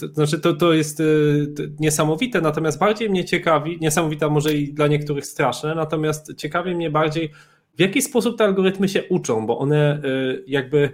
to, 0.00 0.06
znaczy 0.12 0.40
to, 0.40 0.52
to 0.52 0.72
jest 0.72 1.00
y, 1.00 1.74
niesamowite, 1.80 2.40
natomiast 2.40 2.78
bardziej 2.78 3.10
mnie 3.10 3.24
ciekawi, 3.24 3.78
niesamowite 3.80 4.30
może 4.30 4.54
i 4.54 4.74
dla 4.74 4.86
niektórych 4.86 5.26
straszne, 5.26 5.74
natomiast 5.74 6.34
ciekawi 6.36 6.74
mnie 6.74 6.90
bardziej, 6.90 7.32
w 7.76 7.80
jaki 7.80 8.02
sposób 8.02 8.38
te 8.38 8.44
algorytmy 8.44 8.88
się 8.88 9.04
uczą, 9.08 9.46
bo 9.46 9.58
one 9.58 10.02
y, 10.04 10.44
jakby 10.46 10.90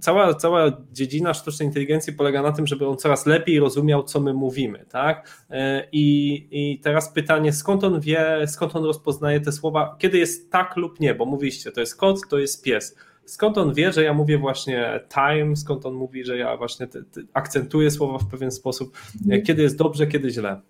cała, 0.00 0.34
cała 0.34 0.72
dziedzina 0.92 1.34
sztucznej 1.34 1.68
inteligencji 1.68 2.12
polega 2.12 2.42
na 2.42 2.52
tym, 2.52 2.66
żeby 2.66 2.86
on 2.86 2.96
coraz 2.96 3.26
lepiej 3.26 3.60
rozumiał, 3.60 4.02
co 4.02 4.20
my 4.20 4.34
mówimy, 4.34 4.86
tak? 4.90 5.44
Y, 5.50 5.54
I, 5.92 6.48
I 6.50 6.80
teraz 6.80 7.12
pytanie, 7.12 7.52
skąd 7.52 7.84
on 7.84 8.00
wie, 8.00 8.44
skąd 8.46 8.76
on 8.76 8.84
rozpoznaje 8.84 9.40
te 9.40 9.52
słowa, 9.52 9.96
kiedy 9.98 10.18
jest 10.18 10.52
tak 10.52 10.76
lub 10.76 11.00
nie, 11.00 11.14
bo 11.14 11.24
mówiście, 11.24 11.72
to 11.72 11.80
jest 11.80 11.96
kot, 11.96 12.20
to 12.28 12.38
jest 12.38 12.64
pies. 12.64 12.96
Skąd 13.24 13.58
on 13.58 13.74
wie, 13.74 13.92
że 13.92 14.02
ja 14.04 14.14
mówię 14.14 14.38
właśnie 14.38 15.00
time, 15.14 15.56
skąd 15.56 15.86
on 15.86 15.94
mówi, 15.94 16.24
że 16.24 16.38
ja 16.38 16.56
właśnie 16.56 16.86
te, 16.86 17.02
te 17.02 17.20
akcentuję 17.32 17.90
słowa 17.90 18.18
w 18.18 18.30
pewien 18.30 18.50
sposób, 18.50 18.96
mhm. 19.22 19.42
kiedy 19.42 19.62
jest 19.62 19.78
dobrze, 19.78 20.06
kiedy 20.06 20.30
źle. 20.30 20.60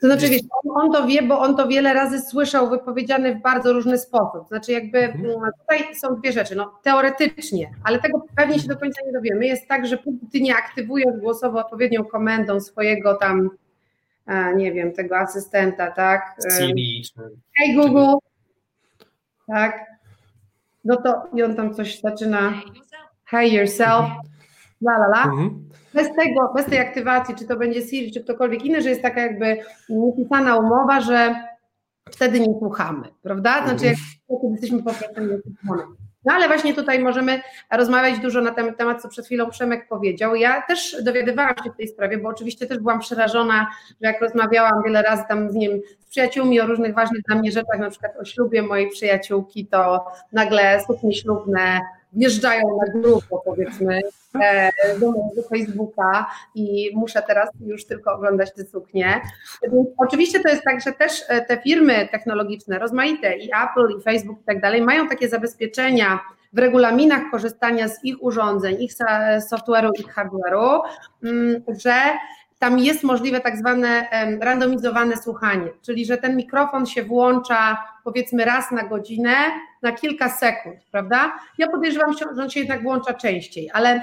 To 0.00 0.06
znaczy, 0.06 0.28
wiesz, 0.28 0.42
on, 0.64 0.82
on, 0.82 0.92
to 0.92 1.06
wie, 1.06 1.22
bo 1.22 1.40
on 1.40 1.56
to 1.56 1.68
wiele 1.68 1.94
razy 1.94 2.20
słyszał 2.20 2.70
wypowiedziane 2.70 3.34
w 3.34 3.42
bardzo 3.42 3.72
różny 3.72 3.98
sposób. 3.98 4.48
Znaczy, 4.48 4.72
jakby 4.72 4.98
mhm. 4.98 5.24
Mm, 5.24 5.50
tutaj 5.60 5.94
są 5.94 6.16
dwie 6.16 6.32
rzeczy. 6.32 6.56
No, 6.56 6.78
teoretycznie, 6.82 7.70
ale 7.84 7.98
tego 7.98 8.26
pewnie 8.36 8.58
się 8.58 8.68
do 8.68 8.76
końca 8.76 9.00
nie 9.06 9.12
dowiemy. 9.12 9.46
Jest 9.46 9.68
tak, 9.68 9.86
że 9.86 9.98
póki 9.98 10.26
ty 10.32 10.40
nie 10.40 10.56
aktywujesz 10.56 11.20
głosowo 11.20 11.58
odpowiednią 11.58 12.04
komendą 12.04 12.60
swojego 12.60 13.14
tam, 13.14 13.50
a, 14.26 14.52
nie 14.52 14.72
wiem, 14.72 14.92
tego 14.92 15.18
asystenta, 15.18 15.90
tak? 15.90 16.36
Siri. 16.58 17.02
Hey 17.58 17.74
Google. 17.74 18.18
Tak. 19.46 19.86
No 20.84 20.96
to 20.96 21.22
i 21.34 21.42
on 21.42 21.56
tam 21.56 21.74
coś 21.74 22.00
zaczyna. 22.00 22.52
Hey 23.24 23.48
yourself. 23.48 24.06
La 24.80 24.92
la 24.92 25.06
la. 25.06 25.24
Mhm 25.24 25.66
bez 25.96 26.14
tego, 26.16 26.52
bez 26.54 26.66
tej 26.66 26.78
aktywacji, 26.78 27.34
czy 27.34 27.44
to 27.44 27.56
będzie 27.56 27.82
Siri, 27.82 28.12
czy 28.12 28.24
ktokolwiek 28.24 28.64
inny, 28.64 28.82
że 28.82 28.88
jest 28.88 29.02
taka 29.02 29.20
jakby 29.20 29.56
niepisana 29.88 30.56
umowa, 30.56 31.00
że 31.00 31.34
wtedy 32.10 32.40
nie 32.40 32.58
słuchamy, 32.58 33.08
prawda? 33.22 33.66
Znaczy, 33.66 33.86
jak 33.86 33.96
kiedy 34.28 34.52
jesteśmy 34.52 34.82
po 34.82 34.92
prostu 34.94 35.20
nie 35.20 35.38
słuchamy. 35.42 35.82
No 36.24 36.32
ale 36.32 36.48
właśnie 36.48 36.74
tutaj 36.74 36.98
możemy 36.98 37.40
rozmawiać 37.72 38.18
dużo 38.18 38.40
na 38.40 38.50
ten 38.50 38.74
temat, 38.74 39.02
co 39.02 39.08
przed 39.08 39.26
chwilą 39.26 39.50
Przemek 39.50 39.88
powiedział. 39.88 40.34
Ja 40.34 40.62
też 40.62 40.96
dowiadywałam 41.02 41.54
się 41.64 41.70
w 41.70 41.76
tej 41.76 41.88
sprawie, 41.88 42.18
bo 42.18 42.28
oczywiście 42.28 42.66
też 42.66 42.78
byłam 42.78 43.00
przerażona, 43.00 43.66
że 43.88 43.96
jak 44.08 44.20
rozmawiałam 44.20 44.82
wiele 44.84 45.02
razy 45.02 45.22
tam 45.28 45.50
z 45.50 45.54
nim, 45.54 45.80
z 46.00 46.10
przyjaciółmi 46.10 46.60
o 46.60 46.66
różnych 46.66 46.94
ważnych 46.94 47.22
dla 47.22 47.36
mnie 47.36 47.52
rzeczach, 47.52 47.78
na 47.78 47.90
przykład 47.90 48.16
o 48.16 48.24
ślubie 48.24 48.62
mojej 48.62 48.90
przyjaciółki, 48.90 49.66
to 49.66 50.06
nagle 50.32 50.80
suknie 50.86 51.14
ślubne 51.14 51.80
wjeżdżają 52.16 52.78
na 52.86 53.00
grupo, 53.00 53.42
powiedzmy, 53.44 54.00
e, 54.40 54.70
do 54.98 55.10
mojego 55.10 55.42
Facebooka 55.48 56.26
i 56.54 56.90
muszę 56.94 57.22
teraz 57.26 57.50
już 57.60 57.84
tylko 57.84 58.14
oglądać 58.14 58.52
te 58.54 58.64
suknie. 58.64 59.20
Oczywiście 59.98 60.40
to 60.40 60.48
jest 60.48 60.62
tak, 60.62 60.80
że 60.80 60.92
też 60.92 61.24
e, 61.28 61.44
te 61.44 61.62
firmy 61.62 62.08
technologiczne, 62.10 62.78
rozmaite 62.78 63.36
i 63.36 63.50
Apple, 63.64 63.98
i 63.98 64.02
Facebook 64.02 64.40
i 64.40 64.44
tak 64.44 64.60
dalej, 64.60 64.82
mają 64.82 65.08
takie 65.08 65.28
zabezpieczenia 65.28 66.20
w 66.52 66.58
regulaminach 66.58 67.22
korzystania 67.30 67.88
z 67.88 68.04
ich 68.04 68.22
urządzeń, 68.22 68.82
ich 68.82 68.92
software'u, 69.52 69.90
ich 69.98 70.14
hardware'u, 70.14 70.80
mm, 71.22 71.62
że 71.68 71.92
tam 72.58 72.78
jest 72.78 73.02
możliwe 73.02 73.40
tak 73.40 73.56
zwane 73.56 74.08
randomizowane 74.40 75.16
słuchanie, 75.16 75.68
czyli 75.82 76.06
że 76.06 76.18
ten 76.18 76.36
mikrofon 76.36 76.86
się 76.86 77.02
włącza 77.02 77.84
powiedzmy 78.04 78.44
raz 78.44 78.70
na 78.70 78.82
godzinę, 78.82 79.34
na 79.82 79.92
kilka 79.92 80.28
sekund, 80.28 80.76
prawda? 80.90 81.38
Ja 81.58 81.68
podejrzewam, 81.68 82.12
że 82.12 82.42
on 82.42 82.50
się 82.50 82.60
jednak 82.60 82.82
włącza 82.82 83.14
częściej, 83.14 83.70
ale 83.72 84.02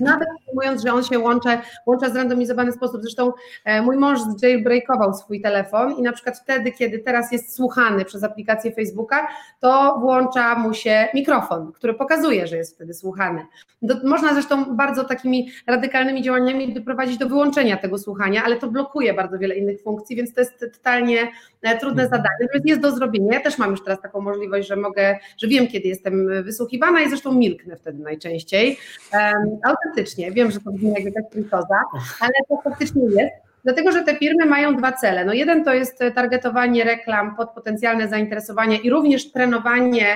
Nawet 0.00 0.28
mówiąc, 0.54 0.82
że 0.82 0.92
on 0.92 1.04
się 1.04 1.18
łączy, 1.18 1.48
łącza 1.86 2.08
w 2.08 2.12
zrandomizowany 2.12 2.72
sposób. 2.72 3.02
Zresztą 3.02 3.32
e, 3.64 3.82
mój 3.82 3.96
mąż 3.96 4.18
jailbreakował 4.42 5.14
swój 5.14 5.40
telefon 5.40 5.92
i 5.92 6.02
na 6.02 6.12
przykład 6.12 6.38
wtedy, 6.38 6.72
kiedy 6.72 6.98
teraz 6.98 7.32
jest 7.32 7.56
słuchany 7.56 8.04
przez 8.04 8.24
aplikację 8.24 8.72
Facebooka, 8.72 9.28
to 9.60 9.98
włącza 10.00 10.54
mu 10.54 10.74
się 10.74 11.08
mikrofon, 11.14 11.72
który 11.72 11.94
pokazuje, 11.94 12.46
że 12.46 12.56
jest 12.56 12.74
wtedy 12.74 12.94
słuchany. 12.94 13.46
Do, 13.82 14.08
można 14.08 14.32
zresztą 14.32 14.76
bardzo 14.76 15.04
takimi 15.04 15.50
radykalnymi 15.66 16.22
działaniami 16.22 16.74
doprowadzić 16.74 17.18
do 17.18 17.28
wyłączenia 17.28 17.76
tego 17.76 17.98
słuchania, 17.98 18.44
ale 18.44 18.56
to 18.56 18.68
blokuje 18.68 19.14
bardzo 19.14 19.38
wiele 19.38 19.56
innych 19.56 19.82
funkcji, 19.82 20.16
więc 20.16 20.34
to 20.34 20.40
jest 20.40 20.64
totalnie 20.72 21.28
e, 21.62 21.78
trudne 21.78 22.02
mhm. 22.02 22.10
zadanie. 22.10 22.48
Więc 22.54 22.66
jest 22.66 22.80
do 22.80 22.90
zrobienia. 22.90 23.32
Ja 23.32 23.40
też 23.40 23.58
mam 23.58 23.70
już 23.70 23.84
teraz 23.84 24.00
taką 24.00 24.20
możliwość, 24.20 24.68
że 24.68 24.76
mogę, 24.76 25.18
że 25.38 25.48
wiem, 25.48 25.66
kiedy 25.66 25.88
jestem 25.88 26.44
wysłuchiwana 26.44 27.00
i 27.02 27.08
zresztą 27.08 27.32
milknę 27.32 27.76
wtedy 27.76 28.02
najczęściej. 28.02 28.78
Um, 29.12 29.58
autentycznie, 29.76 30.32
wiem, 30.32 30.50
że 30.50 30.60
to 30.60 30.72
brzmi 30.72 30.90
jak 30.90 31.04
jakaś 31.04 31.30
trikoza, 31.30 31.80
ale 32.20 32.32
to 32.48 32.70
faktycznie 32.70 33.02
jest. 33.02 33.34
Dlatego, 33.64 33.92
że 33.92 34.02
te 34.02 34.16
firmy 34.16 34.46
mają 34.46 34.76
dwa 34.76 34.92
cele. 34.92 35.24
No 35.24 35.32
jeden 35.32 35.64
to 35.64 35.74
jest 35.74 35.98
targetowanie 36.14 36.84
reklam 36.84 37.36
pod 37.36 37.50
potencjalne 37.50 38.08
zainteresowanie 38.08 38.76
i 38.76 38.90
również 38.90 39.32
trenowanie 39.32 40.14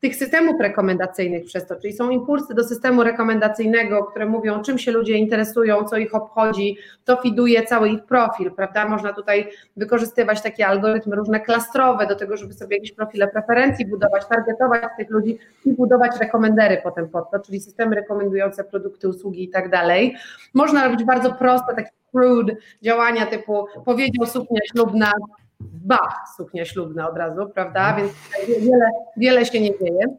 tych 0.00 0.16
systemów 0.16 0.60
rekomendacyjnych 0.60 1.44
przez 1.44 1.66
to, 1.66 1.76
czyli 1.76 1.92
są 1.92 2.10
impulsy 2.10 2.54
do 2.54 2.64
systemu 2.64 3.04
rekomendacyjnego, 3.04 4.04
które 4.04 4.26
mówią, 4.26 4.62
czym 4.62 4.78
się 4.78 4.92
ludzie 4.92 5.14
interesują, 5.14 5.84
co 5.84 5.96
ich 5.96 6.14
obchodzi, 6.14 6.76
to 7.04 7.16
fiduje 7.16 7.62
cały 7.62 7.88
ich 7.88 8.04
profil, 8.04 8.50
prawda? 8.50 8.88
Można 8.88 9.12
tutaj 9.12 9.48
wykorzystywać 9.76 10.42
takie 10.42 10.66
algorytmy 10.66 11.16
różne 11.16 11.40
klastrowe 11.40 12.06
do 12.06 12.16
tego, 12.16 12.36
żeby 12.36 12.54
sobie 12.54 12.76
jakieś 12.76 12.92
profile 12.92 13.28
preferencji 13.28 13.86
budować, 13.86 14.26
targetować 14.26 14.82
tych 14.98 15.10
ludzi 15.10 15.38
i 15.64 15.72
budować 15.72 16.20
rekomendery 16.20 16.80
potem 16.82 17.08
pod 17.08 17.30
to, 17.30 17.38
czyli 17.38 17.60
systemy 17.60 17.96
rekomendujące 17.96 18.64
produkty, 18.64 19.08
usługi 19.08 19.44
i 19.44 19.48
tak 19.48 19.70
dalej. 19.70 20.16
Można 20.54 20.84
robić 20.84 21.04
bardzo 21.04 21.32
proste, 21.32 21.74
takie 21.74 21.90
crude 22.10 22.56
działania 22.82 23.26
typu 23.26 23.66
powiedział 23.84 24.26
suknia 24.26 24.60
ślubna, 24.72 25.12
bach, 25.60 26.24
suknia 26.36 26.64
ślubna 26.64 27.10
od 27.10 27.16
razu, 27.16 27.48
prawda? 27.54 27.96
Więc 27.96 28.12
wiele, 28.48 28.90
wiele 29.16 29.46
się 29.46 29.60
nie 29.60 29.78
dzieje. 29.78 30.18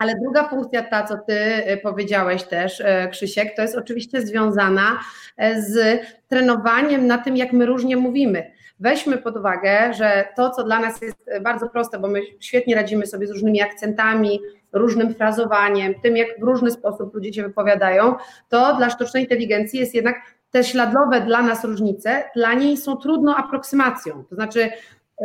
Ale 0.00 0.14
druga 0.22 0.48
funkcja, 0.48 0.82
ta 0.82 1.04
co 1.04 1.18
ty 1.18 1.34
e, 1.34 1.76
powiedziałeś 1.76 2.42
też, 2.42 2.80
e, 2.80 3.08
Krzysiek, 3.08 3.56
to 3.56 3.62
jest 3.62 3.76
oczywiście 3.76 4.26
związana 4.26 5.00
e, 5.36 5.62
z 5.62 6.00
trenowaniem 6.28 7.06
na 7.06 7.18
tym, 7.18 7.36
jak 7.36 7.52
my 7.52 7.66
różnie 7.66 7.96
mówimy. 7.96 8.52
Weźmy 8.78 9.18
pod 9.18 9.36
uwagę, 9.36 9.94
że 9.94 10.28
to, 10.36 10.50
co 10.50 10.64
dla 10.64 10.80
nas 10.80 11.02
jest 11.02 11.16
bardzo 11.42 11.68
proste, 11.68 11.98
bo 11.98 12.08
my 12.08 12.20
świetnie 12.40 12.74
radzimy 12.74 13.06
sobie 13.06 13.26
z 13.26 13.30
różnymi 13.30 13.62
akcentami, 13.62 14.40
różnym 14.72 15.14
frazowaniem, 15.14 15.94
tym, 16.02 16.16
jak 16.16 16.28
w 16.40 16.42
różny 16.42 16.70
sposób 16.70 17.14
ludzie 17.14 17.32
się 17.32 17.42
wypowiadają, 17.42 18.14
to 18.48 18.76
dla 18.76 18.90
sztucznej 18.90 19.22
inteligencji 19.22 19.80
jest 19.80 19.94
jednak 19.94 20.16
te 20.50 20.64
śladowe 20.64 21.20
dla 21.20 21.42
nas 21.42 21.64
różnice, 21.64 22.24
dla 22.36 22.54
niej 22.54 22.76
są 22.76 22.96
trudną 22.96 23.34
aproksymacją. 23.34 24.24
To 24.24 24.34
znaczy, 24.34 24.70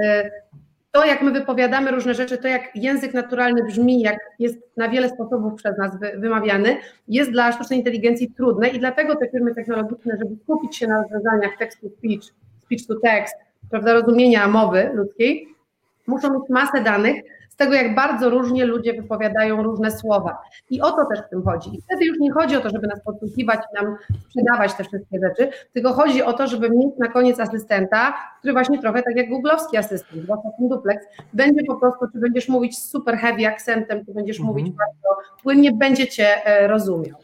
e, 0.04 0.32
to 0.92 1.06
jak 1.06 1.22
my 1.22 1.32
wypowiadamy 1.32 1.92
różne 1.92 2.14
rzeczy, 2.14 2.38
to 2.38 2.48
jak 2.48 2.76
język 2.76 3.14
naturalny 3.14 3.64
brzmi, 3.64 4.02
jak 4.02 4.18
jest 4.40 4.58
na 4.78 4.90
wiele 4.90 5.10
sposobów 5.10 5.54
przez 5.56 5.78
nas 5.78 5.92
wymawiany, 6.18 6.78
jest 7.08 7.32
dla 7.32 7.52
sztucznej 7.52 7.80
inteligencji 7.80 8.32
trudne 8.32 8.68
i 8.68 8.80
dlatego 8.80 9.16
te 9.16 9.30
firmy 9.30 9.56
technologiczne, 9.56 10.18
żeby 10.20 10.36
skupić 10.44 10.78
się 10.78 10.88
na 10.88 11.02
rozwiązaniach 11.02 11.58
text 11.60 11.82
to 11.82 11.88
speech, 11.90 12.24
speech 12.66 12.88
to 12.88 12.96
text, 13.04 13.36
prawda, 13.70 13.94
rozumienia 13.94 14.48
mowy 14.48 14.90
ludzkiej, 14.94 15.48
muszą 16.08 16.34
mieć 16.34 16.50
masę 16.50 16.84
danych, 16.84 17.16
z 17.56 17.58
tego, 17.58 17.74
jak 17.74 17.96
bardzo 17.96 18.30
różnie 18.30 18.66
ludzie 18.66 18.94
wypowiadają 18.94 19.64
różne 19.64 19.92
słowa. 19.92 20.38
I 20.70 20.82
o 20.82 20.92
to 20.92 21.06
też 21.06 21.20
w 21.20 21.30
tym 21.30 21.44
chodzi. 21.44 21.76
I 21.76 21.82
wtedy 21.82 22.06
już 22.06 22.20
nie 22.20 22.32
chodzi 22.32 22.56
o 22.56 22.62
to, 22.62 22.70
żeby 22.70 22.88
nas 22.88 23.04
podsłuchiwać 23.04 23.60
i 23.60 23.84
nam 23.84 23.96
sprzedawać 24.28 24.74
te 24.74 24.84
wszystkie 24.84 25.20
rzeczy, 25.20 25.50
tylko 25.74 25.94
chodzi 25.94 26.24
o 26.24 26.34
to, 26.34 26.48
żeby 26.48 26.70
mieć 26.70 26.98
na 26.98 27.08
koniec 27.08 27.40
asystenta, 27.40 28.14
który 28.40 28.54
właśnie 28.54 28.80
trochę 28.82 29.04
tak 29.04 29.16
jak 29.16 29.30
googlowski 29.30 29.78
asystent, 29.78 30.24
zwłaszcza 30.24 30.50
ten 30.60 30.70
duplex, 30.70 31.06
będzie 31.34 31.64
po 31.64 31.76
prostu, 31.76 32.06
czy 32.14 32.20
będziesz 32.20 32.50
mówić 32.50 32.80
super 32.80 33.18
heavy 33.18 33.48
akcentem, 33.48 34.06
czy 34.06 34.14
będziesz 34.14 34.40
mhm. 34.40 34.56
mówić 34.56 34.74
bardzo 34.74 35.22
płynnie, 35.44 35.72
będzie 35.72 36.08
cię 36.08 36.46
e, 36.46 36.68
rozumiał. 36.68 37.18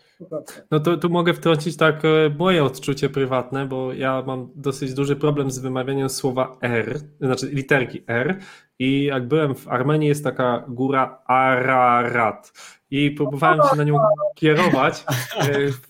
No 0.71 0.79
to 0.79 0.97
tu 0.97 1.09
mogę 1.09 1.33
wtrącić 1.33 1.77
tak 1.77 2.05
e, 2.05 2.09
moje 2.39 2.63
odczucie 2.63 3.09
prywatne, 3.09 3.65
bo 3.65 3.93
ja 3.93 4.23
mam 4.27 4.49
dosyć 4.55 4.93
duży 4.93 5.15
problem 5.15 5.51
z 5.51 5.59
wymawianiem 5.59 6.09
słowa 6.09 6.57
R, 6.61 6.99
znaczy 7.21 7.49
literki 7.51 8.03
R. 8.07 8.39
I 8.79 9.03
jak 9.03 9.27
byłem 9.27 9.55
w 9.55 9.67
Armenii 9.67 10.07
jest 10.07 10.23
taka 10.23 10.65
góra 10.67 11.21
Ararat. 11.25 12.53
I 12.91 13.11
próbowałem 13.11 13.59
się 13.69 13.75
na 13.77 13.83
nią 13.83 13.97
kierować, 14.35 15.03
e, 15.39 15.45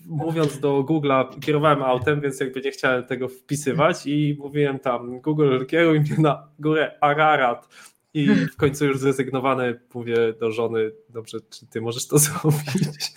mówiąc 0.06 0.60
do 0.60 0.84
Google'a, 0.84 1.39
kierowałem 1.39 1.84
autem, 1.84 2.22
więc 2.22 2.39
jakby 2.39 2.62
nie 2.62 2.72
chciałem 2.72 3.04
tego 3.04 3.28
wpisywać. 3.28 4.06
I 4.06 4.38
mówiłem 4.39 4.80
tam 4.80 5.22
Google 5.22 5.65
kieruj 5.65 6.00
mnie 6.00 6.15
na 6.17 6.48
górę 6.60 6.91
Ararat 7.02 7.67
i 8.13 8.28
w 8.28 8.56
końcu 8.58 8.86
już 8.86 9.00
zrezygnowany 9.00 9.80
mówię 9.93 10.34
do 10.39 10.52
żony, 10.52 10.91
dobrze, 11.10 11.38
czy 11.50 11.67
ty 11.67 11.82
możesz 11.82 12.08
to 12.08 12.17
zrobić? 12.28 13.13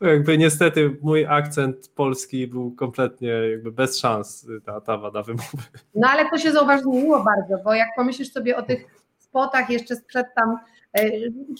jakby 0.00 0.38
niestety 0.38 0.96
mój 1.02 1.26
akcent 1.26 1.88
polski 1.94 2.46
był 2.46 2.70
kompletnie 2.70 3.28
jakby 3.28 3.72
bez 3.72 3.98
szans, 3.98 4.46
ta, 4.64 4.80
ta 4.80 4.98
wada 4.98 5.22
wymowy. 5.22 5.62
No 5.94 6.08
ale 6.08 6.30
to 6.30 6.38
się 6.38 6.52
zauważyło 6.52 7.24
bardzo, 7.24 7.64
bo 7.64 7.74
jak 7.74 7.88
pomyślisz 7.96 8.32
sobie 8.32 8.56
o 8.56 8.62
tych 8.62 8.86
spotach 9.18 9.70
jeszcze 9.70 9.96
sprzed 9.96 10.26
tam 10.36 10.58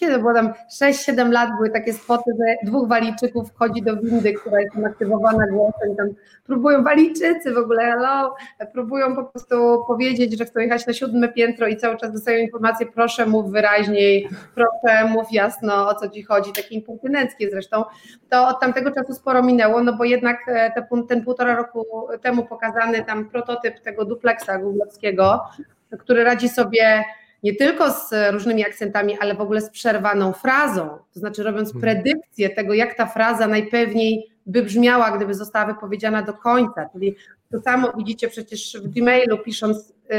kiedy 0.00 0.18
było 0.18 0.34
tam 0.34 0.52
6-7 0.80 1.30
lat, 1.32 1.50
były 1.56 1.70
takie 1.70 1.92
spoty, 1.92 2.30
że 2.38 2.70
dwóch 2.70 2.88
walijczyków 2.88 3.50
wchodzi 3.50 3.82
do 3.82 3.96
windy, 3.96 4.32
która 4.32 4.60
jest 4.60 4.76
aktywowana 4.86 5.46
głosem, 5.46 5.96
tam 5.96 6.08
próbują 6.44 6.84
walijczycy 6.84 7.54
w 7.54 7.58
ogóle, 7.58 7.82
hello, 7.82 8.34
próbują 8.72 9.16
po 9.16 9.24
prostu 9.24 9.84
powiedzieć, 9.86 10.38
że 10.38 10.44
chcą 10.44 10.60
jechać 10.60 10.86
na 10.86 10.92
siódme 10.92 11.28
piętro 11.28 11.68
i 11.68 11.76
cały 11.76 11.96
czas 11.96 12.12
dostają 12.12 12.38
informację, 12.38 12.86
proszę 12.86 13.26
mów 13.26 13.50
wyraźniej, 13.50 14.28
proszę 14.54 15.08
mów 15.08 15.32
jasno, 15.32 15.88
o 15.88 15.94
co 15.94 16.08
ci 16.08 16.22
chodzi, 16.22 16.52
takie 16.52 16.74
impertynenckie 16.74 17.50
zresztą, 17.50 17.84
to 18.30 18.48
od 18.48 18.60
tamtego 18.60 18.90
czasu 18.90 19.12
sporo 19.14 19.42
minęło, 19.42 19.82
no 19.82 19.92
bo 19.92 20.04
jednak 20.04 20.38
e, 20.48 20.72
te, 20.72 20.86
ten 21.08 21.24
półtora 21.24 21.54
roku 21.56 21.86
temu 22.22 22.44
pokazany 22.44 23.04
tam 23.04 23.30
prototyp 23.30 23.80
tego 23.80 24.04
duplexa 24.04 24.58
googlowskiego, 24.58 25.40
który 25.98 26.24
radzi 26.24 26.48
sobie 26.48 27.04
nie 27.44 27.54
tylko 27.54 27.90
z 27.90 28.10
różnymi 28.32 28.64
akcentami, 28.64 29.18
ale 29.20 29.34
w 29.34 29.40
ogóle 29.40 29.60
z 29.60 29.70
przerwaną 29.70 30.32
frazą, 30.32 30.88
to 31.14 31.20
znaczy 31.20 31.42
robiąc 31.42 31.72
hmm. 31.72 31.80
predykcję 31.80 32.50
tego, 32.50 32.74
jak 32.74 32.94
ta 32.94 33.06
fraza 33.06 33.46
najpewniej 33.46 34.30
by 34.46 34.62
brzmiała, 34.62 35.16
gdyby 35.16 35.34
została 35.34 35.66
wypowiedziana 35.66 36.22
do 36.22 36.32
końca. 36.32 36.88
Czyli 36.92 37.16
to 37.52 37.60
samo 37.60 37.92
widzicie 37.96 38.28
przecież 38.28 38.76
w 38.82 38.88
Gmailu 38.88 39.38
pisząc 39.38 39.88
yy, 40.10 40.16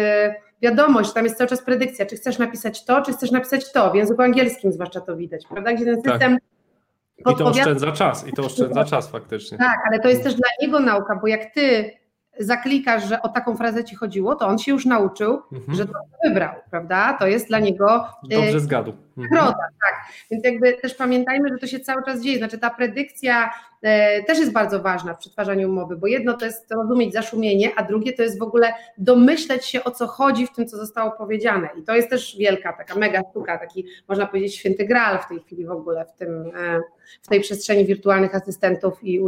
wiadomość, 0.62 1.14
tam 1.14 1.24
jest 1.24 1.38
cały 1.38 1.48
czas 1.48 1.62
predykcja, 1.62 2.06
czy 2.06 2.16
chcesz 2.16 2.38
napisać 2.38 2.86
to, 2.86 3.02
czy 3.02 3.14
chcesz 3.14 3.32
napisać 3.32 3.72
to. 3.72 3.92
W 3.92 3.96
języku 3.96 4.22
angielskim 4.22 4.72
zwłaszcza 4.72 5.02
to 5.02 5.18
widać, 5.18 5.46
prawda? 5.48 5.74
Gdzie 5.74 5.86
ten 5.86 6.02
tak. 6.02 6.14
system. 6.14 6.32
Tak. 6.34 7.36
I 7.36 7.38
to 7.38 7.46
oszczędza 7.46 7.92
czas, 7.92 8.28
i 8.28 8.34
to 8.34 8.46
oszczędza 8.46 8.86
czas 8.92 9.10
faktycznie. 9.10 9.58
Tak, 9.58 9.78
ale 9.88 10.00
to 10.00 10.10
jest 10.10 10.24
też 10.24 10.36
dla 10.36 10.50
niego 10.62 10.80
nauka, 10.80 11.16
bo 11.22 11.28
jak 11.28 11.54
ty 11.54 11.92
zaklikasz, 12.40 13.08
że 13.10 13.22
o 13.22 13.30
taką 13.30 13.58
frazę 13.58 13.84
ci 13.84 13.96
chodziło, 13.96 14.36
to 14.36 14.48
on 14.48 14.58
się 14.58 14.72
już 14.72 14.86
nauczył, 14.86 15.42
mhm. 15.54 15.78
że 15.78 15.86
to 15.86 15.94
wybrał, 16.24 16.56
prawda? 16.70 17.14
To 17.20 17.28
jest 17.28 17.48
dla 17.48 17.60
niego. 17.60 18.06
Dobrze 18.24 18.58
y, 18.58 18.60
zgadł. 18.60 18.94
Mhm. 19.18 19.54
tak. 19.56 19.96
Więc 20.32 20.46
jakby 20.46 20.74
też 20.74 20.96
pamiętajmy, 20.96 21.50
że 21.50 21.58
to 21.58 21.68
się 21.68 21.80
cały 21.80 22.04
czas 22.04 22.22
dzieje. 22.22 22.38
Znaczy 22.38 22.58
ta 22.58 22.70
predykcja 22.70 23.50
e, 23.82 24.24
też 24.24 24.40
jest 24.40 24.52
bardzo 24.52 24.82
ważna 24.82 25.14
w 25.14 25.18
przetwarzaniu 25.18 25.70
umowy, 25.70 25.98
bo 25.98 26.08
jedno 26.08 26.34
to 26.34 26.46
jest 26.46 26.72
rozumieć 26.72 27.14
zaszumienie, 27.14 27.72
a 27.76 27.84
drugie 27.84 28.14
to 28.14 28.24
jest 28.24 28.40
w 28.40 28.44
ogóle 28.44 28.74
domyśleć 28.98 29.66
się 29.66 29.84
o 29.84 29.92
co 29.92 30.08
chodzi 30.08 30.48
w 30.48 30.52
tym, 30.52 30.68
co 30.68 30.78
zostało 30.78 31.12
powiedziane. 31.12 31.70
I 31.78 31.84
to 31.84 31.96
jest 31.96 32.10
też 32.10 32.38
wielka, 32.38 32.74
taka 32.74 32.96
mega 32.96 33.22
sztuka, 33.32 33.58
taki 33.58 33.86
można 34.08 34.26
powiedzieć 34.28 34.56
święty 34.56 34.86
graal 34.86 35.20
w 35.20 35.28
tej 35.28 35.40
chwili 35.40 35.66
w 35.66 35.72
ogóle 35.72 36.06
w, 36.06 36.20
tym, 36.20 36.52
e, 36.56 36.82
w 37.22 37.28
tej 37.28 37.42
przestrzeni 37.42 37.86
wirtualnych 37.86 38.36
asystentów 38.36 39.04
i 39.04 39.20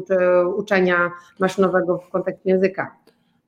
uczenia 0.55 1.11
maszynowego 1.39 1.97
w 1.97 2.09
kontekście 2.09 2.49
języka. 2.49 3.06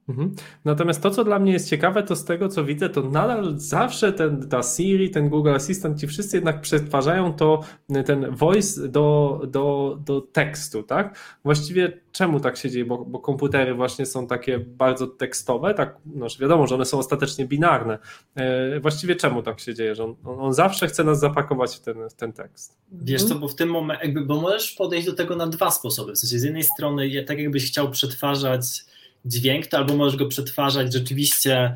Mhm. 0.10 0.36
Natomiast 0.66 1.04
to, 1.04 1.12
co 1.12 1.24
dla 1.24 1.40
mnie 1.40 1.52
jest 1.52 1.70
ciekawe, 1.70 2.04
to 2.04 2.16
z 2.16 2.26
tego, 2.26 2.50
co 2.50 2.64
widzę, 2.64 2.90
to 2.90 3.02
nadal 3.02 3.54
zawsze 3.58 4.14
ten, 4.14 4.50
ta 4.50 4.64
Siri, 4.64 5.10
ten 5.10 5.30
Google 5.30 5.50
Assistant, 5.50 6.00
ci 6.00 6.08
wszyscy 6.08 6.38
jednak 6.38 6.62
przetwarzają 6.62 7.34
to, 7.34 7.62
ten 8.06 8.36
voice 8.36 8.88
do, 8.88 9.42
do, 9.48 9.98
do 10.06 10.22
tekstu, 10.22 10.84
tak? 10.84 11.18
Właściwie 11.44 12.02
czemu 12.12 12.40
tak 12.40 12.58
się 12.58 12.70
dzieje? 12.70 12.86
Bo, 12.86 13.06
bo 13.06 13.20
komputery 13.20 13.74
właśnie 13.74 14.06
są 14.06 14.28
takie 14.28 14.60
bardzo 14.60 15.08
tekstowe, 15.08 15.74
tak, 15.74 15.98
no, 16.06 16.28
wiadomo, 16.40 16.68
że 16.68 16.76
one 16.76 16.86
są 16.86 16.98
ostatecznie 16.98 17.46
binarne. 17.46 18.00
E, 18.36 18.80
właściwie 18.80 19.16
czemu 19.16 19.44
tak 19.44 19.60
się 19.60 19.76
dzieje, 19.76 19.96
że 19.96 20.04
on, 20.04 20.16
on 20.26 20.54
zawsze 20.54 20.88
chce 20.88 21.04
nas 21.04 21.20
zapakować 21.20 21.76
w 21.76 21.80
ten, 21.80 22.10
w 22.10 22.14
ten 22.14 22.34
tekst? 22.34 22.78
Wiesz 22.92 23.24
co, 23.24 23.36
bo 23.36 23.48
w 23.48 23.56
tym 23.56 23.70
momencie, 23.70 24.06
jakby, 24.06 24.26
bo 24.26 24.42
możesz 24.42 24.72
podejść 24.72 25.08
do 25.08 25.14
tego 25.14 25.36
na 25.36 25.48
dwa 25.48 25.72
sposoby. 25.72 26.14
W 26.14 26.18
sensie 26.18 26.40
z 26.40 26.44
jednej 26.44 26.64
strony, 26.64 27.24
tak 27.28 27.40
jakbyś 27.40 27.68
chciał 27.68 27.92
przetwarzać 27.92 28.89
dźwięk, 29.26 29.68
to 29.68 29.78
albo 29.78 29.96
możesz 29.96 30.16
go 30.16 30.26
przetwarzać 30.26 30.94
rzeczywiście 30.94 31.76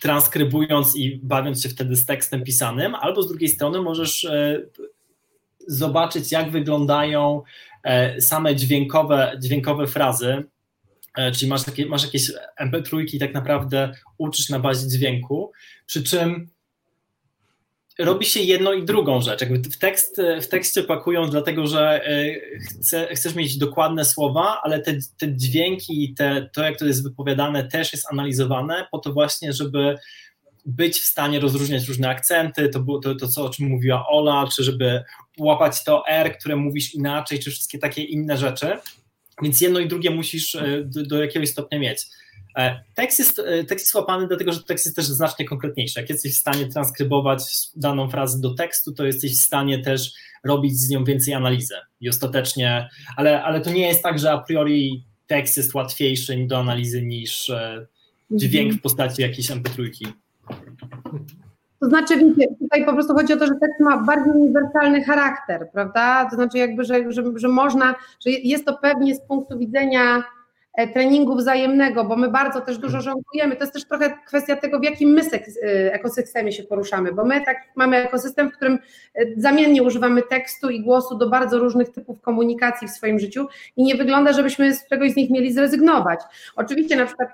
transkrybując 0.00 0.96
i 0.96 1.20
bawiąc 1.22 1.62
się 1.62 1.68
wtedy 1.68 1.96
z 1.96 2.06
tekstem 2.06 2.44
pisanym, 2.44 2.94
albo 2.94 3.22
z 3.22 3.28
drugiej 3.28 3.48
strony 3.48 3.82
możesz 3.82 4.24
e, 4.24 4.62
zobaczyć, 5.68 6.32
jak 6.32 6.50
wyglądają 6.50 7.42
e, 7.84 8.20
same 8.20 8.56
dźwiękowe, 8.56 9.36
dźwiękowe 9.38 9.86
frazy, 9.86 10.44
e, 11.16 11.32
czyli 11.32 11.50
masz, 11.50 11.64
takie, 11.64 11.86
masz 11.86 12.04
jakieś 12.04 12.32
MP3 12.60 13.14
i 13.14 13.18
tak 13.18 13.34
naprawdę 13.34 13.92
uczysz 14.18 14.48
na 14.48 14.58
bazie 14.58 14.88
dźwięku, 14.88 15.52
przy 15.86 16.02
czym 16.02 16.50
robi 18.00 18.26
się 18.26 18.40
jedną 18.40 18.72
i 18.72 18.84
drugą 18.84 19.20
rzecz. 19.20 19.40
Jakby 19.40 19.58
w, 19.58 19.78
tekst, 19.78 20.20
w 20.42 20.46
tekście 20.46 20.82
pakują, 20.82 21.30
dlatego 21.30 21.66
że 21.66 22.06
e, 22.06 22.34
chce, 22.80 23.08
chcesz 23.14 23.34
mieć 23.34 23.58
dokładne 23.58 24.04
słowa, 24.04 24.60
ale 24.62 24.80
te, 24.80 24.92
te 25.18 25.36
dźwięki, 25.36 26.14
te, 26.14 26.50
to 26.54 26.62
jak 26.62 26.78
to 26.78 26.86
jest 26.86 27.02
wypowiadane, 27.02 27.68
też 27.68 27.92
jest 27.92 28.12
analizowane 28.12 28.86
po 28.90 28.98
to 28.98 29.12
właśnie, 29.12 29.52
żeby 29.52 29.98
być 30.66 30.98
w 30.98 31.04
stanie 31.04 31.40
rozróżniać 31.40 31.88
różne 31.88 32.08
akcenty, 32.08 32.68
to 32.68 32.84
to, 33.02 33.14
to 33.14 33.28
co, 33.28 33.44
o 33.44 33.50
czym 33.50 33.66
mówiła 33.66 34.08
Ola, 34.08 34.48
czy 34.56 34.64
żeby 34.64 35.02
łapać 35.38 35.84
to 35.84 36.08
R, 36.08 36.38
które 36.38 36.56
mówisz 36.56 36.94
inaczej, 36.94 37.38
czy 37.38 37.50
wszystkie 37.50 37.78
takie 37.78 38.02
inne 38.02 38.36
rzeczy. 38.36 38.66
Więc 39.42 39.60
jedno 39.60 39.80
i 39.80 39.88
drugie 39.88 40.10
musisz 40.10 40.54
e, 40.54 40.82
do, 40.84 41.02
do 41.02 41.22
jakiegoś 41.22 41.48
stopnia 41.48 41.78
mieć. 41.78 41.98
E, 42.56 42.80
tekst 42.94 43.18
jest, 43.18 43.38
e, 43.38 43.64
tekst 43.64 43.86
jest 43.86 43.94
łapany 43.94 44.26
dlatego, 44.26 44.52
że 44.52 44.62
tekst 44.62 44.86
jest 44.86 44.96
też 44.96 45.06
znacznie 45.06 45.44
konkretniejszy. 45.44 46.00
Jak 46.00 46.10
jesteś 46.10 46.34
w 46.34 46.40
stanie 46.40 46.66
transkrybować 46.66 47.42
daną 47.76 48.10
frazę 48.10 48.40
do 48.40 48.54
tekstu, 48.54 48.92
to 48.92 49.04
jesteś 49.04 49.36
w 49.36 49.42
stanie 49.42 49.82
też 49.82 50.12
robić 50.44 50.78
z 50.78 50.90
nią 50.90 51.04
więcej 51.04 51.34
analizy 51.34 51.74
i 52.00 52.08
ostatecznie, 52.08 52.88
ale, 53.16 53.42
ale 53.42 53.60
to 53.60 53.70
nie 53.70 53.88
jest 53.88 54.02
tak, 54.02 54.18
że 54.18 54.32
a 54.32 54.38
priori 54.38 55.04
tekst 55.26 55.56
jest 55.56 55.74
łatwiejszy 55.74 56.46
do 56.46 56.58
analizy 56.58 57.02
niż 57.02 57.52
dźwięk 58.30 58.72
w 58.72 58.80
postaci 58.80 59.22
jakiejś 59.22 59.50
MP3. 59.50 59.90
To 61.80 61.88
znaczy, 61.88 62.16
wiecie, 62.16 62.54
tutaj 62.58 62.84
po 62.84 62.92
prostu 62.92 63.14
chodzi 63.14 63.32
o 63.32 63.36
to, 63.36 63.46
że 63.46 63.52
tekst 63.52 63.80
ma 63.80 64.04
bardziej 64.04 64.32
uniwersalny 64.32 65.04
charakter, 65.04 65.70
prawda? 65.72 66.28
To 66.30 66.36
znaczy, 66.36 66.58
jakby, 66.58 66.84
że, 66.84 67.12
że, 67.12 67.22
że 67.36 67.48
można, 67.48 67.94
że 68.26 68.30
jest 68.30 68.64
to 68.64 68.78
pewnie 68.82 69.14
z 69.14 69.20
punktu 69.20 69.58
widzenia 69.58 70.22
E, 70.22 70.39
treningu 70.94 71.36
wzajemnego, 71.36 72.04
bo 72.04 72.16
my 72.16 72.28
bardzo 72.28 72.60
też 72.60 72.78
dużo 72.78 73.00
żonglujemy. 73.00 73.56
To 73.56 73.62
jest 73.62 73.72
też 73.72 73.84
trochę 73.84 74.18
kwestia 74.26 74.56
tego, 74.56 74.80
w 74.80 74.84
jakim 74.84 75.10
my 75.10 75.22
e, 75.22 75.92
ekosystemie 75.92 76.52
się 76.52 76.62
poruszamy, 76.62 77.12
bo 77.12 77.24
my 77.24 77.44
tak 77.44 77.56
mamy 77.76 77.96
ekosystem, 77.96 78.50
w 78.50 78.52
którym 78.52 78.78
e, 79.14 79.24
zamiennie 79.36 79.82
używamy 79.82 80.22
tekstu 80.22 80.70
i 80.70 80.82
głosu 80.82 81.18
do 81.18 81.28
bardzo 81.28 81.58
różnych 81.58 81.90
typów 81.92 82.20
komunikacji 82.20 82.88
w 82.88 82.90
swoim 82.90 83.18
życiu 83.18 83.46
i 83.76 83.84
nie 83.84 83.94
wygląda, 83.94 84.32
żebyśmy 84.32 84.74
z 84.74 84.88
czegoś 84.88 85.12
z 85.12 85.16
nich 85.16 85.30
mieli 85.30 85.52
zrezygnować. 85.52 86.20
Oczywiście 86.56 86.96
na 86.96 87.06
przykład 87.06 87.28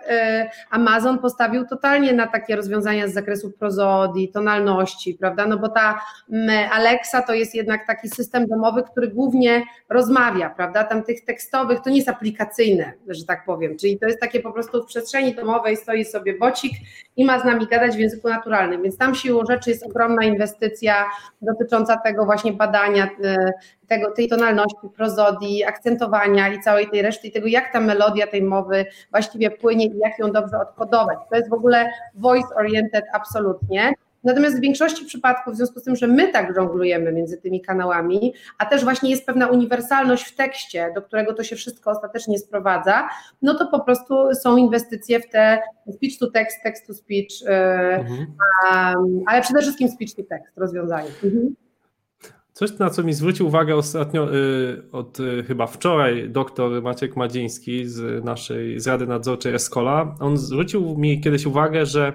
Amazon 0.71 1.19
postawił 1.19 1.67
totalnie 1.67 2.13
na 2.13 2.27
takie 2.27 2.57
rozwiązania 2.57 3.09
z 3.09 3.13
zakresu 3.13 3.53
prozodii, 3.53 4.29
tonalności, 4.29 5.15
prawda, 5.15 5.47
no 5.47 5.59
bo 5.59 5.69
ta 5.69 6.01
Alexa 6.71 7.23
to 7.23 7.35
jest 7.35 7.55
jednak 7.55 7.87
taki 7.87 8.09
system 8.09 8.47
domowy, 8.47 8.83
który 8.83 9.09
głównie 9.09 9.63
rozmawia, 9.89 10.51
prawda, 10.51 10.85
tam 10.85 11.03
tych 11.03 11.25
tekstowych, 11.25 11.81
to 11.81 11.91
nie 11.91 11.97
jest 11.97 12.09
aplikacyjne, 12.09 12.93
że 13.09 13.26
tak 13.27 13.45
powiem. 13.45 13.79
Czyli 13.79 13.99
to 13.99 14.07
jest 14.07 14.21
takie 14.21 14.41
po 14.41 14.53
prostu 14.53 14.83
w 14.83 14.87
przestrzeni 14.87 15.35
domowej 15.35 15.77
stoi 15.77 16.05
sobie 16.05 16.39
bocik 16.39 16.73
i 17.17 17.25
ma 17.25 17.41
z 17.41 17.45
nami 17.45 17.67
gadać 17.67 17.97
w 17.97 17.99
języku 17.99 18.29
naturalnym. 18.29 18.83
Więc 18.83 18.99
tam 18.99 19.15
siłą 19.15 19.45
rzeczy 19.51 19.71
jest 19.71 19.87
ogromna 19.87 20.25
inwestycja 20.25 21.05
dotycząca 21.43 21.97
tego 21.97 22.25
właśnie 22.25 22.53
badania 22.53 23.09
e, 23.25 23.53
tego, 23.89 24.11
tej 24.11 24.29
tonalności, 24.29 24.89
prozodii, 24.97 25.65
akcentowania 25.65 26.49
i 26.49 26.61
całej 26.61 26.91
tej 26.91 27.03
reszty 27.03 27.29
i 27.29 27.33
tego, 27.33 27.47
jak 27.47 27.73
ta 27.73 27.81
melodia 27.81 28.27
tej 28.27 28.43
mowy 28.43 28.87
właściwie 29.11 29.51
płynie 29.51 29.87
i 29.87 29.99
jak 29.99 30.19
ją 30.19 30.33
dobrze 30.33 30.59
odkodować. 30.59 31.19
To 31.31 31.37
jest 31.37 31.51
w 31.51 31.53
ogóle 31.53 31.91
voice 32.15 32.55
oriented 32.57 33.05
absolutnie. 33.13 33.93
Natomiast 34.27 34.59
w 34.59 34.61
większości 34.61 35.05
przypadków, 35.05 35.55
w 35.55 35.57
związku 35.57 35.81
z 35.81 35.83
tym, 35.83 35.97
że 35.97 36.07
my 36.07 36.33
tak 36.33 36.55
żonglujemy 36.55 37.13
między 37.13 37.37
tymi 37.37 37.61
kanałami, 37.61 38.35
a 38.59 38.67
też 38.67 38.85
właśnie 38.85 39.11
jest 39.11 39.27
pewna 39.27 39.47
uniwersalność 39.47 40.25
w 40.25 40.37
tekście, 40.37 40.93
do 40.95 41.03
którego 41.03 41.35
to 41.35 41.45
się 41.45 41.57
wszystko 41.57 41.91
ostatecznie 41.91 42.39
sprowadza, 42.39 43.09
no 43.43 43.55
to 43.55 43.67
po 43.67 43.81
prostu 43.81 44.35
są 44.35 44.57
inwestycje 44.57 45.21
w 45.21 45.29
te 45.29 45.63
speech 45.95 46.19
to 46.19 46.31
text, 46.31 46.63
text 46.63 46.87
to 46.87 46.95
speech, 46.95 47.29
e, 47.47 47.95
mhm. 47.95 48.27
ale 49.27 49.43
przede 49.43 49.63
wszystkim 49.63 49.89
speech 49.89 50.15
to 50.15 50.23
text 50.23 50.59
rozwiązanie. 50.59 51.11
Mhm. 51.25 51.55
Coś, 52.57 52.79
na 52.79 52.91
co 52.91 53.03
mi 53.03 53.13
zwrócił 53.13 53.47
uwagę 53.47 53.77
ostatnio, 53.77 54.35
y, 54.35 54.83
od 54.93 55.21
y, 55.21 55.45
chyba 55.47 55.67
wczoraj, 55.67 56.31
doktor 56.31 56.83
Maciek 56.83 57.17
Madziński 57.17 57.87
z 57.87 58.25
naszej 58.25 58.81
z 58.81 58.87
Rady 58.87 59.07
Nadzorczej 59.07 59.55
Escola, 59.55 60.15
on 60.21 60.37
zwrócił 60.37 60.99
mi 60.99 61.21
kiedyś 61.21 61.47
uwagę, 61.47 61.87
że 61.87 62.13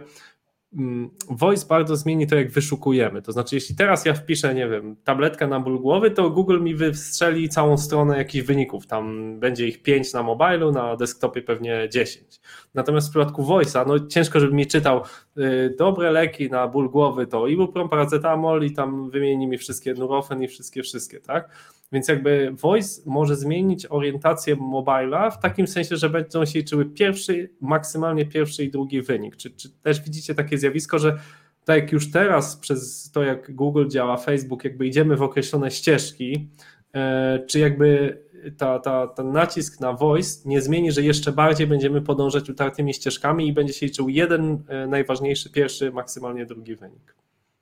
voice 1.30 1.67
bardzo 1.67 1.95
zmieni 1.95 2.28
to, 2.28 2.36
jak 2.36 2.51
wyszukujemy. 2.51 3.22
To 3.22 3.32
znaczy, 3.32 3.55
jeśli 3.55 3.76
teraz 3.76 4.05
ja 4.05 4.13
wpiszę, 4.13 4.55
nie 4.55 4.67
wiem, 4.67 4.95
tabletkę 5.03 5.47
na 5.47 5.59
ból 5.59 5.80
głowy, 5.80 6.11
to 6.11 6.30
Google 6.30 6.61
mi 6.61 6.76
wystrzeli 6.76 7.49
całą 7.49 7.78
stronę 7.78 8.17
jakichś 8.17 8.45
wyników. 8.45 8.88
Tam 8.88 9.36
będzie 9.39 9.67
ich 9.67 9.82
5 9.84 10.13
na 10.13 10.24
mobilu, 10.24 10.72
na 10.72 10.95
desktopie 10.95 11.41
pewnie 11.41 11.89
10. 11.89 12.41
Natomiast 12.74 13.07
w 13.07 13.09
przypadku 13.09 13.43
voice'a, 13.43 13.88
no 13.88 14.07
ciężko, 14.07 14.39
żeby 14.39 14.53
mi 14.53 14.67
czytał 14.67 15.01
y, 15.38 15.76
dobre 15.78 16.11
leki 16.11 16.49
na 16.49 16.67
ból 16.67 16.89
głowy, 16.89 17.28
to 17.28 17.47
ibuprofen, 17.47 17.89
paracetamol 17.89 18.63
i 18.63 18.74
tam 18.74 19.09
wymieni 19.09 19.47
mi 19.47 19.57
wszystkie 19.57 19.93
nurofen 19.93 20.43
i 20.43 20.47
wszystkie, 20.47 20.84
wszystkie, 20.84 21.19
tak? 21.19 21.49
Więc 21.92 22.08
jakby 22.08 22.52
voice 22.52 23.02
może 23.06 23.36
zmienić 23.36 23.86
orientację 23.86 24.56
mobila 24.56 25.32
w 25.32 25.39
takim 25.39 25.68
sensie, 25.68 25.98
że 25.98 26.10
będą 26.10 26.46
się 26.46 26.60
liczyły 26.60 26.86
pierwszy, 26.86 27.50
maksymalnie 27.62 28.26
pierwszy 28.26 28.64
i 28.64 28.72
drugi 28.72 29.02
wynik. 29.02 29.36
Czy, 29.36 29.52
czy 29.52 29.70
też 29.70 30.02
widzicie 30.02 30.36
takie 30.36 30.58
zjawisko, 30.58 31.00
że 31.00 31.18
tak 31.66 31.78
jak 31.78 31.92
już 31.92 32.12
teraz 32.12 32.56
przez 32.56 33.12
to, 33.12 33.24
jak 33.24 33.56
Google 33.56 33.88
działa, 33.88 34.18
Facebook, 34.18 34.64
jakby 34.64 34.88
idziemy 34.88 35.16
w 35.16 35.22
określone 35.22 35.72
ścieżki, 35.72 36.50
e, 36.94 37.39
czy 37.48 37.60
jakby 37.60 38.22
ta, 38.58 38.80
ta, 38.80 39.08
ten 39.08 39.32
nacisk 39.32 39.80
na 39.80 39.94
voice 39.94 40.50
nie 40.50 40.62
zmieni, 40.62 40.92
że 40.92 41.02
jeszcze 41.02 41.32
bardziej 41.32 41.68
będziemy 41.68 42.02
podążać 42.02 42.50
utartymi 42.50 42.94
ścieżkami 42.94 43.48
i 43.48 43.54
będzie 43.54 43.74
się 43.74 43.86
liczył 43.86 44.10
jeden 44.10 44.64
e, 44.68 44.88
najważniejszy, 44.88 45.52
pierwszy, 45.52 45.92
maksymalnie 45.92 46.46
drugi 46.46 46.76
wynik. 46.76 47.16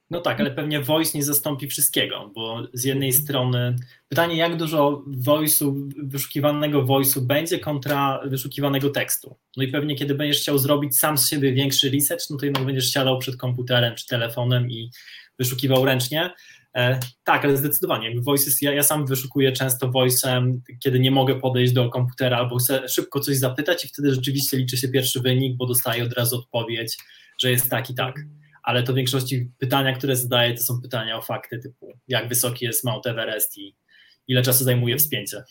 No 0.10 0.22
tak, 0.22 0.39
ale 0.39 0.51
pewnie 0.51 0.82
voice 0.82 1.18
nie 1.18 1.24
zastąpi 1.24 1.68
wszystkiego, 1.68 2.32
bo 2.36 2.68
z 2.74 2.84
jednej 2.84 3.14
strony 3.14 3.76
pytanie, 4.07 4.38
jak 4.38 4.57
dużo 4.57 5.03
voice'u, 5.07 5.89
wyszukiwanego 6.03 6.84
voice'u 6.84 7.22
będzie 7.22 7.60
kontra 7.60 8.22
wyszukiwanego 8.26 8.89
tekstu. 8.89 9.36
No 9.57 9.64
i 9.64 9.68
pewnie 9.68 9.95
kiedy 9.95 10.16
będziesz 10.16 10.41
chciał 10.41 10.57
zrobić 10.57 10.97
sam 10.97 11.18
z 11.18 11.30
siebie 11.30 11.53
większy 11.53 11.91
research, 11.91 12.30
no 12.30 12.38
to 12.38 12.45
jednak 12.45 12.66
będziesz 12.66 12.91
siadał 12.91 13.20
przed 13.20 13.38
komputerem 13.38 13.95
czy 13.95 14.07
telefonem 14.07 14.72
i 14.72 14.91
wyszukiwał 15.39 15.86
ręcznie. 15.86 16.30
E, 16.76 16.99
tak, 17.24 17.45
ale 17.45 17.57
zdecydowanie. 17.57 18.22
Voices, 18.22 18.62
ja, 18.62 18.74
ja 18.74 18.84
sam 18.84 19.05
wyszukuję 19.07 19.51
często 19.51 19.88
voice'em, 19.88 20.57
kiedy 20.80 20.99
nie 20.99 21.12
mogę 21.12 21.39
podejść 21.39 21.74
do 21.74 21.89
komputera 21.89 22.38
albo 22.38 22.57
chcę 22.57 22.88
szybko 22.89 23.20
coś 23.20 23.38
zapytać 23.38 23.86
i 23.86 23.88
wtedy 23.88 24.14
rzeczywiście 24.14 24.57
liczy 24.57 24.78
się 24.78 24.88
pierwszy 24.88 25.20
wynik, 25.20 25.57
bo 25.57 25.66
dostaję 25.66 26.03
od 26.03 26.14
razu 26.14 26.38
odpowiedź, 26.38 26.97
że 27.41 27.51
jest 27.51 27.70
tak 27.70 27.89
i 27.89 27.95
tak 27.95 28.16
ale 28.70 28.84
to 28.84 28.93
w 28.93 28.95
większości 28.95 29.51
pytania, 29.57 29.93
które 29.93 30.15
zadaję, 30.15 30.53
to 30.53 30.63
są 30.63 30.82
pytania 30.82 31.17
o 31.17 31.22
fakty 31.22 31.59
typu 31.59 31.93
jak 32.07 32.30
wysoki 32.30 32.65
jest 32.65 32.84
Mount 32.84 33.07
Everest 33.07 33.57
i 33.57 33.76
ile 34.28 34.41
czasu 34.41 34.63
zajmuje 34.63 34.97
wspięcie. 34.97 35.43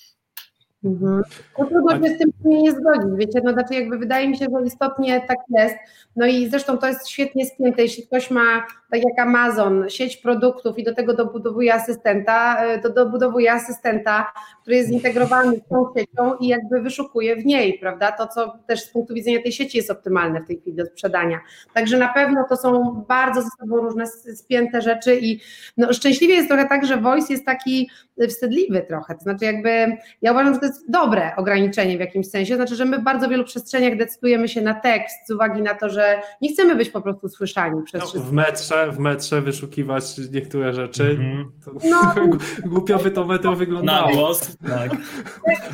Mhm. 0.84 1.22
No 1.58 1.66
trudno 1.66 2.06
się 2.06 2.14
z 2.14 2.18
tym 2.18 2.30
nie 2.44 2.72
zgodzić, 2.72 3.10
wiecie, 3.16 3.40
no 3.44 3.52
znaczy 3.52 3.74
jakby 3.74 3.98
wydaje 3.98 4.28
mi 4.28 4.38
się, 4.38 4.44
że 4.44 4.66
istotnie 4.66 5.20
tak 5.28 5.38
jest, 5.48 5.74
no 6.16 6.26
i 6.26 6.48
zresztą 6.48 6.78
to 6.78 6.86
jest 6.86 7.08
świetnie 7.08 7.46
spięte, 7.46 7.82
jeśli 7.82 8.06
ktoś 8.06 8.30
ma, 8.30 8.66
tak 8.90 9.00
jak 9.04 9.26
Amazon, 9.26 9.84
sieć 9.88 10.16
produktów 10.16 10.78
i 10.78 10.84
do 10.84 10.94
tego 10.94 11.14
dobudowuje 11.14 11.74
asystenta, 11.74 12.64
e, 12.64 12.78
to 12.78 12.90
dobudowuje 12.90 13.52
asystenta, 13.52 14.32
który 14.62 14.76
jest 14.76 14.88
zintegrowany 14.88 15.56
z 15.56 15.68
tą 15.68 15.86
siecią 15.96 16.36
i 16.40 16.48
jakby 16.48 16.80
wyszukuje 16.80 17.36
w 17.36 17.46
niej, 17.46 17.78
prawda, 17.78 18.12
to 18.12 18.26
co 18.26 18.58
też 18.66 18.84
z 18.84 18.90
punktu 18.90 19.14
widzenia 19.14 19.42
tej 19.42 19.52
sieci 19.52 19.76
jest 19.76 19.90
optymalne 19.90 20.40
w 20.40 20.46
tej 20.46 20.60
chwili 20.60 20.76
do 20.76 20.86
sprzedania. 20.86 21.40
Także 21.74 21.98
na 21.98 22.08
pewno 22.08 22.44
to 22.48 22.56
są 22.56 23.04
bardzo 23.08 23.42
ze 23.42 23.48
sobą 23.60 23.76
różne 23.76 24.06
spięte 24.36 24.82
rzeczy 24.82 25.18
i 25.20 25.40
no 25.76 25.92
szczęśliwie 25.92 26.34
jest 26.34 26.48
trochę 26.48 26.68
tak, 26.68 26.86
że 26.86 26.96
voice 26.96 27.32
jest 27.32 27.46
taki 27.46 27.90
wstydliwy 28.28 28.82
trochę, 28.88 29.14
to 29.14 29.20
znaczy 29.20 29.44
jakby 29.44 29.96
ja 30.22 30.32
uważam, 30.32 30.54
że 30.54 30.60
to 30.60 30.66
jest 30.66 30.90
dobre 30.90 31.36
ograniczenie 31.36 31.96
w 31.96 32.00
jakimś 32.00 32.28
sensie, 32.30 32.56
znaczy, 32.56 32.76
że 32.76 32.84
my 32.84 32.98
w 32.98 33.02
bardzo 33.02 33.28
wielu 33.28 33.44
przestrzeniach 33.44 33.96
decydujemy 33.98 34.48
się 34.48 34.60
na 34.60 34.74
tekst 34.74 35.16
z 35.26 35.30
uwagi 35.30 35.62
na 35.62 35.74
to, 35.74 35.88
że 35.88 36.20
nie 36.40 36.52
chcemy 36.52 36.74
być 36.74 36.90
po 36.90 37.00
prostu 37.00 37.28
słyszani 37.28 37.82
przez 37.82 38.14
no, 38.14 38.20
W 38.20 38.32
metrze, 38.32 38.77
w 38.86 38.98
metrze 38.98 39.42
wyszukiwać 39.42 40.04
niektóre 40.32 40.74
rzeczy, 40.74 41.02
mm-hmm. 41.02 41.44
to, 41.64 41.72
no, 41.90 42.14
głupio 42.70 42.98
by 42.98 43.10
to 43.10 43.26
metro 43.26 43.56
wyglądało. 43.56 44.08
Na 44.08 44.14
głos, 44.14 44.56
tak. 44.56 44.90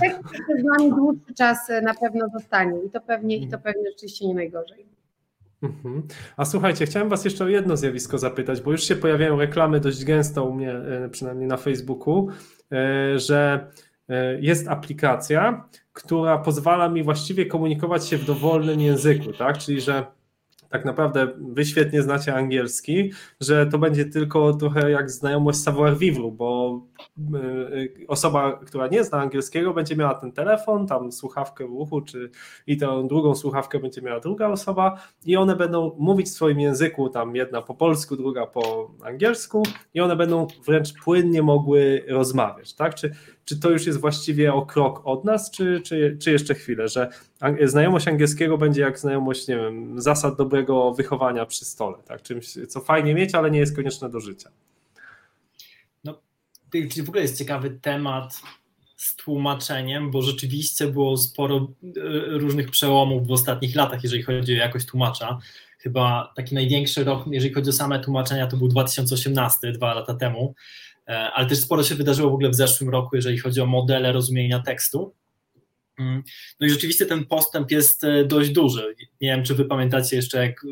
Tekst 0.00 0.22
z 0.60 0.64
nami 0.64 0.90
dłuższy 0.90 1.34
czas 1.38 1.58
na 1.82 1.94
pewno 1.94 2.28
zostanie 2.28 2.82
i 2.86 2.90
to 2.90 3.00
pewnie, 3.00 3.36
i 3.36 3.48
to 3.48 3.58
pewnie 3.58 3.90
rzeczywiście 3.90 4.26
nie 4.26 4.34
najgorzej. 4.34 4.94
Mhm. 5.64 6.02
A 6.36 6.44
słuchajcie, 6.44 6.86
chciałem 6.86 7.08
Was 7.08 7.24
jeszcze 7.24 7.44
o 7.44 7.48
jedno 7.48 7.76
zjawisko 7.76 8.18
zapytać, 8.18 8.60
bo 8.60 8.72
już 8.72 8.84
się 8.84 8.96
pojawiają 8.96 9.38
reklamy 9.38 9.80
dość 9.80 10.04
gęsto 10.04 10.44
u 10.44 10.54
mnie, 10.54 10.72
e, 10.72 11.08
przynajmniej 11.08 11.48
na 11.48 11.56
Facebooku, 11.56 12.28
e, 12.72 13.18
że 13.18 13.66
e, 14.08 14.40
jest 14.40 14.68
aplikacja, 14.68 15.68
która 15.92 16.38
pozwala 16.38 16.88
mi 16.88 17.02
właściwie 17.02 17.46
komunikować 17.46 18.08
się 18.08 18.16
w 18.16 18.24
dowolnym 18.24 18.80
języku, 18.80 19.32
tak? 19.32 19.58
Czyli 19.58 19.80
że 19.80 20.06
tak 20.70 20.84
naprawdę 20.84 21.28
wy 21.38 21.64
świetnie 21.64 22.02
znacie 22.02 22.34
angielski, 22.34 23.12
że 23.40 23.66
to 23.66 23.78
będzie 23.78 24.04
tylko 24.04 24.54
trochę 24.54 24.90
jak 24.90 25.10
znajomość 25.10 25.58
savoir 25.58 25.98
vivre, 25.98 26.30
bo 26.30 26.80
osoba, 28.08 28.60
która 28.66 28.86
nie 28.86 29.04
zna 29.04 29.20
angielskiego, 29.20 29.74
będzie 29.74 29.96
miała 29.96 30.14
ten 30.14 30.32
telefon, 30.32 30.86
tam 30.86 31.12
słuchawkę 31.12 31.66
w 31.66 31.72
uchu, 31.72 32.00
czy 32.00 32.30
i 32.66 32.76
tą 32.76 33.08
drugą 33.08 33.34
słuchawkę 33.34 33.78
będzie 33.78 34.02
miała 34.02 34.20
druga 34.20 34.48
osoba, 34.48 34.98
i 35.24 35.36
one 35.36 35.56
będą 35.56 35.96
mówić 35.98 36.26
w 36.26 36.30
swoim 36.30 36.60
języku, 36.60 37.08
tam 37.08 37.36
jedna 37.36 37.62
po 37.62 37.74
polsku, 37.74 38.16
druga 38.16 38.46
po 38.46 38.90
angielsku, 39.02 39.62
i 39.94 40.00
one 40.00 40.16
będą 40.16 40.46
wręcz 40.66 40.94
płynnie 41.04 41.42
mogły 41.42 42.04
rozmawiać. 42.08 42.74
Tak? 42.74 42.94
Czy, 42.94 43.14
czy 43.44 43.60
to 43.60 43.70
już 43.70 43.86
jest 43.86 44.00
właściwie 44.00 44.54
o 44.54 44.66
krok 44.66 45.00
od 45.04 45.24
nas, 45.24 45.50
czy, 45.50 45.80
czy, 45.80 46.16
czy 46.20 46.32
jeszcze 46.32 46.54
chwilę, 46.54 46.88
że 46.88 47.08
znajomość 47.64 48.08
angielskiego 48.08 48.58
będzie 48.58 48.82
jak 48.82 48.98
znajomość, 48.98 49.48
nie 49.48 49.56
wiem, 49.56 50.00
zasad 50.00 50.36
dobrego 50.36 50.92
wychowania 50.92 51.46
przy 51.46 51.64
stole, 51.64 51.96
tak? 52.04 52.22
czymś, 52.22 52.58
co 52.68 52.80
fajnie 52.80 53.14
mieć, 53.14 53.34
ale 53.34 53.50
nie 53.50 53.58
jest 53.58 53.76
konieczne 53.76 54.10
do 54.10 54.20
życia. 54.20 54.50
W 56.82 57.08
ogóle 57.08 57.22
jest 57.22 57.38
ciekawy 57.38 57.70
temat 57.70 58.42
z 58.96 59.16
tłumaczeniem, 59.16 60.10
bo 60.10 60.22
rzeczywiście 60.22 60.86
było 60.86 61.16
sporo 61.16 61.56
e, 61.56 61.90
różnych 62.38 62.70
przełomów 62.70 63.26
w 63.26 63.32
ostatnich 63.32 63.74
latach, 63.74 64.02
jeżeli 64.02 64.22
chodzi 64.22 64.52
o 64.52 64.56
jakość 64.56 64.86
tłumacza. 64.86 65.38
Chyba 65.78 66.32
taki 66.36 66.54
największy 66.54 67.04
rok, 67.04 67.24
jeżeli 67.30 67.54
chodzi 67.54 67.70
o 67.70 67.72
same 67.72 68.00
tłumaczenia, 68.00 68.46
to 68.46 68.56
był 68.56 68.68
2018, 68.68 69.72
dwa 69.72 69.94
lata 69.94 70.14
temu, 70.14 70.54
e, 71.08 71.30
ale 71.32 71.46
też 71.46 71.58
sporo 71.58 71.82
się 71.82 71.94
wydarzyło 71.94 72.30
w 72.30 72.34
ogóle 72.34 72.50
w 72.50 72.54
zeszłym 72.54 72.90
roku, 72.90 73.16
jeżeli 73.16 73.38
chodzi 73.38 73.60
o 73.60 73.66
modele 73.66 74.12
rozumienia 74.12 74.62
tekstu. 74.62 75.14
Mm. 75.98 76.22
No 76.60 76.66
i 76.66 76.70
rzeczywiście 76.70 77.06
ten 77.06 77.26
postęp 77.26 77.70
jest 77.70 78.04
e, 78.04 78.24
dość 78.24 78.50
duży. 78.50 78.94
Nie 79.20 79.28
wiem, 79.28 79.44
czy 79.44 79.54
wy 79.54 79.64
pamiętacie 79.64 80.16
jeszcze, 80.16 80.46
jak 80.46 80.66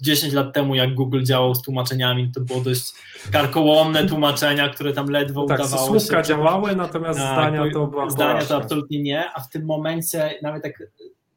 10 0.00 0.32
lat 0.32 0.54
temu, 0.54 0.74
jak 0.74 0.94
Google 0.94 1.22
działał 1.22 1.54
z 1.54 1.62
tłumaczeniami, 1.62 2.30
to 2.34 2.40
było 2.40 2.60
dość 2.60 2.92
karkołomne 3.30 4.06
tłumaczenia, 4.06 4.68
które 4.68 4.92
tam 4.92 5.10
ledwo 5.10 5.46
tak, 5.46 5.60
udawało 5.60 5.86
słówka 5.86 6.24
się. 6.24 6.28
działały, 6.28 6.76
natomiast 6.76 7.18
tak, 7.18 7.54
zdania 7.54 7.72
to 7.72 7.86
była 7.86 8.10
Zdania 8.10 8.44
to 8.44 8.56
absolutnie 8.56 9.02
nie, 9.02 9.24
a 9.34 9.40
w 9.40 9.48
tym 9.48 9.64
momencie 9.64 10.34
nawet 10.42 10.64
jak 10.64 10.82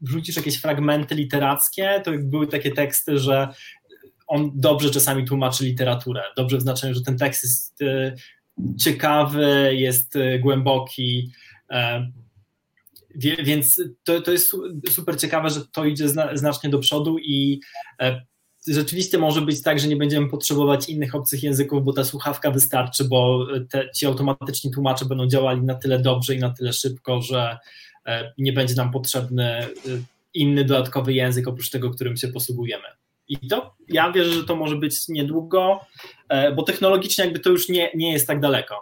wrzucisz 0.01 0.35
jakieś 0.35 0.61
fragmenty 0.61 1.15
literackie, 1.15 2.01
to 2.03 2.11
były 2.19 2.47
takie 2.47 2.71
teksty, 2.71 3.19
że 3.19 3.47
on 4.27 4.51
dobrze 4.55 4.91
czasami 4.91 5.25
tłumaczy 5.25 5.65
literaturę. 5.65 6.21
Dobrze 6.37 6.57
w 6.57 6.61
znaczeniu, 6.61 6.93
że 6.93 7.01
ten 7.01 7.17
tekst 7.17 7.43
jest 7.43 7.81
e, 7.81 8.15
ciekawy, 8.79 9.75
jest 9.75 10.15
e, 10.15 10.39
głęboki. 13.15 13.43
Więc 13.43 13.81
to, 14.03 14.21
to 14.21 14.31
jest 14.31 14.55
super 14.89 15.19
ciekawe, 15.19 15.49
że 15.49 15.61
to 15.71 15.85
idzie 15.85 16.09
znacznie 16.33 16.69
do 16.69 16.79
przodu 16.79 17.17
i 17.17 17.59
e, 18.01 18.25
rzeczywiście 18.67 19.17
może 19.17 19.41
być 19.41 19.61
tak, 19.61 19.79
że 19.79 19.87
nie 19.87 19.95
będziemy 19.95 20.29
potrzebować 20.29 20.89
innych 20.89 21.15
obcych 21.15 21.43
języków, 21.43 21.83
bo 21.83 21.93
ta 21.93 22.03
słuchawka 22.03 22.51
wystarczy, 22.51 23.03
bo 23.03 23.47
te, 23.69 23.89
ci 23.95 24.05
automatyczni 24.05 24.71
tłumacze 24.71 25.05
będą 25.05 25.27
działali 25.27 25.61
na 25.61 25.75
tyle 25.75 25.99
dobrze 25.99 26.35
i 26.35 26.39
na 26.39 26.49
tyle 26.49 26.73
szybko, 26.73 27.21
że 27.21 27.57
e, 28.05 28.33
nie 28.37 28.53
będzie 28.53 28.75
nam 28.75 28.91
potrzebny 28.91 29.45
e, 29.45 29.69
inny 30.33 30.65
dodatkowy 30.65 31.13
język 31.13 31.47
oprócz 31.47 31.69
tego, 31.69 31.89
którym 31.89 32.17
się 32.17 32.27
posługujemy. 32.27 32.83
I 33.27 33.47
to 33.47 33.75
ja 33.87 34.11
wierzę, 34.11 34.31
że 34.31 34.43
to 34.43 34.55
może 34.55 34.75
być 34.75 35.07
niedługo, 35.07 35.79
bo 36.55 36.63
technologicznie 36.63 37.23
jakby 37.23 37.39
to 37.39 37.49
już 37.49 37.69
nie, 37.69 37.91
nie 37.95 38.11
jest 38.11 38.27
tak 38.27 38.39
daleko. 38.39 38.75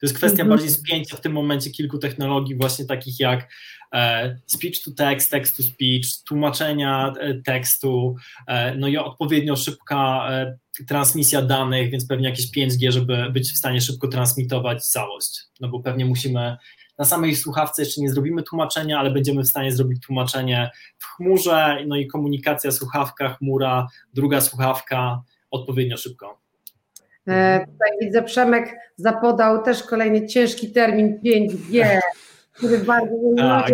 To 0.00 0.06
jest 0.06 0.16
kwestia 0.16 0.42
mhm. 0.42 0.48
bardziej 0.48 0.70
spięcia 0.70 1.16
w 1.16 1.20
tym 1.20 1.32
momencie 1.32 1.70
kilku 1.70 1.98
technologii, 1.98 2.56
właśnie 2.56 2.84
takich 2.84 3.20
jak 3.20 3.52
e, 3.92 4.36
speech 4.46 4.84
to 4.84 4.90
text, 4.90 5.30
text 5.30 5.56
to 5.56 5.62
speech, 5.62 6.06
tłumaczenia 6.26 7.12
e, 7.20 7.34
tekstu, 7.34 8.16
e, 8.46 8.74
no 8.74 8.88
i 8.88 8.96
odpowiednio 8.96 9.56
szybka 9.56 10.28
transmisja 10.86 11.42
danych, 11.42 11.90
więc 11.90 12.06
pewnie 12.06 12.28
jakieś 12.28 12.46
5G, 12.50 12.92
żeby 12.92 13.30
być 13.32 13.52
w 13.52 13.56
stanie 13.56 13.80
szybko 13.80 14.08
transmitować 14.08 14.86
całość. 14.86 15.40
No 15.60 15.68
bo 15.68 15.80
pewnie 15.80 16.04
musimy 16.04 16.56
na 16.98 17.04
samej 17.04 17.36
słuchawce 17.36 17.82
jeszcze 17.82 18.00
nie 18.00 18.10
zrobimy 18.10 18.42
tłumaczenia, 18.42 18.98
ale 18.98 19.10
będziemy 19.10 19.42
w 19.42 19.48
stanie 19.48 19.72
zrobić 19.72 20.06
tłumaczenie 20.06 20.70
w 20.98 21.04
chmurze, 21.04 21.84
no 21.86 21.96
i 21.96 22.06
komunikacja 22.06 22.72
słuchawka, 22.72 23.28
chmura, 23.28 23.86
druga 24.14 24.40
słuchawka 24.40 25.22
odpowiednio 25.50 25.96
szybko. 25.96 26.47
E, 27.28 27.66
tutaj 27.66 27.90
widzę, 28.00 28.22
Przemek 28.22 28.76
zapodał 28.96 29.62
też 29.62 29.82
kolejny 29.82 30.26
ciężki 30.26 30.72
termin 30.72 31.20
5G, 31.24 31.98
który 32.52 32.78
bardzo 32.92 33.14
tak. 33.36 33.70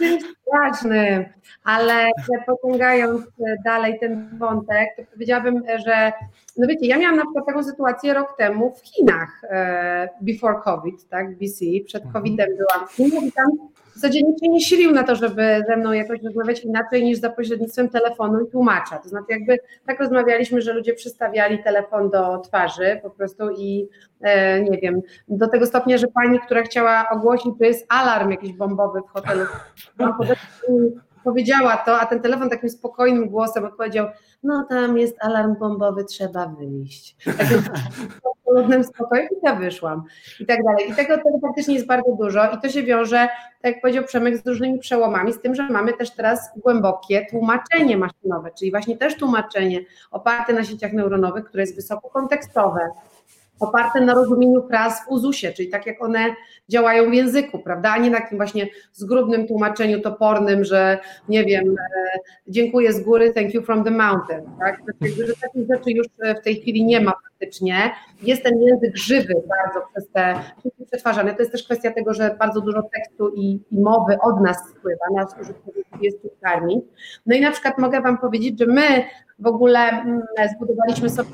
jest 0.00 0.26
ważny, 0.52 1.32
ale 1.64 2.10
pociągając 2.46 3.22
dalej 3.64 3.98
ten 4.00 4.38
wątek, 4.38 4.88
to 4.96 5.02
powiedziałabym, 5.12 5.62
że 5.86 6.12
no 6.56 6.66
wiecie, 6.66 6.86
ja 6.86 6.98
miałam 6.98 7.16
na 7.16 7.22
przykład 7.22 7.46
taką 7.46 7.64
sytuację 7.64 8.14
rok 8.14 8.36
temu 8.38 8.74
w 8.74 8.82
Chinach, 8.82 9.42
e, 9.50 10.08
before 10.20 10.60
COVID, 10.64 11.08
tak, 11.08 11.38
BC, 11.38 11.64
przed 11.86 12.04
mhm. 12.04 12.12
COVID-em 12.12 12.48
byłam 12.56 12.88
w 12.88 12.92
Chinach 12.92 13.24
i 13.24 13.32
tam 13.32 13.46
się 14.02 14.48
nie 14.48 14.60
silił 14.60 14.90
na 14.90 15.02
to, 15.02 15.16
żeby 15.16 15.64
ze 15.68 15.76
mną 15.76 15.92
jakoś 15.92 16.22
rozmawiać 16.22 16.64
inaczej 16.64 17.04
niż 17.04 17.18
za 17.18 17.30
pośrednictwem 17.30 17.88
telefonu 17.88 18.40
i 18.40 18.50
tłumacza. 18.50 18.98
To 18.98 19.08
znaczy 19.08 19.26
jakby 19.28 19.58
tak 19.86 20.00
rozmawialiśmy, 20.00 20.62
że 20.62 20.72
ludzie 20.72 20.94
przystawiali 20.94 21.62
telefon 21.62 22.10
do 22.10 22.38
twarzy 22.38 23.00
po 23.02 23.10
prostu 23.10 23.50
i 23.50 23.88
e, 24.20 24.60
nie 24.60 24.78
wiem, 24.78 25.00
do 25.28 25.48
tego 25.48 25.66
stopnia, 25.66 25.98
że 25.98 26.06
pani, 26.06 26.40
która 26.40 26.62
chciała 26.62 27.08
ogłosić, 27.10 27.52
że 27.60 27.66
jest 27.66 27.86
alarm 27.88 28.30
jakiś 28.30 28.52
bombowy 28.52 29.00
w 29.00 29.08
hotelu, 29.08 29.44
powiedziała 31.24 31.76
to, 31.76 32.00
a 32.00 32.06
ten 32.06 32.20
telefon 32.20 32.50
takim 32.50 32.70
spokojnym 32.70 33.28
głosem 33.28 33.64
odpowiedział, 33.64 34.06
no 34.42 34.66
tam 34.68 34.98
jest 34.98 35.16
alarm 35.20 35.54
bombowy, 35.58 36.04
trzeba 36.04 36.46
wyjść. 36.46 37.16
Tak 37.38 37.46
absolutnym 38.54 38.84
spokoju 38.84 39.22
i 39.22 39.46
ja 39.46 39.54
wyszłam. 39.54 40.02
I 40.40 40.46
tak 40.46 40.64
dalej. 40.64 40.90
I 40.90 40.94
tego, 40.94 41.16
tego 41.16 41.38
faktycznie 41.42 41.74
jest 41.74 41.86
bardzo 41.86 42.12
dużo. 42.12 42.50
I 42.50 42.60
to 42.62 42.68
się 42.68 42.82
wiąże, 42.82 43.28
tak 43.62 43.72
jak 43.72 43.80
powiedział 43.80 44.04
Przemek, 44.04 44.36
z 44.36 44.46
różnymi 44.46 44.78
przełomami, 44.78 45.32
z 45.32 45.40
tym, 45.40 45.54
że 45.54 45.68
mamy 45.68 45.92
też 45.92 46.10
teraz 46.10 46.50
głębokie 46.56 47.26
tłumaczenie 47.30 47.96
maszynowe, 47.96 48.50
czyli 48.58 48.70
właśnie 48.70 48.96
też 48.96 49.16
tłumaczenie 49.16 49.80
oparte 50.10 50.52
na 50.52 50.64
sieciach 50.64 50.92
neuronowych, 50.92 51.44
które 51.44 51.62
jest 51.62 51.76
wysoko 51.76 52.08
kontekstowe, 52.10 52.80
oparte 53.60 54.00
na 54.00 54.14
rozumieniu 54.14 54.68
fraz 54.68 55.04
w 55.04 55.08
uzusie, 55.08 55.52
czyli 55.52 55.68
tak 55.68 55.86
jak 55.86 56.02
one 56.02 56.34
działają 56.68 57.10
w 57.10 57.14
języku, 57.14 57.58
prawda, 57.58 57.90
a 57.90 57.98
nie 57.98 58.10
na 58.10 58.20
takim 58.20 58.38
właśnie 58.38 58.66
zgrubnym 58.92 59.46
tłumaczeniu 59.46 60.00
topornym, 60.00 60.64
że 60.64 60.98
nie 61.28 61.44
wiem, 61.44 61.64
e, 61.68 62.18
dziękuję 62.48 62.92
z 62.92 63.00
góry, 63.00 63.32
thank 63.32 63.54
you 63.54 63.62
from 63.62 63.84
the 63.84 63.90
mountain, 63.90 64.42
tak, 64.60 64.82
że 65.26 65.34
takich 65.40 65.66
rzeczy 65.70 65.90
już 65.90 66.06
w 66.40 66.44
tej 66.44 66.60
chwili 66.60 66.84
nie 66.84 67.00
ma 67.00 67.12
jest 68.22 68.42
ten 68.42 68.62
język 68.62 68.96
żywy 68.96 69.34
bardzo 69.48 69.86
przez 69.92 70.08
te 70.10 70.34
przetwarzany, 70.86 71.34
to 71.34 71.38
jest 71.38 71.52
też 71.52 71.64
kwestia 71.64 71.92
tego, 71.92 72.14
że 72.14 72.36
bardzo 72.38 72.60
dużo 72.60 72.82
tekstu 72.82 73.28
i, 73.28 73.60
i 73.70 73.80
mowy 73.80 74.16
od 74.20 74.40
nas 74.40 74.56
spływa, 74.68 75.04
nas 75.16 75.34
użytkowników 75.40 76.02
jest 76.02 76.18
karmić, 76.42 76.84
no 77.26 77.36
i 77.36 77.40
na 77.40 77.50
przykład 77.50 77.78
mogę 77.78 78.00
Wam 78.00 78.18
powiedzieć, 78.18 78.58
że 78.58 78.66
my 78.66 79.04
w 79.38 79.46
ogóle 79.46 79.80
mm, 79.80 80.22
zbudowaliśmy 80.54 81.10
sobie 81.10 81.30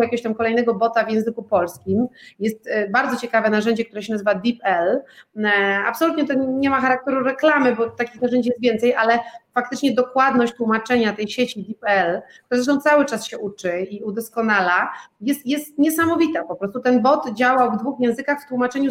jakiegoś 0.00 0.22
tam 0.22 0.34
kolejnego 0.34 0.74
bota 0.74 1.04
w 1.04 1.10
języku 1.10 1.42
polskim. 1.42 2.06
Jest 2.38 2.66
e, 2.66 2.88
bardzo 2.88 3.16
ciekawe 3.16 3.50
narzędzie, 3.50 3.84
które 3.84 4.02
się 4.02 4.12
nazywa 4.12 4.34
DeepL. 4.34 5.00
E, 5.36 5.50
absolutnie 5.86 6.26
to 6.26 6.34
nie 6.34 6.70
ma 6.70 6.80
charakteru 6.80 7.24
reklamy, 7.24 7.76
bo 7.76 7.90
takich 7.90 8.22
narzędzi 8.22 8.48
jest 8.48 8.62
więcej, 8.62 8.94
ale 8.94 9.18
faktycznie 9.54 9.94
dokładność 9.94 10.54
tłumaczenia 10.54 11.12
tej 11.12 11.28
sieci 11.28 11.62
DeepL, 11.62 12.22
która 12.46 12.62
zresztą 12.62 12.80
cały 12.80 13.04
czas 13.04 13.26
się 13.26 13.38
uczy 13.38 13.80
i 13.80 14.02
udoskonala, 14.02 14.92
jest, 15.20 15.46
jest 15.46 15.78
niesamowita. 15.78 16.44
Po 16.44 16.56
prostu 16.56 16.80
ten 16.80 17.02
bot 17.02 17.34
działał 17.34 17.72
w 17.72 17.76
dwóch 17.76 18.00
językach 18.00 18.42
w 18.42 18.48
tłumaczeniu 18.48 18.90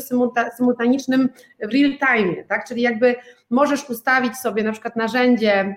symultanicznym 0.57 1.30
w 1.59 1.74
real 1.74 1.97
time, 1.97 2.43
tak? 2.43 2.68
Czyli 2.68 2.82
jakby 2.82 3.16
możesz 3.49 3.89
ustawić 3.89 4.38
sobie 4.38 4.64
na 4.64 4.72
przykład 4.72 4.95
narzędzie 4.95 5.76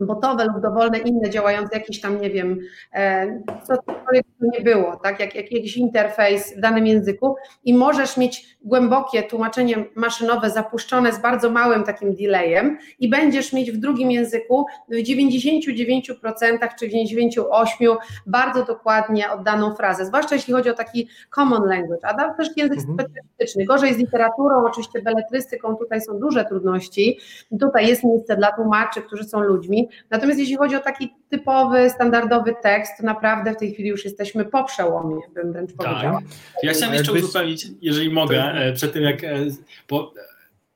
botowe 0.00 0.44
lub 0.44 0.62
dowolne 0.62 0.98
inne 0.98 1.30
działające 1.30 1.78
jakieś 1.78 2.00
tam, 2.00 2.20
nie 2.20 2.30
wiem, 2.30 2.58
e, 2.94 3.42
cokolwiek 3.66 4.26
to 4.40 4.46
nie 4.58 4.60
było, 4.60 4.96
tak, 4.96 5.20
jak, 5.20 5.34
jak 5.34 5.52
jakiś 5.52 5.76
interfejs 5.76 6.56
w 6.56 6.60
danym 6.60 6.86
języku 6.86 7.36
i 7.64 7.74
możesz 7.74 8.16
mieć 8.16 8.58
głębokie 8.62 9.22
tłumaczenie 9.22 9.84
maszynowe 9.94 10.50
zapuszczone 10.50 11.12
z 11.12 11.18
bardzo 11.18 11.50
małym 11.50 11.84
takim 11.84 12.14
delayem 12.14 12.78
i 12.98 13.10
będziesz 13.10 13.52
mieć 13.52 13.72
w 13.72 13.76
drugim 13.76 14.10
języku 14.10 14.66
w 14.88 14.94
99% 14.94 16.68
czy 16.78 16.88
98% 16.88 17.96
bardzo 18.26 18.64
dokładnie 18.64 19.30
oddaną 19.30 19.74
frazę, 19.74 20.06
zwłaszcza 20.06 20.34
jeśli 20.34 20.54
chodzi 20.54 20.70
o 20.70 20.74
taki 20.74 21.08
common 21.30 21.68
language, 21.68 22.06
a 22.06 22.34
też 22.34 22.48
język 22.56 22.78
mhm. 22.78 22.98
specyficzny. 22.98 23.64
Gorzej 23.64 23.94
z 23.94 23.98
literaturą, 23.98 24.64
oczywiście 24.66 25.02
beletrystyką, 25.02 25.76
tutaj 25.76 26.00
są 26.00 26.18
duże 26.18 26.44
trudności. 26.44 27.18
Tutaj 27.60 27.88
jest 27.88 28.04
miejsce 28.04 28.36
dla 28.36 28.52
tłumaczy, 28.52 29.02
którzy 29.02 29.24
są 29.24 29.40
ludźmi, 29.40 29.87
Natomiast 30.10 30.38
jeśli 30.38 30.56
chodzi 30.56 30.76
o 30.76 30.80
taki 30.80 31.14
typowy, 31.28 31.90
standardowy 31.90 32.54
tekst, 32.62 32.92
to 32.98 33.06
naprawdę 33.06 33.52
w 33.52 33.56
tej 33.56 33.72
chwili 33.72 33.88
już 33.88 34.04
jesteśmy 34.04 34.44
po 34.44 34.64
przełomie, 34.64 35.16
bym 35.34 35.52
wręcz 35.52 35.70
tak. 35.70 35.86
powiedziała. 35.86 36.20
Ja 36.62 36.72
chciałem 36.72 36.94
jeszcze 36.94 37.12
uzupełnić, 37.12 37.66
jeżeli 37.82 38.10
mogę, 38.10 38.42
e, 38.42 38.72
przed 38.72 38.92
tym 38.92 39.02
jak, 39.02 39.24
e, 39.24 39.36
bo 39.88 40.12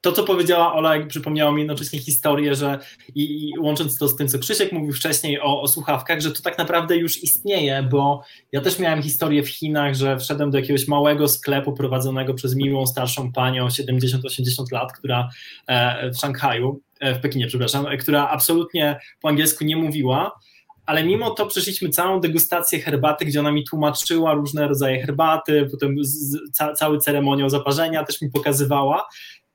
to, 0.02 0.12
co 0.12 0.24
powiedziała 0.24 0.74
Ola, 0.74 1.06
przypomniało 1.08 1.52
mi 1.52 1.60
jednocześnie 1.60 1.98
historię, 1.98 2.54
że 2.54 2.78
i, 3.14 3.48
i, 3.48 3.58
łącząc 3.58 3.98
to 3.98 4.08
z 4.08 4.16
tym, 4.16 4.28
co 4.28 4.38
Krzysiek 4.38 4.72
mówił 4.72 4.92
wcześniej 4.92 5.40
o, 5.40 5.60
o, 5.60 5.68
słuchawkach, 5.68 6.20
że 6.20 6.30
to 6.30 6.42
tak 6.42 6.58
naprawdę 6.58 6.96
już 6.96 7.22
istnieje, 7.22 7.88
bo 7.90 8.22
ja 8.52 8.60
też 8.60 8.78
miałem 8.78 9.02
historię 9.02 9.42
w 9.42 9.48
Chinach, 9.48 9.94
że 9.94 10.18
wszedłem 10.18 10.50
do 10.50 10.58
jakiegoś 10.58 10.88
małego 10.88 11.28
sklepu 11.28 11.72
prowadzonego 11.72 12.34
przez 12.34 12.54
miłą 12.54 12.86
starszą 12.86 13.32
panią 13.32 13.68
70-80 13.68 14.72
lat, 14.72 14.92
która 14.92 15.28
e, 15.66 16.10
w 16.10 16.16
Szanghaju, 16.16 16.80
e, 17.00 17.14
w 17.14 17.20
Pekinie, 17.20 17.46
przepraszam, 17.46 17.86
e, 17.86 17.96
która 17.96 18.28
absolutnie 18.28 19.00
po 19.20 19.28
angielsku 19.28 19.64
nie 19.64 19.76
mówiła 19.76 20.32
ale 20.86 21.04
mimo 21.04 21.30
to 21.30 21.46
przeszliśmy 21.46 21.88
całą 21.88 22.20
degustację 22.20 22.80
herbaty, 22.80 23.24
gdzie 23.24 23.40
ona 23.40 23.52
mi 23.52 23.64
tłumaczyła 23.64 24.34
różne 24.34 24.68
rodzaje 24.68 25.00
herbaty, 25.00 25.68
potem 25.70 25.96
ca, 26.52 26.72
cały 26.72 26.98
ceremoniał 26.98 27.50
zaparzenia 27.50 28.04
też 28.04 28.22
mi 28.22 28.30
pokazywała. 28.30 29.04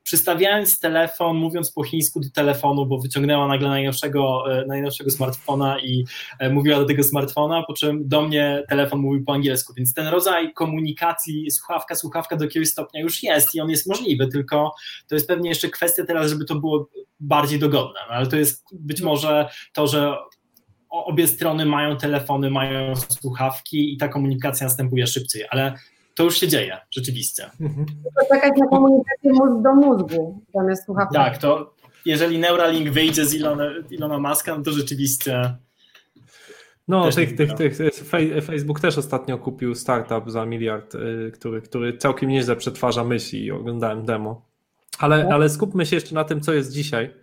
Przystawiając 0.07 0.79
telefon, 0.79 1.37
mówiąc 1.37 1.71
po 1.71 1.83
chińsku 1.83 2.19
do 2.19 2.29
telefonu, 2.29 2.85
bo 2.85 2.99
wyciągnęła 2.99 3.47
nagle 3.47 3.69
najnowszego, 3.69 4.43
e, 4.51 4.65
najnowszego 4.65 5.11
smartfona 5.11 5.79
i 5.79 6.05
e, 6.39 6.49
mówiła 6.49 6.79
do 6.79 6.85
tego 6.85 7.03
smartfona, 7.03 7.63
po 7.63 7.73
czym 7.73 8.07
do 8.07 8.21
mnie 8.21 8.63
telefon 8.69 8.99
mówił 8.99 9.23
po 9.23 9.33
angielsku. 9.33 9.73
Więc 9.73 9.93
ten 9.93 10.07
rodzaj 10.07 10.53
komunikacji, 10.53 11.51
słuchawka, 11.51 11.95
słuchawka 11.95 12.35
do 12.35 12.45
jakiegoś 12.45 12.69
stopnia 12.69 13.01
już 13.01 13.23
jest 13.23 13.55
i 13.55 13.59
on 13.59 13.69
jest 13.69 13.87
możliwy, 13.87 14.27
tylko 14.27 14.75
to 15.07 15.15
jest 15.15 15.27
pewnie 15.27 15.49
jeszcze 15.49 15.69
kwestia 15.69 16.05
teraz, 16.05 16.29
żeby 16.29 16.45
to 16.45 16.55
było 16.55 16.89
bardziej 17.19 17.59
dogodne. 17.59 17.99
Ale 18.09 18.27
to 18.27 18.35
jest 18.37 18.63
być 18.71 19.01
może 19.01 19.49
to, 19.73 19.87
że 19.87 20.17
obie 20.89 21.27
strony 21.27 21.65
mają 21.65 21.97
telefony, 21.97 22.49
mają 22.49 22.95
słuchawki 22.95 23.93
i 23.93 23.97
ta 23.97 24.07
komunikacja 24.07 24.67
następuje 24.67 25.07
szybciej, 25.07 25.43
ale 25.49 25.73
to 26.17 26.23
już 26.23 26.39
się 26.39 26.47
dzieje 26.47 26.77
rzeczywiście. 26.91 27.49
Mhm. 27.61 27.85
To 27.85 28.35
czekać 28.35 28.53
na 28.57 28.67
komunikację 28.67 29.33
mózg 29.33 29.63
do 29.63 29.73
mózgu 29.73 30.41
zamiast 30.53 30.85
słuchawki. 30.85 31.15
Tak, 31.15 31.37
to 31.37 31.75
jeżeli 32.05 32.39
Neuralink 32.39 32.89
wyjdzie 32.89 33.25
z 33.25 33.33
Ilona, 33.33 33.63
Ilona 33.89 34.19
Maska, 34.19 34.57
no 34.57 34.63
to 34.63 34.71
rzeczywiście 34.71 35.57
no, 36.87 37.11
tych, 37.11 37.35
tych, 37.35 37.53
tych, 37.53 37.77
Facebook 38.45 38.79
też 38.79 38.97
ostatnio 38.97 39.37
kupił 39.37 39.75
startup 39.75 40.31
za 40.31 40.45
miliard, 40.45 40.95
y, 40.95 41.31
który, 41.33 41.61
który 41.61 41.97
całkiem 41.97 42.29
nieźle 42.29 42.55
przetwarza 42.55 43.03
myśli 43.03 43.45
i 43.45 43.51
oglądałem 43.51 44.05
demo. 44.05 44.45
Ale, 44.99 45.23
no. 45.23 45.29
ale 45.29 45.49
skupmy 45.49 45.85
się 45.85 45.95
jeszcze 45.95 46.15
na 46.15 46.23
tym, 46.23 46.41
co 46.41 46.53
jest 46.53 46.71
dzisiaj. 46.73 47.13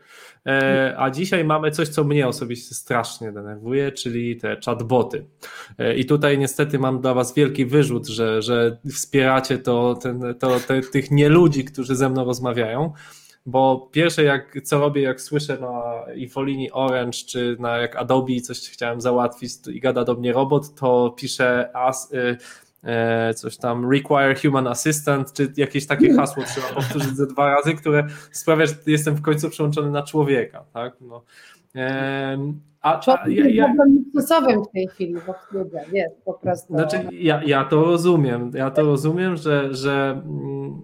E, 0.46 0.94
a 0.98 1.10
dzisiaj 1.10 1.44
mamy 1.44 1.70
coś, 1.70 1.88
co 1.88 2.04
mnie 2.04 2.28
osobiście 2.28 2.74
strasznie 2.74 3.32
denerwuje, 3.32 3.92
czyli 3.92 4.36
te 4.36 4.56
chatboty. 4.64 5.26
E, 5.78 5.94
I 5.96 6.04
tutaj 6.04 6.38
niestety 6.38 6.78
mam 6.78 7.00
dla 7.00 7.14
Was 7.14 7.34
wielki 7.34 7.66
wyrzut, 7.66 8.06
że, 8.06 8.42
że 8.42 8.78
wspieracie 8.92 9.58
to, 9.58 9.94
ten, 9.94 10.34
to 10.38 10.60
te, 10.60 10.80
tych 10.80 11.10
nieludzi, 11.10 11.64
którzy 11.64 11.96
ze 11.96 12.08
mną 12.08 12.24
rozmawiają 12.24 12.92
bo 13.46 13.88
pierwsze 13.92 14.24
jak 14.24 14.60
co 14.64 14.78
robię, 14.78 15.02
jak 15.02 15.20
słyszę 15.20 15.58
na 15.58 16.12
infolinii 16.14 16.72
Orange, 16.72 17.18
czy 17.28 17.56
na 17.58 17.76
jak 17.76 17.96
Adobe 17.96 18.40
coś 18.40 18.70
chciałem 18.70 19.00
załatwić 19.00 19.52
i 19.72 19.80
gada 19.80 20.04
do 20.04 20.14
mnie 20.14 20.32
robot, 20.32 20.74
to 20.74 21.14
piszę 21.16 21.70
as, 21.76 22.12
y, 22.12 22.36
coś 23.34 23.56
tam 23.56 23.90
require 23.90 24.40
human 24.42 24.66
assistant, 24.66 25.32
czy 25.32 25.52
jakieś 25.56 25.86
takie 25.86 26.14
hasło 26.14 26.42
trzeba 26.42 26.66
powtórzyć 26.66 27.16
ze 27.16 27.26
dwa 27.26 27.54
razy, 27.54 27.74
które 27.74 28.06
sprawia, 28.32 28.66
że 28.66 28.74
jestem 28.86 29.14
w 29.14 29.22
końcu 29.22 29.50
przyłączony 29.50 29.90
na 29.90 30.02
człowieka, 30.02 30.64
tak? 30.72 30.94
No. 31.00 31.22
A, 32.84 33.00
a 33.06 33.28
ja, 33.28 33.48
ja, 33.48 33.74
w 34.68 34.72
tej 34.72 34.88
chwili 34.88 35.14
w 35.14 35.28
obsłudze, 35.28 35.84
jest 35.92 36.24
po 36.24 36.34
prostu. 36.34 36.74
Znaczy, 36.74 36.96
ja, 37.12 37.42
ja 37.46 37.64
to 37.64 37.84
rozumiem, 37.84 38.50
ja 38.54 38.70
to 38.70 38.82
rozumiem, 38.82 39.36
że, 39.36 39.74
że 39.74 40.22
mm, 40.26 40.80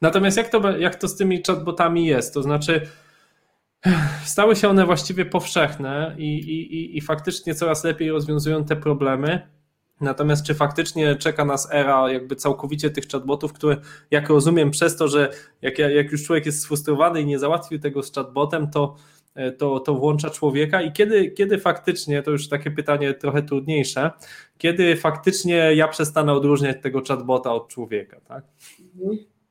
natomiast 0.00 0.36
jak 0.36 0.48
to, 0.48 0.78
jak 0.78 0.94
to 0.94 1.08
z 1.08 1.16
tymi 1.16 1.42
chatbotami 1.46 2.06
jest, 2.06 2.34
to 2.34 2.42
znaczy 2.42 2.80
stały 4.24 4.56
się 4.56 4.68
one 4.68 4.86
właściwie 4.86 5.24
powszechne 5.24 6.14
i, 6.18 6.38
i, 6.38 6.98
i 6.98 7.00
faktycznie 7.00 7.54
coraz 7.54 7.84
lepiej 7.84 8.10
rozwiązują 8.10 8.64
te 8.64 8.76
problemy, 8.76 9.55
Natomiast 10.00 10.46
czy 10.46 10.54
faktycznie 10.54 11.16
czeka 11.16 11.44
nas 11.44 11.68
era 11.72 12.12
jakby 12.12 12.36
całkowicie 12.36 12.90
tych 12.90 13.08
chatbotów, 13.08 13.52
które 13.52 13.76
jak 14.10 14.28
rozumiem 14.28 14.70
przez 14.70 14.96
to, 14.96 15.08
że 15.08 15.30
jak, 15.62 15.78
jak 15.78 16.12
już 16.12 16.24
człowiek 16.24 16.46
jest 16.46 16.62
sfrustrowany 16.62 17.20
i 17.20 17.26
nie 17.26 17.38
załatwił 17.38 17.78
tego 17.78 18.02
z 18.02 18.12
chatbotem, 18.12 18.70
to, 18.70 18.96
e, 19.34 19.52
to, 19.52 19.80
to 19.80 19.94
włącza 19.94 20.30
człowieka 20.30 20.82
i 20.82 20.92
kiedy, 20.92 21.30
kiedy 21.30 21.58
faktycznie, 21.58 22.22
to 22.22 22.30
już 22.30 22.48
takie 22.48 22.70
pytanie 22.70 23.14
trochę 23.14 23.42
trudniejsze, 23.42 24.10
kiedy 24.58 24.96
faktycznie 24.96 25.74
ja 25.74 25.88
przestanę 25.88 26.32
odróżniać 26.32 26.76
tego 26.82 27.02
chatbota 27.08 27.52
od 27.52 27.68
człowieka, 27.68 28.20
tak? 28.20 28.44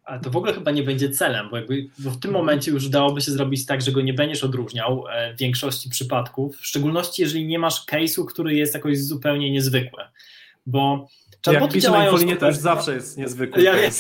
Ale 0.06 0.20
to 0.20 0.30
w 0.30 0.38
ogóle 0.38 0.54
chyba 0.54 0.72
nie 0.72 0.84
będzie 0.84 1.10
celem, 1.10 1.50
bo, 1.50 1.58
jakby, 1.58 1.88
bo 2.00 2.12
w 2.12 2.20
tym 2.20 2.32
momencie 2.32 2.72
już 2.72 2.90
dałoby 2.90 3.22
się 3.22 3.32
zrobić 3.32 3.66
tak, 3.66 3.82
że 3.82 3.92
go 3.92 4.02
nie 4.02 4.14
będziesz 4.14 4.44
odróżniał 4.44 5.04
e, 5.12 5.34
w 5.34 5.38
większości 5.38 5.90
przypadków, 5.90 6.58
w 6.58 6.66
szczególności 6.66 7.22
jeżeli 7.22 7.46
nie 7.46 7.60
masz 7.60 7.86
case'u, 7.86 8.26
który 8.26 8.56
jest 8.56 8.74
jakoś 8.74 9.00
zupełnie 9.00 9.52
niezwykły 9.52 10.04
bo 10.66 11.08
Chatboty 11.46 11.80
działają 11.80 12.12
infolinie 12.12 12.38
to 12.38 12.48
już 12.48 12.58
zawsze 12.58 12.94
jest 12.96 13.18
niezwykły. 13.18 13.64
Ja 13.64 13.76
wiem. 13.76 13.92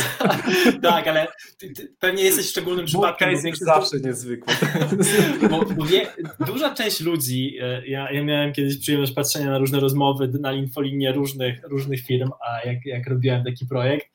tak, 0.82 1.08
ale 1.08 1.28
ty, 1.58 1.70
ty 1.70 1.94
pewnie 2.00 2.24
jesteś 2.24 2.50
szczególnym 2.50 2.86
przypadkiem. 2.86 3.34
Case 3.34 3.50
jest 3.50 3.66
zawsze 3.66 4.00
niezwykły. 4.00 4.54
bo, 5.50 5.66
bo 5.66 5.86
wie, 5.86 6.08
duża 6.46 6.74
część 6.74 7.02
ludzi, 7.02 7.58
e, 7.62 7.88
ja, 7.88 8.12
ja 8.12 8.24
miałem 8.24 8.54
kiedyś 8.54 8.78
przyjemność 8.78 9.12
patrzenia 9.12 9.50
na 9.50 9.58
różne 9.58 9.80
rozmowy 9.80 10.32
na 10.40 10.54
infolinie 10.54 11.12
różnych, 11.12 11.64
różnych 11.64 12.02
firm, 12.02 12.30
a 12.48 12.68
jak, 12.68 12.86
jak 12.86 13.08
robiłem 13.08 13.44
taki 13.44 13.66
projekt, 13.66 14.08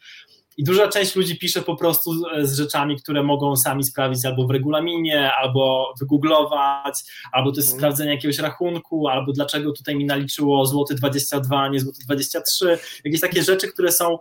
i 0.61 0.65
duża 0.65 0.89
część 0.89 1.17
ludzi 1.17 1.39
pisze 1.39 1.63
po 1.63 1.77
prostu 1.77 2.13
z 2.43 2.57
rzeczami, 2.57 2.97
które 2.97 3.23
mogą 3.23 3.57
sami 3.57 3.85
sprawdzić 3.85 4.25
albo 4.25 4.47
w 4.47 4.51
regulaminie, 4.51 5.33
albo 5.33 5.95
wygooglować, 6.01 6.95
albo 7.33 7.53
to 7.53 7.57
jest 7.57 7.69
mm. 7.69 7.79
sprawdzenie 7.79 8.11
jakiegoś 8.11 8.39
rachunku, 8.39 9.09
albo 9.09 9.33
dlaczego 9.33 9.73
tutaj 9.73 9.97
mi 9.97 10.05
naliczyło 10.05 10.67
złoty 10.67 10.95
22, 10.95 11.69
nie 11.69 11.81
złoty 11.81 11.99
23. 12.05 12.79
Jakieś 13.05 13.21
takie 13.21 13.43
rzeczy, 13.43 13.69
które 13.69 13.93
są 13.93 14.19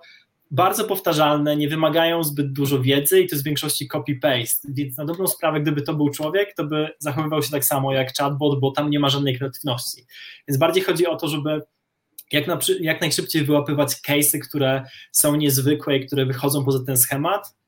bardzo 0.51 0.83
powtarzalne, 0.83 1.55
nie 1.55 1.69
wymagają 1.69 2.23
zbyt 2.23 2.53
dużo 2.53 2.81
wiedzy 2.81 3.21
i 3.21 3.27
to 3.27 3.35
jest 3.35 3.43
w 3.43 3.45
większości 3.45 3.89
copy-paste, 3.93 4.67
więc 4.69 4.97
na 4.97 5.05
dobrą 5.05 5.27
sprawę, 5.27 5.61
gdyby 5.61 5.81
to 5.81 5.93
był 5.93 6.09
człowiek, 6.09 6.53
to 6.55 6.63
by 6.63 6.89
zachowywał 6.99 7.43
się 7.43 7.51
tak 7.51 7.65
samo 7.65 7.93
jak 7.93 8.13
chatbot, 8.17 8.59
bo 8.59 8.71
tam 8.71 8.89
nie 8.89 8.99
ma 8.99 9.09
żadnej 9.09 9.37
kreatywności. 9.37 10.05
Więc 10.47 10.57
bardziej 10.57 10.83
chodzi 10.83 11.07
o 11.07 11.15
to, 11.15 11.27
żeby 11.27 11.61
jak, 12.33 12.47
na, 12.47 12.59
jak 12.79 13.01
najszybciej 13.01 13.45
wyłapywać 13.45 13.89
case'y, 14.07 14.39
które 14.39 14.83
są 15.11 15.35
niezwykłe 15.35 15.97
i 15.97 16.07
które 16.07 16.25
wychodzą 16.25 16.65
poza 16.65 16.85
ten 16.85 16.97
schemat, 16.97 17.59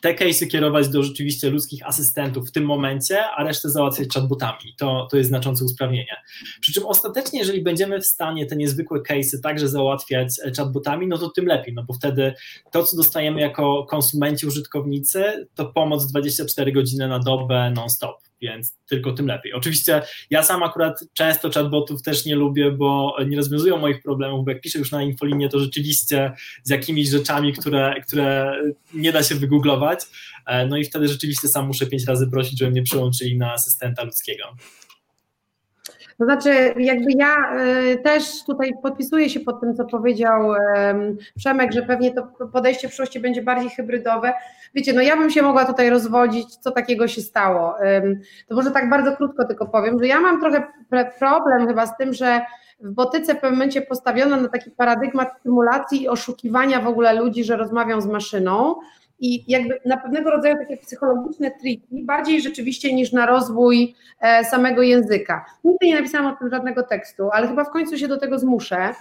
te 0.00 0.14
case'y 0.14 0.46
kierować 0.46 0.88
do 0.88 1.02
rzeczywiście 1.02 1.50
ludzkich 1.50 1.86
asystentów 1.86 2.48
w 2.48 2.52
tym 2.52 2.64
momencie, 2.64 3.24
a 3.24 3.44
resztę 3.44 3.70
załatwiać 3.70 4.08
chatbotami. 4.14 4.74
To, 4.78 5.08
to 5.10 5.16
jest 5.16 5.28
znaczące 5.28 5.64
usprawnienie. 5.64 6.16
Przy 6.60 6.72
czym 6.72 6.86
ostatecznie, 6.86 7.38
jeżeli 7.38 7.62
będziemy 7.62 8.00
w 8.00 8.06
stanie 8.06 8.46
te 8.46 8.56
niezwykłe 8.56 9.00
case'y 9.00 9.40
także 9.42 9.68
załatwiać 9.68 10.28
e, 10.44 10.52
chatbotami, 10.56 11.06
no 11.06 11.18
to 11.18 11.30
tym 11.30 11.46
lepiej, 11.46 11.74
no 11.74 11.82
bo 11.82 11.94
wtedy 11.94 12.34
to, 12.72 12.84
co 12.84 12.96
dostajemy 12.96 13.40
jako 13.40 13.84
konsumenci, 13.84 14.46
użytkownicy, 14.46 15.48
to 15.54 15.66
pomoc 15.66 16.10
24 16.10 16.72
godziny 16.72 17.08
na 17.08 17.18
dobę 17.18 17.70
non-stop 17.70 18.25
więc 18.40 18.76
tylko 18.88 19.12
tym 19.12 19.26
lepiej. 19.26 19.52
Oczywiście 19.52 20.02
ja 20.30 20.42
sam 20.42 20.62
akurat 20.62 21.00
często 21.12 21.50
chatbotów 21.50 22.02
też 22.02 22.24
nie 22.24 22.36
lubię, 22.36 22.70
bo 22.70 23.16
nie 23.26 23.36
rozwiązują 23.36 23.78
moich 23.78 24.02
problemów, 24.02 24.44
bo 24.44 24.50
jak 24.50 24.60
piszę 24.60 24.78
już 24.78 24.90
na 24.90 25.02
infolinie, 25.02 25.48
to 25.48 25.60
rzeczywiście 25.60 26.32
z 26.62 26.70
jakimiś 26.70 27.08
rzeczami, 27.08 27.52
które, 27.52 27.94
które 28.08 28.52
nie 28.94 29.12
da 29.12 29.22
się 29.22 29.34
wygooglować, 29.34 30.00
e, 30.46 30.66
no 30.66 30.76
i 30.76 30.84
wtedy 30.84 31.08
rzeczywiście 31.08 31.48
sam 31.48 31.66
muszę 31.66 31.86
pięć 31.86 32.04
razy 32.04 32.30
prosić, 32.30 32.58
żeby 32.58 32.70
mnie 32.70 32.82
przyłączyli 32.82 33.38
na 33.38 33.52
asystenta 33.52 34.04
ludzkiego. 34.04 34.44
To 36.18 36.24
znaczy, 36.24 36.74
jakby 36.78 37.12
ja 37.12 37.56
y, 37.92 37.98
też 37.98 38.44
tutaj 38.44 38.72
podpisuję 38.82 39.30
się 39.30 39.40
pod 39.40 39.60
tym, 39.60 39.74
co 39.74 39.84
powiedział 39.84 40.52
Przemek, 41.36 41.72
że 41.72 41.82
pewnie 41.82 42.14
to 42.14 42.22
podejście 42.52 42.88
w 42.88 42.90
przyszłości 42.90 43.20
będzie 43.20 43.42
bardziej 43.42 43.70
hybrydowe. 43.70 44.32
Wiecie, 44.74 44.92
no 44.92 45.02
ja 45.02 45.16
bym 45.16 45.30
się 45.30 45.42
mogła 45.42 45.64
tutaj 45.64 45.90
rozwodzić, 45.90 46.56
co 46.56 46.70
takiego 46.70 47.08
się 47.08 47.20
stało. 47.20 47.74
To 48.48 48.54
może 48.54 48.70
tak 48.70 48.90
bardzo 48.90 49.16
krótko 49.16 49.44
tylko 49.44 49.66
powiem, 49.66 49.98
że 49.98 50.06
ja 50.06 50.20
mam 50.20 50.40
trochę 50.40 50.66
problem 51.18 51.66
chyba 51.66 51.86
z 51.86 51.96
tym, 51.96 52.12
że 52.12 52.40
w 52.80 52.90
botyce 52.90 53.34
w 53.34 53.40
pewnym 53.40 53.52
momencie 53.52 53.82
postawiono 53.82 54.36
na 54.36 54.48
taki 54.48 54.70
paradygmat 54.70 55.38
stymulacji 55.40 56.02
i 56.02 56.08
oszukiwania 56.08 56.80
w 56.80 56.86
ogóle 56.86 57.14
ludzi, 57.14 57.44
że 57.44 57.56
rozmawiam 57.56 58.00
z 58.00 58.06
maszyną 58.06 58.74
i 59.18 59.52
jakby 59.52 59.80
na 59.84 59.96
pewnego 59.96 60.30
rodzaju 60.30 60.56
takie 60.56 60.76
psychologiczne 60.76 61.50
triki, 61.50 62.04
bardziej 62.04 62.42
rzeczywiście 62.42 62.94
niż 62.94 63.12
na 63.12 63.26
rozwój 63.26 63.94
e, 64.20 64.44
samego 64.44 64.82
języka. 64.82 65.44
Nigdy 65.64 65.86
nie 65.86 65.94
napisałam 65.94 66.34
o 66.34 66.36
tym 66.36 66.50
żadnego 66.50 66.82
tekstu, 66.82 67.30
ale 67.32 67.48
chyba 67.48 67.64
w 67.64 67.70
końcu 67.70 67.98
się 67.98 68.08
do 68.08 68.18
tego 68.18 68.38
zmuszę, 68.38 68.94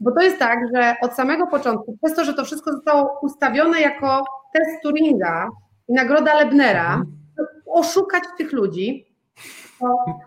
bo 0.00 0.12
to 0.12 0.22
jest 0.22 0.38
tak, 0.38 0.58
że 0.74 0.94
od 1.00 1.14
samego 1.14 1.46
początku, 1.46 1.96
przez 2.02 2.16
to, 2.16 2.24
że 2.24 2.34
to 2.34 2.44
wszystko 2.44 2.72
zostało 2.72 3.18
ustawione 3.22 3.80
jako 3.80 4.24
test 4.52 4.82
Turinga 4.82 5.48
i 5.88 5.92
nagroda 5.92 6.34
Lebnera, 6.34 6.94
mhm. 6.94 7.06
oszukać 7.66 8.22
tych 8.38 8.52
ludzi, 8.52 9.06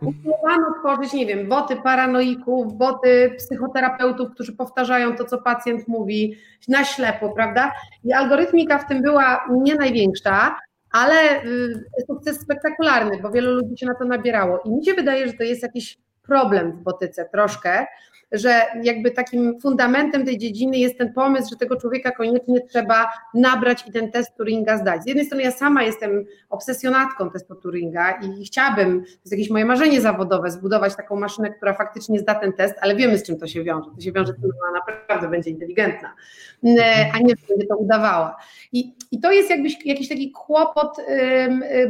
usiłowano 0.01 0.65
tworzyć, 0.79 1.13
nie 1.13 1.25
wiem, 1.25 1.49
boty 1.49 1.75
paranoików, 1.75 2.73
boty 2.73 3.35
psychoterapeutów, 3.37 4.31
którzy 4.31 4.55
powtarzają 4.55 5.15
to, 5.15 5.25
co 5.25 5.37
pacjent 5.37 5.87
mówi 5.87 6.37
na 6.67 6.83
ślepo, 6.83 7.29
prawda? 7.29 7.71
I 8.03 8.13
algorytmika 8.13 8.79
w 8.79 8.87
tym 8.87 9.01
była 9.01 9.45
nie 9.49 9.75
największa, 9.75 10.55
ale 10.91 11.43
y, 11.43 11.73
sukces 12.07 12.41
spektakularny, 12.41 13.19
bo 13.21 13.31
wielu 13.31 13.55
ludzi 13.55 13.77
się 13.77 13.85
na 13.85 13.95
to 13.95 14.05
nabierało. 14.05 14.59
I 14.65 14.69
mi 14.69 14.85
się 14.85 14.93
wydaje, 14.93 15.27
że 15.27 15.33
to 15.33 15.43
jest 15.43 15.63
jakiś 15.63 15.97
problem 16.23 16.71
w 16.71 16.83
botyce 16.83 17.29
troszkę, 17.31 17.85
że 18.37 18.61
jakby 18.83 19.11
takim 19.11 19.59
fundamentem 19.61 20.25
tej 20.25 20.37
dziedziny 20.37 20.77
jest 20.77 20.97
ten 20.97 21.13
pomysł, 21.13 21.49
że 21.49 21.55
tego 21.55 21.75
człowieka 21.75 22.11
koniecznie 22.11 22.61
trzeba 22.61 23.11
nabrać 23.33 23.87
i 23.87 23.91
ten 23.91 24.11
test 24.11 24.35
Turinga 24.37 24.77
zdać. 24.77 25.03
Z 25.03 25.05
jednej 25.05 25.25
strony 25.25 25.43
ja 25.43 25.51
sama 25.51 25.83
jestem 25.83 26.25
obsesjonatką 26.49 27.29
testu 27.29 27.55
Turinga 27.55 28.11
i 28.11 28.45
chciałabym, 28.45 29.03
to 29.03 29.09
jest 29.09 29.31
jakieś 29.31 29.49
moje 29.49 29.65
marzenie 29.65 30.01
zawodowe, 30.01 30.51
zbudować 30.51 30.95
taką 30.95 31.15
maszynę, 31.15 31.49
która 31.49 31.73
faktycznie 31.73 32.19
zda 32.19 32.35
ten 32.35 32.53
test, 32.53 32.75
ale 32.81 32.95
wiemy 32.95 33.17
z 33.17 33.23
czym 33.23 33.37
to 33.37 33.47
się 33.47 33.63
wiąże. 33.63 33.89
To 33.95 34.01
się 34.01 34.11
wiąże 34.11 34.33
z 34.33 34.41
tym, 34.41 34.51
że 34.51 34.69
ona 34.69 34.79
naprawdę 34.79 35.27
będzie 35.29 35.49
inteligentna, 35.49 36.13
a 37.13 37.19
nie, 37.19 37.29
że 37.29 37.47
będzie 37.49 37.67
to 37.67 37.77
udawała. 37.77 38.37
I, 38.71 38.95
i 39.11 39.19
to 39.19 39.31
jest 39.31 39.49
jakbyś, 39.49 39.85
jakiś 39.85 40.09
taki 40.09 40.31
kłopot 40.31 40.97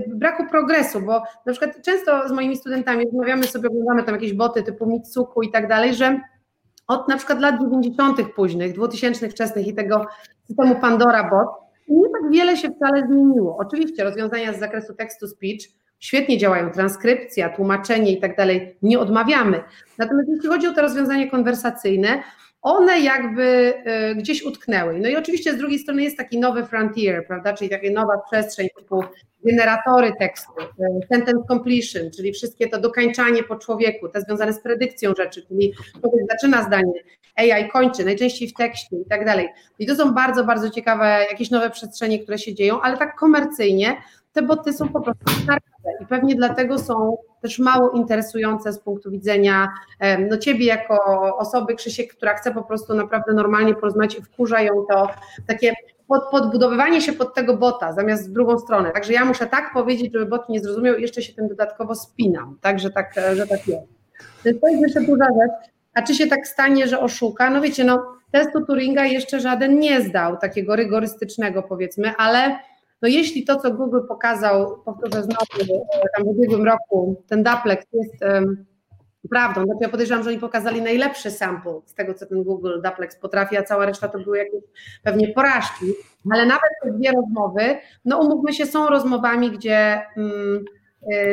braku 0.07 0.47
progresu, 0.49 1.01
bo 1.01 1.23
na 1.45 1.51
przykład 1.51 1.81
często 1.81 2.29
z 2.29 2.31
moimi 2.31 2.57
studentami 2.57 3.05
rozmawiamy 3.05 3.43
sobie, 3.43 3.69
oglądamy 3.69 4.03
tam 4.03 4.15
jakieś 4.15 4.33
boty 4.33 4.63
typu 4.63 4.85
Mitsuku 4.85 5.41
i 5.41 5.51
tak 5.51 5.67
dalej, 5.67 5.93
że 5.93 6.19
od 6.87 7.07
na 7.07 7.17
przykład 7.17 7.39
lat 7.39 7.61
90. 7.61 8.33
późnych, 8.35 8.73
2000 8.73 9.29
wczesnych 9.29 9.67
i 9.67 9.73
tego 9.73 10.05
systemu 10.47 10.75
Pandora 10.75 11.29
Bot, 11.29 11.47
nie 11.87 12.09
tak 12.09 12.31
wiele 12.31 12.57
się 12.57 12.69
wcale 12.69 13.07
zmieniło. 13.07 13.57
Oczywiście 13.57 14.03
rozwiązania 14.03 14.53
z 14.53 14.59
zakresu 14.59 14.93
tekstu 14.93 15.27
speech 15.27 15.61
świetnie 15.99 16.37
działają, 16.37 16.71
transkrypcja, 16.71 17.49
tłumaczenie 17.49 18.11
i 18.11 18.19
tak 18.19 18.37
dalej, 18.37 18.77
nie 18.81 18.99
odmawiamy. 18.99 19.63
Natomiast 19.97 20.29
jeśli 20.29 20.49
chodzi 20.49 20.67
o 20.67 20.73
te 20.73 20.81
rozwiązania 20.81 21.31
konwersacyjne, 21.31 22.23
one 22.65 22.99
jakby 22.99 23.73
y, 24.11 24.15
gdzieś 24.15 24.43
utknęły. 24.43 24.99
No 24.99 25.09
i 25.09 25.15
oczywiście 25.15 25.53
z 25.53 25.57
drugiej 25.57 25.79
strony 25.79 26.03
jest 26.03 26.17
taki 26.17 26.39
nowy 26.39 26.65
frontier, 26.65 27.27
prawda, 27.27 27.53
czyli 27.53 27.69
taka 27.69 27.89
nowa 27.91 28.13
przestrzeń 28.31 28.67
typu 28.77 29.03
generatory 29.43 30.13
tekstu, 30.19 30.51
y, 30.61 31.07
sentence 31.07 31.47
completion, 31.47 32.11
czyli 32.17 32.33
wszystkie 32.33 32.69
to 32.69 32.79
dokańczanie 32.79 33.43
po 33.43 33.55
człowieku, 33.55 34.09
te 34.09 34.21
związane 34.21 34.53
z 34.53 34.59
predykcją 34.59 35.13
rzeczy, 35.17 35.45
czyli 35.47 35.73
człowiek 36.01 36.21
zaczyna 36.29 36.63
zdanie, 36.63 36.93
AI 37.35 37.69
kończy, 37.69 38.05
najczęściej 38.05 38.47
w 38.47 38.53
tekście 38.53 38.95
i 38.95 39.05
tak 39.09 39.25
dalej. 39.25 39.47
I 39.79 39.85
to 39.85 39.95
są 39.95 40.13
bardzo, 40.13 40.43
bardzo 40.43 40.69
ciekawe 40.69 41.25
jakieś 41.31 41.51
nowe 41.51 41.69
przestrzenie, 41.69 42.19
które 42.19 42.37
się 42.37 42.53
dzieją, 42.53 42.81
ale 42.81 42.97
tak 42.97 43.15
komercyjnie 43.15 43.97
te 44.35 44.41
boty 44.41 44.73
są 44.73 44.89
po 44.89 45.01
prostu 45.01 45.29
starsze 45.29 46.01
i 46.01 46.05
pewnie 46.05 46.35
dlatego 46.35 46.79
są 46.79 47.17
też 47.41 47.59
mało 47.59 47.89
interesujące 47.89 48.73
z 48.73 48.79
punktu 48.79 49.11
widzenia 49.11 49.73
no 50.29 50.37
ciebie 50.37 50.65
jako 50.65 50.97
osoby, 51.37 51.75
Krzysiek, 51.75 52.13
która 52.13 52.33
chce 52.33 52.51
po 52.51 52.63
prostu 52.63 52.93
naprawdę 52.93 53.33
normalnie 53.33 53.73
porozmawiać 53.73 54.17
i 54.17 54.21
wkurza 54.21 54.61
ją 54.61 54.85
to 54.91 55.09
takie 55.47 55.73
pod, 56.07 56.23
podbudowywanie 56.31 57.01
się 57.01 57.13
pod 57.13 57.33
tego 57.33 57.57
bota, 57.57 57.93
zamiast 57.93 58.29
w 58.29 58.33
drugą 58.33 58.59
stronę. 58.59 58.91
Także 58.91 59.13
ja 59.13 59.25
muszę 59.25 59.45
tak 59.47 59.73
powiedzieć, 59.73 60.13
żeby 60.13 60.25
bot 60.25 60.49
nie 60.49 60.59
zrozumiał 60.59 60.95
i 60.95 61.01
jeszcze 61.01 61.21
się 61.21 61.33
tym 61.33 61.47
dodatkowo 61.47 61.95
spinam, 61.95 62.57
tak, 62.61 62.79
że 62.79 62.89
tak, 62.89 63.13
że 63.33 63.47
tak 63.47 63.67
jest. 63.67 63.87
To 64.61 64.67
jest 64.67 64.81
jeszcze 64.81 65.01
duża 65.01 65.25
rzecz. 65.25 65.71
A 65.93 66.01
czy 66.01 66.15
się 66.15 66.27
tak 66.27 66.47
stanie, 66.47 66.87
że 66.87 66.99
oszuka? 66.99 67.49
No 67.49 67.61
wiecie, 67.61 67.83
no 67.83 68.15
testu 68.31 68.65
Turinga 68.65 69.05
jeszcze 69.05 69.39
żaden 69.39 69.79
nie 69.79 70.01
zdał, 70.01 70.37
takiego 70.37 70.75
rygorystycznego 70.75 71.63
powiedzmy, 71.63 72.13
ale 72.17 72.59
no 73.01 73.07
jeśli 73.07 73.43
to, 73.43 73.55
co 73.55 73.71
Google 73.71 73.99
pokazał, 74.07 74.81
powtórzę 74.85 75.23
znowu, 75.23 75.83
e, 75.93 76.01
tam 76.17 76.25
w 76.25 76.27
ubiegłym 76.27 76.65
roku, 76.65 77.23
ten 77.27 77.43
duplex 77.43 77.85
jest 77.93 78.21
um, 78.21 78.65
prawdą, 79.29 79.63
znaczy 79.63 79.79
ja 79.81 79.89
podejrzewam, 79.89 80.23
że 80.23 80.29
oni 80.29 80.39
pokazali 80.39 80.81
najlepszy 80.81 81.31
sample 81.31 81.81
z 81.85 81.93
tego, 81.93 82.13
co 82.13 82.25
ten 82.25 82.43
Google 82.43 82.81
duplex 82.83 83.15
potrafi, 83.15 83.57
a 83.57 83.63
cała 83.63 83.85
reszta 83.85 84.07
to 84.07 84.19
były 84.19 84.37
jakieś 84.37 84.63
pewnie 85.03 85.27
porażki, 85.27 85.85
ale 86.31 86.45
nawet 86.45 86.71
te 86.83 86.91
dwie 86.91 87.11
rozmowy, 87.11 87.77
no 88.05 88.19
umówmy 88.19 88.53
się, 88.53 88.65
są 88.65 88.87
rozmowami, 88.87 89.51
gdzie... 89.51 90.01
Um, 90.17 90.65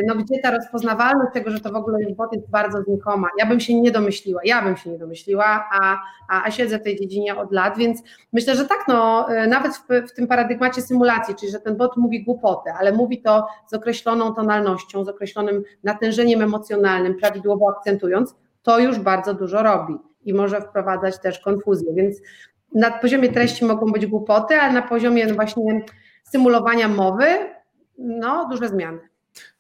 no 0.07 0.15
gdzie 0.15 0.41
ta 0.43 0.51
rozpoznawalność 0.51 1.33
tego, 1.35 1.51
że 1.51 1.61
to 1.61 1.73
w 1.73 1.77
ogóle 1.77 2.01
jest 2.01 2.17
bot 2.17 2.33
jest 2.33 2.51
bardzo 2.51 2.83
znikoma. 2.83 3.29
Ja 3.39 3.47
bym 3.47 3.61
się 3.61 3.81
nie 3.81 3.91
domyśliła, 3.91 4.41
ja 4.45 4.63
bym 4.63 4.77
się 4.77 4.91
nie 4.91 4.99
domyśliła, 4.99 5.69
a, 5.73 5.99
a, 6.29 6.45
a 6.45 6.51
siedzę 6.51 6.79
w 6.79 6.83
tej 6.83 7.01
dziedzinie 7.01 7.37
od 7.37 7.53
lat, 7.53 7.79
więc 7.79 8.03
myślę, 8.33 8.55
że 8.55 8.65
tak, 8.65 8.79
no 8.89 9.27
y, 9.33 9.47
nawet 9.47 9.77
w, 9.77 10.11
w 10.11 10.13
tym 10.13 10.27
paradygmacie 10.27 10.83
symulacji, 10.83 11.35
czyli 11.35 11.53
że 11.53 11.61
ten 11.61 11.77
bot 11.77 11.97
mówi 11.97 12.25
głupotę, 12.25 12.75
ale 12.81 12.93
mówi 12.93 13.23
to 13.23 13.47
z 13.67 13.75
określoną 13.75 14.35
tonalnością, 14.35 15.05
z 15.05 15.09
określonym 15.09 15.63
natężeniem 15.85 16.43
emocjonalnym, 16.43 17.15
prawidłowo 17.15 17.75
akcentując, 17.79 18.37
to 18.63 18.79
już 18.79 18.99
bardzo 18.99 19.35
dużo 19.35 19.63
robi 19.63 19.95
i 20.25 20.35
może 20.35 20.61
wprowadzać 20.61 21.21
też 21.21 21.39
konfuzję, 21.39 21.95
więc 21.95 22.21
na 22.75 22.91
poziomie 22.91 23.33
treści 23.33 23.65
mogą 23.65 23.93
być 23.93 24.07
głupoty, 24.07 24.55
ale 24.55 24.73
na 24.73 24.83
poziomie 24.83 25.27
no 25.27 25.35
właśnie 25.35 25.85
symulowania 26.25 26.89
mowy, 26.89 27.27
no 27.99 28.49
duże 28.51 28.69
zmiany. 28.69 29.12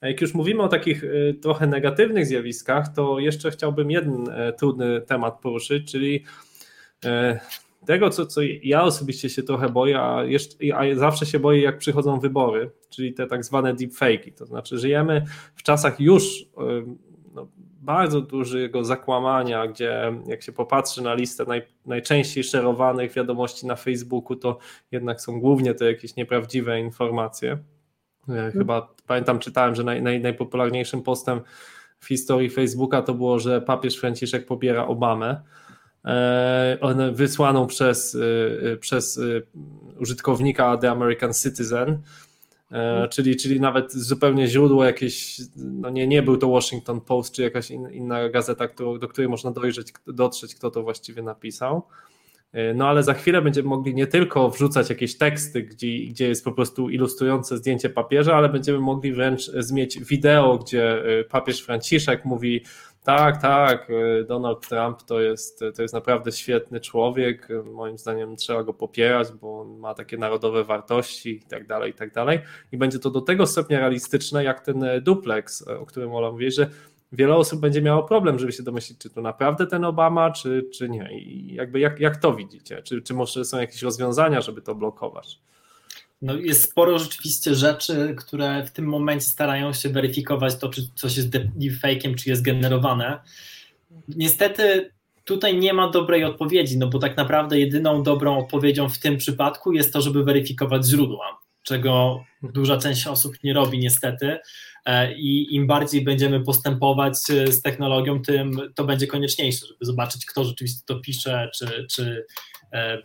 Jak 0.02 0.20
już 0.20 0.34
mówimy 0.34 0.62
o 0.62 0.68
takich 0.68 1.04
y, 1.04 1.38
trochę 1.42 1.66
negatywnych 1.66 2.26
zjawiskach, 2.26 2.94
to 2.94 3.18
jeszcze 3.18 3.50
chciałbym 3.50 3.90
jeden 3.90 4.30
e, 4.30 4.52
trudny 4.52 5.00
temat 5.00 5.40
poruszyć, 5.40 5.92
czyli 5.92 6.24
e, 7.04 7.40
tego, 7.86 8.10
co, 8.10 8.26
co 8.26 8.40
ja 8.62 8.82
osobiście 8.82 9.28
się 9.28 9.42
trochę 9.42 9.68
boję, 9.68 10.00
a, 10.00 10.24
jeszcze, 10.24 10.56
a 10.74 10.94
zawsze 10.94 11.26
się 11.26 11.38
boję, 11.38 11.62
jak 11.62 11.78
przychodzą 11.78 12.20
wybory, 12.20 12.70
czyli 12.90 13.14
te 13.14 13.26
tak 13.26 13.44
zwane 13.44 13.74
deepfake'i. 13.74 14.32
To 14.34 14.46
znaczy, 14.46 14.78
żyjemy 14.78 15.24
w 15.54 15.62
czasach 15.62 16.00
już 16.00 16.40
y, 16.40 16.44
no, 17.34 17.48
bardzo 17.80 18.20
dużego 18.20 18.84
zakłamania, 18.84 19.66
gdzie 19.66 20.12
jak 20.26 20.42
się 20.42 20.52
popatrzy 20.52 21.02
na 21.02 21.14
listę 21.14 21.44
naj, 21.44 21.62
najczęściej 21.86 22.44
szerowanych 22.44 23.12
wiadomości 23.12 23.66
na 23.66 23.76
Facebooku, 23.76 24.36
to 24.36 24.58
jednak 24.92 25.20
są 25.20 25.40
głównie 25.40 25.74
te 25.74 25.84
jakieś 25.84 26.16
nieprawdziwe 26.16 26.80
informacje. 26.80 27.58
Mhm. 28.28 28.52
Chyba 28.52 28.94
pamiętam, 29.06 29.38
czytałem, 29.38 29.74
że 29.74 29.84
naj, 29.84 30.02
naj, 30.02 30.20
najpopularniejszym 30.20 31.02
postem 31.02 31.40
w 32.00 32.06
historii 32.06 32.50
Facebooka 32.50 33.02
to 33.02 33.14
było, 33.14 33.38
że 33.38 33.60
papież 33.60 33.96
Franciszek 33.96 34.46
pobiera 34.46 34.86
Obamę. 34.86 35.42
E, 36.04 37.12
wysłaną 37.12 37.66
przez, 37.66 38.14
e, 38.14 38.72
e, 38.72 38.76
przez 38.76 39.20
użytkownika 40.00 40.76
The 40.76 40.90
American 40.90 41.32
Citizen, 41.32 41.98
mhm. 42.70 43.08
czyli, 43.08 43.36
czyli 43.36 43.60
nawet 43.60 43.92
zupełnie 43.92 44.46
źródło 44.46 44.84
jakieś, 44.84 45.40
no 45.56 45.90
nie, 45.90 46.06
nie 46.06 46.22
był 46.22 46.36
to 46.36 46.48
Washington 46.48 47.00
Post 47.00 47.34
czy 47.34 47.42
jakaś 47.42 47.70
in, 47.70 47.90
inna 47.90 48.28
gazeta, 48.28 48.68
do 49.00 49.08
której 49.08 49.28
można 49.28 49.50
dojrzeć, 49.50 49.92
dotrzeć, 50.06 50.54
kto 50.54 50.70
to 50.70 50.82
właściwie 50.82 51.22
napisał. 51.22 51.82
E, 52.53 52.74
no 52.74 52.88
ale 52.88 53.03
za 53.03 53.14
chwilę 53.14 53.42
będziemy 53.42 53.68
mogli 53.68 53.94
nie 53.94 54.07
tylko 54.07 54.50
wrzucać 54.50 54.90
jakieś 54.90 55.18
teksty, 55.18 55.62
gdzie, 55.62 55.98
gdzie 55.98 56.28
jest 56.28 56.44
po 56.44 56.53
prostu 56.53 56.90
ilustrujące 56.90 57.57
zdjęcie 57.57 57.90
papieża, 57.90 58.34
ale 58.34 58.48
będziemy 58.48 58.78
mogli 58.78 59.12
wręcz 59.12 59.42
zmieć 59.42 60.05
wideo, 60.05 60.59
gdzie 60.59 61.05
e, 61.20 61.24
papież 61.24 61.62
Franciszek 61.62 62.24
mówi 62.24 62.64
tak, 63.05 63.42
tak, 63.42 63.90
e, 63.90 64.24
Donald 64.24 64.68
Trump 64.68 65.03
to 65.03 65.20
jest, 65.20 65.64
to 65.76 65.82
jest 65.82 65.94
naprawdę 65.94 66.32
świetny 66.32 66.80
człowiek, 66.80 67.48
moim 67.64 67.98
zdaniem 67.98 68.36
trzeba 68.36 68.62
go 68.62 68.74
popierać, 68.74 69.28
bo 69.40 69.61
on 69.61 69.78
ma 69.78 69.94
takie 69.94 70.16
narodowe 70.16 70.64
wartości 70.64 71.30
i 71.36 71.42
tak 71.42 71.66
dalej, 71.66 71.90
i 71.90 71.94
tak 71.94 72.12
dalej. 72.12 72.40
I 72.72 72.76
będzie 72.76 72.98
to 72.98 73.11
do 73.11 73.20
tego 73.20 73.46
stopnia 73.46 73.78
realistyczne, 73.78 74.44
jak 74.44 74.61
ten 74.61 74.84
duplex, 75.00 75.62
o 75.62 75.86
którym 75.86 76.14
Ola 76.14 76.30
mówi, 76.30 76.50
że 76.50 76.70
wiele 77.12 77.36
osób 77.36 77.60
będzie 77.60 77.82
miało 77.82 78.02
problem, 78.02 78.38
żeby 78.38 78.52
się 78.52 78.62
domyślić, 78.62 78.98
czy 78.98 79.10
to 79.10 79.22
naprawdę 79.22 79.66
ten 79.66 79.84
Obama, 79.84 80.30
czy, 80.30 80.68
czy 80.74 80.88
nie. 80.88 81.18
I 81.20 81.54
jakby 81.54 81.80
jak, 81.80 82.00
jak 82.00 82.16
to 82.16 82.34
widzicie? 82.34 82.82
Czy, 82.82 83.02
czy 83.02 83.14
może 83.14 83.44
są 83.44 83.60
jakieś 83.60 83.82
rozwiązania, 83.82 84.40
żeby 84.40 84.62
to 84.62 84.74
blokować? 84.74 85.38
No 86.22 86.34
jest 86.34 86.62
sporo 86.62 86.98
rzeczywiście 86.98 87.54
rzeczy, 87.54 88.14
które 88.18 88.64
w 88.66 88.70
tym 88.70 88.84
momencie 88.84 89.26
starają 89.26 89.72
się 89.72 89.88
weryfikować 89.88 90.56
to, 90.56 90.68
czy 90.68 90.82
coś 90.94 91.16
jest 91.16 91.28
deepfake'iem, 91.30 92.14
czy 92.14 92.30
jest 92.30 92.42
generowane. 92.42 93.20
Niestety 94.08 94.90
tutaj 95.24 95.58
nie 95.58 95.74
ma 95.74 95.90
dobrej 95.90 96.24
odpowiedzi, 96.24 96.78
no 96.78 96.86
bo 96.86 96.98
tak 96.98 97.16
naprawdę 97.16 97.60
jedyną 97.60 98.02
dobrą 98.02 98.38
odpowiedzią 98.38 98.88
w 98.88 98.98
tym 98.98 99.16
przypadku 99.16 99.72
jest 99.72 99.92
to, 99.92 100.00
żeby 100.00 100.24
weryfikować 100.24 100.86
źródła, 100.86 101.41
czego 101.62 102.24
duża 102.42 102.76
część 102.76 103.06
osób 103.06 103.34
nie 103.44 103.52
robi 103.52 103.78
niestety. 103.78 104.38
E, 104.84 105.14
i 105.14 105.54
im 105.54 105.66
bardziej 105.66 106.04
będziemy 106.04 106.40
postępować 106.40 107.14
e, 107.30 107.52
z 107.52 107.62
technologią, 107.62 108.22
tym 108.22 108.60
to 108.74 108.84
będzie 108.84 109.06
konieczniejsze, 109.06 109.66
żeby 109.66 109.84
zobaczyć, 109.84 110.26
kto 110.26 110.44
rzeczywiście 110.44 110.82
to 110.86 111.00
pisze, 111.00 111.50
czy, 111.54 111.86
czy, 111.90 112.26
e, 112.72 112.98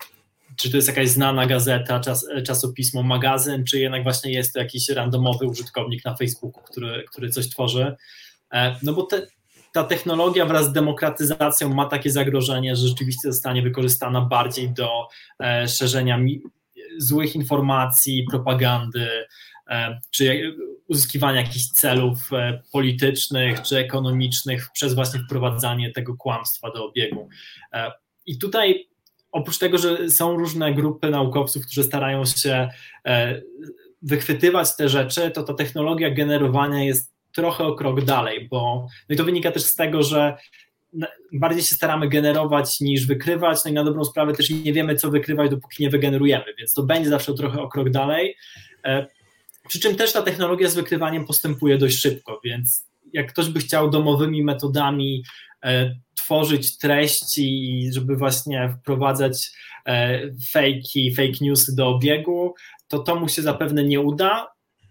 czy 0.55 0.71
to 0.71 0.77
jest 0.77 0.87
jakaś 0.87 1.09
znana 1.09 1.45
gazeta, 1.45 1.99
czas, 1.99 2.27
czasopismo, 2.45 3.03
magazyn, 3.03 3.63
czy 3.63 3.79
jednak 3.79 4.03
właśnie 4.03 4.31
jest 4.31 4.53
to 4.53 4.59
jakiś 4.59 4.89
randomowy 4.89 5.45
użytkownik 5.45 6.05
na 6.05 6.15
Facebooku, 6.15 6.63
który, 6.63 7.05
który 7.11 7.29
coś 7.29 7.49
tworzy. 7.49 7.95
No 8.83 8.93
bo 8.93 9.03
te, 9.03 9.27
ta 9.73 9.83
technologia 9.83 10.45
wraz 10.45 10.65
z 10.65 10.73
demokratyzacją 10.73 11.73
ma 11.73 11.85
takie 11.85 12.11
zagrożenie, 12.11 12.75
że 12.75 12.87
rzeczywiście 12.87 13.31
zostanie 13.31 13.61
wykorzystana 13.61 14.21
bardziej 14.21 14.69
do 14.69 15.07
szerzenia 15.67 16.17
złych 16.97 17.35
informacji, 17.35 18.25
propagandy, 18.31 19.07
czy 20.11 20.55
uzyskiwania 20.87 21.41
jakichś 21.41 21.65
celów 21.65 22.33
e, 22.33 22.61
politycznych 22.71 23.61
czy 23.61 23.77
ekonomicznych 23.77 24.69
przez 24.73 24.93
właśnie 24.93 25.19
wprowadzanie 25.19 25.91
tego 25.91 26.15
kłamstwa 26.15 26.71
do 26.71 26.85
obiegu. 26.85 27.29
E, 27.73 27.91
I 28.25 28.37
tutaj 28.37 28.87
oprócz 29.31 29.57
tego, 29.57 29.77
że 29.77 30.09
są 30.09 30.37
różne 30.37 30.73
grupy 30.73 31.09
naukowców, 31.09 31.65
którzy 31.65 31.83
starają 31.83 32.25
się 32.25 32.69
e, 33.05 33.41
wychwytywać 34.01 34.75
te 34.75 34.89
rzeczy, 34.89 35.31
to 35.31 35.43
ta 35.43 35.53
technologia 35.53 36.11
generowania 36.11 36.83
jest 36.83 37.13
trochę 37.35 37.63
o 37.63 37.75
krok 37.75 38.03
dalej, 38.03 38.47
bo 38.51 38.87
no 39.09 39.13
i 39.13 39.17
to 39.17 39.23
wynika 39.23 39.51
też 39.51 39.63
z 39.63 39.75
tego, 39.75 40.03
że 40.03 40.37
bardziej 41.33 41.63
się 41.63 41.75
staramy 41.75 42.09
generować 42.09 42.79
niż 42.79 43.07
wykrywać, 43.07 43.65
no 43.65 43.71
i 43.71 43.73
na 43.73 43.83
dobrą 43.83 44.05
sprawę 44.05 44.33
też 44.33 44.49
nie 44.49 44.73
wiemy, 44.73 44.95
co 44.95 45.11
wykrywać, 45.11 45.51
dopóki 45.51 45.83
nie 45.83 45.89
wygenerujemy, 45.89 46.45
więc 46.57 46.73
to 46.73 46.83
będzie 46.83 47.09
zawsze 47.09 47.33
trochę 47.33 47.61
o 47.61 47.69
krok 47.69 47.89
dalej. 47.89 48.35
E, 48.85 49.07
przy 49.67 49.79
czym 49.79 49.95
też 49.95 50.13
ta 50.13 50.21
technologia 50.21 50.69
z 50.69 50.75
wykrywaniem 50.75 51.25
postępuje 51.25 51.77
dość 51.77 51.97
szybko, 51.97 52.41
więc 52.43 52.87
jak 53.13 53.31
ktoś 53.31 53.49
by 53.49 53.59
chciał 53.59 53.89
domowymi 53.89 54.43
metodami 54.43 55.23
e, 55.63 55.95
tworzyć 56.15 56.77
treści, 56.77 57.89
żeby 57.93 58.15
właśnie 58.15 58.75
wprowadzać 58.79 59.51
e, 59.85 60.21
fejki, 60.51 61.15
fake 61.15 61.37
newsy 61.41 61.75
do 61.75 61.87
obiegu, 61.87 62.53
to 62.87 62.99
to 62.99 63.15
mu 63.15 63.29
się 63.29 63.41
zapewne 63.41 63.83
nie 63.83 63.99
uda. 63.99 64.47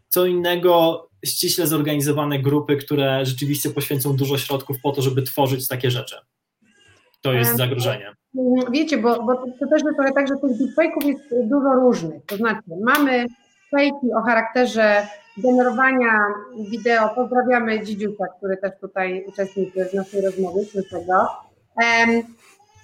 Co 0.08 0.26
innego 0.26 1.05
ściśle 1.24 1.66
zorganizowane 1.66 2.38
grupy, 2.38 2.76
które 2.76 3.26
rzeczywiście 3.26 3.70
poświęcą 3.70 4.16
dużo 4.16 4.38
środków 4.38 4.76
po 4.82 4.92
to, 4.92 5.02
żeby 5.02 5.22
tworzyć 5.22 5.68
takie 5.68 5.90
rzeczy. 5.90 6.16
To 7.20 7.32
jest 7.32 7.56
zagrożenie. 7.56 8.12
Wiecie, 8.72 8.98
bo, 8.98 9.22
bo 9.22 9.34
to 9.34 9.66
też 9.70 9.82
jest 9.84 9.96
trochę 9.96 10.12
tak, 10.12 10.28
że 10.28 10.34
tych 10.34 10.50
deepfake'ów 10.50 11.06
jest 11.06 11.48
dużo 11.48 11.74
różnych. 11.74 12.26
To 12.26 12.36
znaczy, 12.36 12.62
mamy 12.84 13.26
fejki 13.70 14.12
o 14.18 14.22
charakterze 14.22 15.06
generowania 15.36 16.12
wideo. 16.70 17.08
Pozdrawiamy 17.14 17.84
Dzidziusia, 17.84 18.24
który 18.38 18.56
też 18.56 18.72
tutaj 18.80 19.24
uczestniczy 19.28 19.84
w 19.84 19.94
naszej 19.94 20.20
rozmowie, 20.20 20.62
tego. 20.90 21.28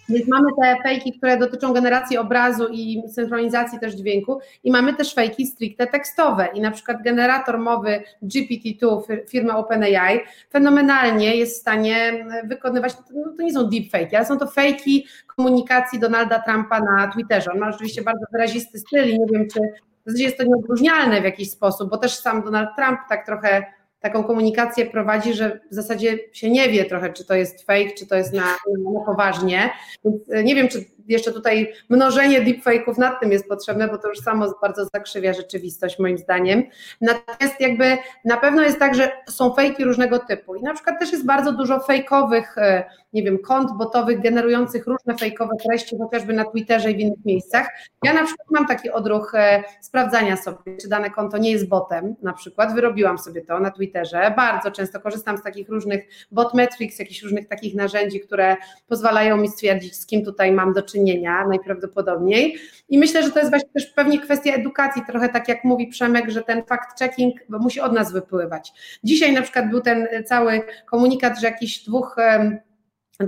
Więc 0.08 0.28
mamy 0.28 0.46
te 0.60 0.76
fejki, 0.82 1.12
które 1.12 1.36
dotyczą 1.36 1.72
generacji 1.72 2.18
obrazu 2.18 2.68
i 2.72 3.02
synchronizacji 3.08 3.80
też 3.80 3.94
dźwięku 3.94 4.40
i 4.64 4.70
mamy 4.70 4.94
też 4.94 5.14
fejki 5.14 5.46
stricte 5.46 5.86
tekstowe 5.86 6.48
i 6.54 6.60
na 6.60 6.70
przykład 6.70 7.02
generator 7.02 7.58
mowy 7.58 8.02
GPT-2 8.22 9.02
firmy 9.28 9.56
OpenAI 9.56 10.20
fenomenalnie 10.50 11.36
jest 11.36 11.56
w 11.56 11.60
stanie 11.60 12.26
wykonywać, 12.44 12.92
no 13.14 13.32
to 13.36 13.42
nie 13.42 13.52
są 13.52 13.64
deepfake, 13.64 14.16
ale 14.16 14.26
są 14.26 14.38
to 14.38 14.46
fejki 14.46 15.06
komunikacji 15.36 15.98
Donalda 15.98 16.38
Trumpa 16.38 16.80
na 16.80 17.08
Twitterze. 17.08 17.52
On 17.52 17.58
ma 17.58 17.68
oczywiście 17.68 18.02
bardzo 18.02 18.26
wyrazisty 18.32 18.78
styl 18.78 19.08
i 19.08 19.18
nie 19.18 19.26
wiem, 19.32 19.48
czy 19.48 19.60
jest 20.06 20.38
to 20.38 20.44
nieodróżnialne 20.44 21.20
w 21.20 21.24
jakiś 21.24 21.50
sposób, 21.50 21.90
bo 21.90 21.96
też 21.96 22.14
sam 22.14 22.42
Donald 22.42 22.68
Trump 22.76 22.98
tak 23.08 23.26
trochę 23.26 23.64
taką 24.02 24.24
komunikację 24.24 24.86
prowadzi, 24.86 25.34
że 25.34 25.60
w 25.70 25.74
zasadzie 25.74 26.18
się 26.32 26.50
nie 26.50 26.68
wie 26.68 26.84
trochę, 26.84 27.12
czy 27.12 27.24
to 27.24 27.34
jest 27.34 27.66
fake, 27.66 27.90
czy 27.98 28.06
to 28.06 28.16
jest 28.16 28.32
na, 28.32 28.46
na 28.94 29.00
poważnie. 29.06 29.70
Więc 30.04 30.30
e, 30.30 30.44
nie 30.44 30.54
wiem, 30.54 30.68
czy 30.68 30.84
jeszcze 31.08 31.32
tutaj 31.32 31.72
mnożenie 31.88 32.42
deepfake'ów 32.42 32.98
nad 32.98 33.20
tym 33.20 33.32
jest 33.32 33.48
potrzebne, 33.48 33.88
bo 33.88 33.98
to 33.98 34.08
już 34.08 34.18
samo 34.18 34.54
bardzo 34.62 34.84
zakrzywia 34.94 35.32
rzeczywistość 35.32 35.98
moim 35.98 36.18
zdaniem. 36.18 36.62
Natomiast 37.00 37.60
jakby 37.60 37.98
na 38.24 38.36
pewno 38.36 38.62
jest 38.62 38.78
tak, 38.78 38.94
że 38.94 39.12
są 39.30 39.54
fejki 39.54 39.84
różnego 39.84 40.18
typu 40.18 40.54
i 40.54 40.62
na 40.62 40.74
przykład 40.74 40.98
też 40.98 41.12
jest 41.12 41.26
bardzo 41.26 41.52
dużo 41.52 41.80
fejkowych, 41.80 42.58
e, 42.58 42.84
nie 43.12 43.22
wiem, 43.22 43.38
kont 43.38 43.72
botowych 43.78 44.20
generujących 44.20 44.86
różne 44.86 45.18
fejkowe 45.18 45.56
treści, 45.66 45.96
chociażby 45.98 46.32
na 46.32 46.44
Twitterze 46.44 46.90
i 46.90 46.96
w 46.96 46.98
innych 46.98 47.24
miejscach. 47.24 47.68
Ja 48.04 48.12
na 48.12 48.24
przykład 48.24 48.46
mam 48.50 48.66
taki 48.66 48.90
odruch 48.90 49.34
e, 49.34 49.62
sprawdzania 49.80 50.36
sobie, 50.36 50.76
czy 50.80 50.88
dane 50.88 51.10
konto 51.10 51.38
nie 51.38 51.50
jest 51.50 51.68
botem, 51.68 52.14
na 52.22 52.32
przykład 52.32 52.74
wyrobiłam 52.74 53.18
sobie 53.18 53.42
to 53.42 53.60
na 53.60 53.70
Twitterze, 53.70 54.34
bardzo 54.36 54.70
często 54.70 55.00
korzystam 55.00 55.38
z 55.38 55.42
takich 55.42 55.68
różnych 55.68 56.04
bot 56.30 56.54
metrics, 56.54 56.98
jakichś 56.98 57.22
różnych 57.22 57.48
takich 57.48 57.74
narzędzi, 57.74 58.20
które 58.20 58.56
pozwalają 58.88 59.36
mi 59.36 59.48
stwierdzić, 59.48 59.96
z 59.96 60.06
kim 60.06 60.24
tutaj 60.24 60.52
mam 60.52 60.72
do 60.72 60.82
czynienia 60.82 60.91
najprawdopodobniej. 61.48 62.56
I 62.88 62.98
myślę, 62.98 63.22
że 63.22 63.30
to 63.30 63.38
jest 63.38 63.50
właśnie 63.50 63.68
też 63.74 63.86
pewnie 63.86 64.20
kwestia 64.20 64.54
edukacji, 64.54 65.02
trochę 65.06 65.28
tak 65.28 65.48
jak 65.48 65.64
mówi 65.64 65.86
Przemek, 65.86 66.30
że 66.30 66.42
ten 66.42 66.62
fact-checking 66.62 67.32
musi 67.48 67.80
od 67.80 67.92
nas 67.92 68.12
wypływać. 68.12 68.72
Dzisiaj 69.04 69.32
na 69.32 69.42
przykład 69.42 69.70
był 69.70 69.80
ten 69.80 70.08
cały 70.26 70.60
komunikat, 70.86 71.40
że 71.40 71.46
jakiś 71.46 71.84
dwóch 71.84 72.16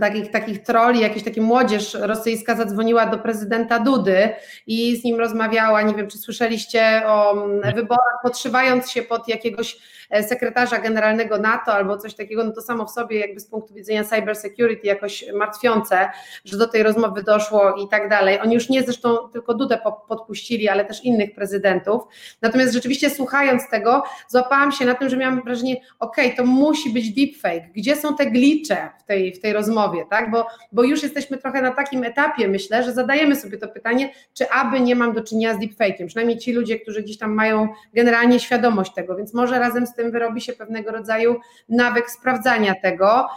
takich, 0.01 0.31
takich 0.31 0.63
troli, 0.63 1.01
jakaś 1.01 1.23
taka 1.23 1.41
młodzież 1.41 1.95
rosyjska 2.01 2.57
zadzwoniła 2.57 3.07
do 3.07 3.19
prezydenta 3.19 3.79
Dudy 3.79 4.29
i 4.67 4.97
z 4.97 5.05
nim 5.05 5.19
rozmawiała, 5.19 5.83
nie 5.83 5.95
wiem 5.95 6.09
czy 6.09 6.19
słyszeliście 6.19 7.03
o 7.07 7.35
wyborach, 7.75 8.19
podszywając 8.23 8.91
się 8.91 9.03
pod 9.03 9.29
jakiegoś 9.29 9.77
E, 10.11 10.23
sekretarza 10.23 10.79
generalnego 10.79 11.39
NATO 11.39 11.75
albo 11.75 11.99
coś 11.99 12.15
takiego, 12.15 12.45
no 12.45 12.53
to 12.53 12.61
samo 12.61 12.87
w 12.87 12.91
sobie 12.91 13.21
jakby 13.21 13.41
z 13.41 13.47
punktu 13.47 13.75
widzenia 13.75 14.05
cyber 14.05 14.37
security 14.37 14.87
jakoś 14.87 15.25
martwiące, 15.35 16.09
że 16.45 16.59
do 16.59 16.69
tej 16.69 16.83
rozmowy 16.83 17.23
doszło 17.23 17.75
i 17.77 17.89
tak 17.89 18.09
dalej. 18.09 18.41
Oni 18.41 18.55
już 18.55 18.69
nie 18.69 18.83
zresztą 18.83 19.29
tylko 19.33 19.55
Dudę 19.55 19.79
podpuścili, 20.09 20.69
ale 20.69 20.85
też 20.85 21.05
innych 21.05 21.35
prezydentów. 21.35 22.03
Natomiast 22.43 22.73
rzeczywiście 22.73 23.11
słuchając 23.11 23.69
tego, 23.71 24.03
złapałam 24.29 24.73
się 24.73 24.85
na 24.85 24.95
tym, 24.95 25.09
że 25.09 25.17
miałam 25.17 25.43
wrażenie, 25.43 25.77
okej, 25.99 26.27
okay, 26.27 26.37
to 26.37 26.45
musi 26.45 26.91
być 26.91 27.11
deepfake. 27.11 27.73
Gdzie 27.73 27.97
są 27.97 28.17
te 28.17 28.27
glicze 28.27 28.89
w 28.99 29.05
tej, 29.05 29.35
w 29.35 29.41
tej 29.41 29.53
rozmowie, 29.53 29.84
tak? 30.11 30.31
Bo, 30.31 30.47
bo 30.73 30.83
już 30.83 31.03
jesteśmy 31.03 31.39
trochę 31.39 31.63
na 31.63 31.71
takim 31.71 32.05
etapie, 32.05 32.49
myślę, 32.49 32.83
że 32.83 32.93
zadajemy 32.93 33.37
sobie 33.37 33.59
to 33.59 33.69
pytanie, 33.69 34.13
czy 34.35 34.51
aby 34.51 34.81
nie 34.81 34.97
mam 34.97 35.13
do 35.13 35.23
czynienia 35.23 35.55
z 35.55 35.59
deepfake'iem. 35.59 36.07
Przynajmniej 36.07 36.39
ci 36.39 36.53
ludzie, 36.53 36.81
którzy 36.81 37.03
gdzieś 37.03 37.19
tam 37.19 37.33
mają 37.33 37.69
generalnie 37.95 38.41
świadomość 38.41 38.95
tego, 38.95 39.17
więc 39.17 39.35
może 39.35 39.59
razem 39.59 39.87
z 39.87 39.95
tym 39.95 40.11
wyrobi 40.11 40.41
się 40.41 40.53
pewnego 40.53 40.91
rodzaju 40.91 41.37
nawyk 41.69 42.11
sprawdzania 42.11 42.75
tego. 42.83 43.29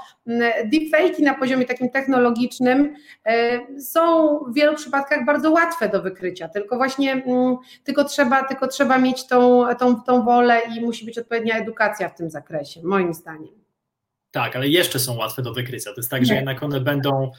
Deepfake'i 0.73 1.23
na 1.23 1.33
poziomie 1.33 1.65
takim 1.65 1.89
technologicznym 1.89 2.95
e, 3.25 3.59
są 3.81 4.37
w 4.39 4.53
wielu 4.53 4.75
przypadkach 4.75 5.25
bardzo 5.25 5.51
łatwe 5.51 5.89
do 5.89 6.01
wykrycia, 6.01 6.49
tylko 6.49 6.77
właśnie 6.77 7.11
mm, 7.13 7.57
tylko 7.83 8.03
trzeba, 8.03 8.43
tylko 8.43 8.67
trzeba 8.67 8.97
mieć 8.97 9.27
tą, 9.27 9.65
tą, 9.79 10.01
tą 10.01 10.23
wolę 10.23 10.61
i 10.77 10.85
musi 10.85 11.05
być 11.05 11.17
odpowiednia 11.17 11.57
edukacja 11.57 12.09
w 12.09 12.15
tym 12.15 12.29
zakresie, 12.29 12.81
moim 12.83 13.13
zdaniem. 13.13 13.56
Tak, 14.31 14.55
ale 14.55 14.67
jeszcze 14.67 14.99
są 14.99 15.15
łatwe 15.15 15.41
do 15.41 15.53
wykrycia. 15.53 15.93
To 15.93 16.01
jest 16.01 16.09
tak, 16.09 16.25
że 16.25 16.35
jednak 16.35 16.63
one 16.63 16.81
będą. 16.81 17.31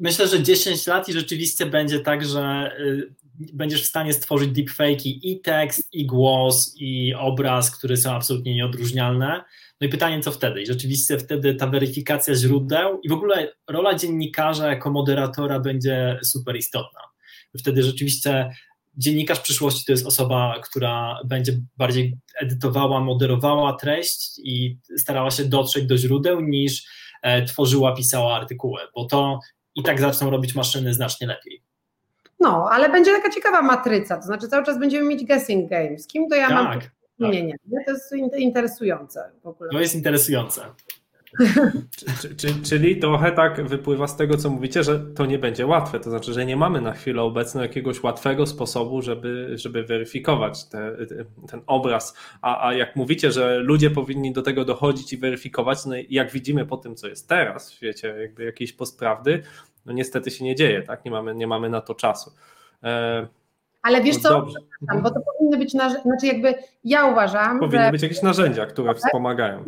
Myślę, 0.00 0.28
że 0.28 0.42
10 0.42 0.86
lat 0.86 1.08
i 1.08 1.12
rzeczywiście 1.12 1.66
będzie 1.66 2.00
tak, 2.00 2.24
że 2.24 2.72
y, 2.80 3.14
będziesz 3.52 3.82
w 3.82 3.86
stanie 3.86 4.12
stworzyć 4.12 4.50
deepfake'i 4.50 5.18
i 5.22 5.40
tekst, 5.40 5.88
i 5.92 6.06
głos, 6.06 6.74
i 6.76 7.14
obraz, 7.14 7.78
które 7.78 7.96
są 7.96 8.10
absolutnie 8.12 8.54
nieodróżnialne. 8.54 9.44
No 9.80 9.86
i 9.86 9.90
pytanie, 9.90 10.20
co 10.20 10.32
wtedy? 10.32 10.62
I 10.62 10.66
rzeczywiście 10.66 11.18
wtedy 11.18 11.54
ta 11.54 11.66
weryfikacja 11.66 12.34
źródeł 12.34 13.00
i 13.02 13.08
w 13.08 13.12
ogóle 13.12 13.52
rola 13.68 13.94
dziennikarza 13.94 14.66
jako 14.66 14.90
moderatora 14.90 15.60
będzie 15.60 16.18
super 16.22 16.56
istotna. 16.56 17.00
Wtedy 17.58 17.82
rzeczywiście 17.82 18.50
dziennikarz 18.96 19.40
przyszłości 19.40 19.84
to 19.86 19.92
jest 19.92 20.06
osoba, 20.06 20.54
która 20.64 21.18
będzie 21.24 21.52
bardziej 21.76 22.16
edytowała, 22.40 23.00
moderowała 23.00 23.72
treść 23.72 24.38
i 24.38 24.78
starała 24.98 25.30
się 25.30 25.44
dotrzeć 25.44 25.86
do 25.86 25.96
źródeł 25.96 26.40
niż 26.40 26.84
e, 27.22 27.44
tworzyła, 27.44 27.94
pisała 27.96 28.36
artykuły, 28.36 28.80
bo 28.94 29.04
to 29.04 29.40
i 29.74 29.82
tak 29.82 30.00
zaczną 30.00 30.30
robić 30.30 30.54
maszyny 30.54 30.94
znacznie 30.94 31.26
lepiej. 31.26 31.62
No, 32.40 32.68
ale 32.70 32.90
będzie 32.90 33.12
taka 33.12 33.30
ciekawa 33.30 33.62
matryca, 33.62 34.16
to 34.16 34.22
znaczy 34.22 34.48
cały 34.48 34.64
czas 34.64 34.78
będziemy 34.78 35.08
mieć 35.08 35.26
guessing 35.26 35.70
game. 35.70 35.98
Z 35.98 36.06
kim 36.06 36.28
to 36.28 36.34
ja 36.34 36.48
tak, 36.48 36.58
mam 36.58 36.80
nie, 37.18 37.42
nie, 37.42 37.54
nie, 37.66 37.84
to 37.84 37.92
jest 37.92 38.12
interesujące 38.36 39.30
w 39.42 39.46
ogóle. 39.46 39.70
To 39.70 39.80
jest 39.80 39.94
interesujące. 39.94 40.60
Czyli 42.64 42.96
trochę 42.96 43.32
tak 43.32 43.68
wypływa 43.68 44.06
z 44.06 44.16
tego, 44.16 44.36
co 44.36 44.50
mówicie, 44.50 44.84
że 44.84 44.98
to 44.98 45.26
nie 45.26 45.38
będzie 45.38 45.66
łatwe. 45.66 46.00
To 46.00 46.10
znaczy, 46.10 46.32
że 46.32 46.46
nie 46.46 46.56
mamy 46.56 46.80
na 46.80 46.92
chwilę 46.92 47.22
obecną 47.22 47.62
jakiegoś 47.62 48.02
łatwego 48.02 48.46
sposobu, 48.46 49.02
żeby, 49.02 49.52
żeby 49.54 49.82
weryfikować 49.82 50.64
te, 50.64 50.96
ten 51.48 51.60
obraz. 51.66 52.16
A, 52.42 52.68
a 52.68 52.74
jak 52.74 52.96
mówicie, 52.96 53.32
że 53.32 53.58
ludzie 53.58 53.90
powinni 53.90 54.32
do 54.32 54.42
tego 54.42 54.64
dochodzić 54.64 55.12
i 55.12 55.16
weryfikować, 55.16 55.86
no 55.86 55.94
jak 56.08 56.30
widzimy 56.30 56.66
po 56.66 56.76
tym, 56.76 56.96
co 56.96 57.08
jest 57.08 57.28
teraz 57.28 57.70
w 57.70 57.74
świecie, 57.74 58.08
jakby 58.08 58.44
jakiejś 58.44 58.72
postprawdy, 58.72 59.42
no 59.86 59.92
niestety 59.92 60.30
się 60.30 60.44
nie 60.44 60.54
dzieje, 60.54 60.82
tak? 60.82 61.04
Nie 61.04 61.10
mamy, 61.10 61.34
nie 61.34 61.46
mamy 61.46 61.70
na 61.70 61.80
to 61.80 61.94
czasu. 61.94 62.32
E, 62.82 63.26
ale 63.82 64.02
wiesz 64.02 64.22
no 64.22 64.30
co, 64.30 64.46
bo 65.02 65.10
to 65.10 65.20
powinny 65.20 65.56
być, 65.56 65.70
znaczy 66.02 66.26
jakby 66.26 66.54
ja 66.84 67.04
uważam, 67.04 67.60
Powinny 67.60 67.84
że... 67.84 67.90
być 67.90 68.02
jakieś 68.02 68.22
narzędzia, 68.22 68.66
które 68.66 68.88
tak? 68.88 69.02
wspomagają. 69.02 69.64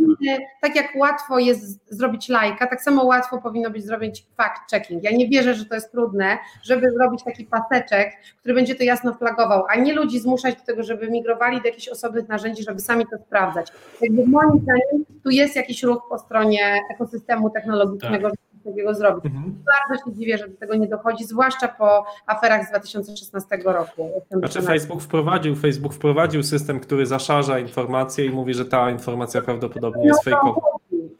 Tak 0.62 0.76
jak 0.76 0.86
łatwo 0.96 1.38
jest 1.38 1.94
zrobić 1.94 2.28
lajka, 2.28 2.66
tak 2.66 2.82
samo 2.82 3.04
łatwo 3.04 3.38
powinno 3.38 3.70
być 3.70 3.84
zrobić 3.84 4.26
fact-checking. 4.38 4.98
Ja 5.02 5.10
nie 5.10 5.28
wierzę, 5.28 5.54
że 5.54 5.64
to 5.64 5.74
jest 5.74 5.90
trudne, 5.92 6.38
żeby 6.62 6.90
zrobić 6.90 7.24
taki 7.24 7.44
paseczek, 7.44 8.12
który 8.40 8.54
będzie 8.54 8.74
to 8.74 8.84
jasno 8.84 9.14
flagował, 9.14 9.64
a 9.68 9.76
nie 9.76 9.94
ludzi 9.94 10.20
zmuszać 10.20 10.56
do 10.56 10.64
tego, 10.64 10.82
żeby 10.82 11.10
migrowali 11.10 11.60
do 11.60 11.66
jakichś 11.68 11.88
osobnych 11.88 12.28
narzędzi, 12.28 12.62
żeby 12.62 12.80
sami 12.80 13.04
to 13.10 13.18
sprawdzać. 13.18 13.72
Jakby 14.00 14.26
moim 14.26 14.60
zdaniem 14.60 15.04
tu 15.24 15.30
jest 15.30 15.56
jakiś 15.56 15.82
ruch 15.82 16.02
po 16.08 16.18
stronie 16.18 16.80
ekosystemu 16.90 17.50
technologicznego, 17.50 18.30
tak 18.30 18.38
takiego 18.64 18.94
zrobić. 18.94 19.24
Mhm. 19.26 19.62
Bardzo 19.66 20.04
się 20.04 20.16
dziwię, 20.16 20.38
że 20.38 20.48
do 20.48 20.56
tego 20.56 20.74
nie 20.74 20.88
dochodzi, 20.88 21.24
zwłaszcza 21.24 21.68
po 21.68 22.04
aferach 22.26 22.66
z 22.66 22.70
2016 22.70 23.58
roku. 23.64 24.10
Znaczy 24.30 24.62
Facebook 24.62 25.02
wprowadził, 25.02 25.56
Facebook 25.56 25.94
wprowadził 25.94 26.42
system, 26.42 26.80
który 26.80 27.06
zaszarza 27.06 27.58
informacje 27.58 28.24
i 28.24 28.30
mówi, 28.30 28.54
że 28.54 28.64
ta 28.64 28.90
informacja 28.90 29.42
prawdopodobnie 29.42 30.06
jest 30.06 30.26
no, 30.26 30.32
fejkowa. 30.32 30.60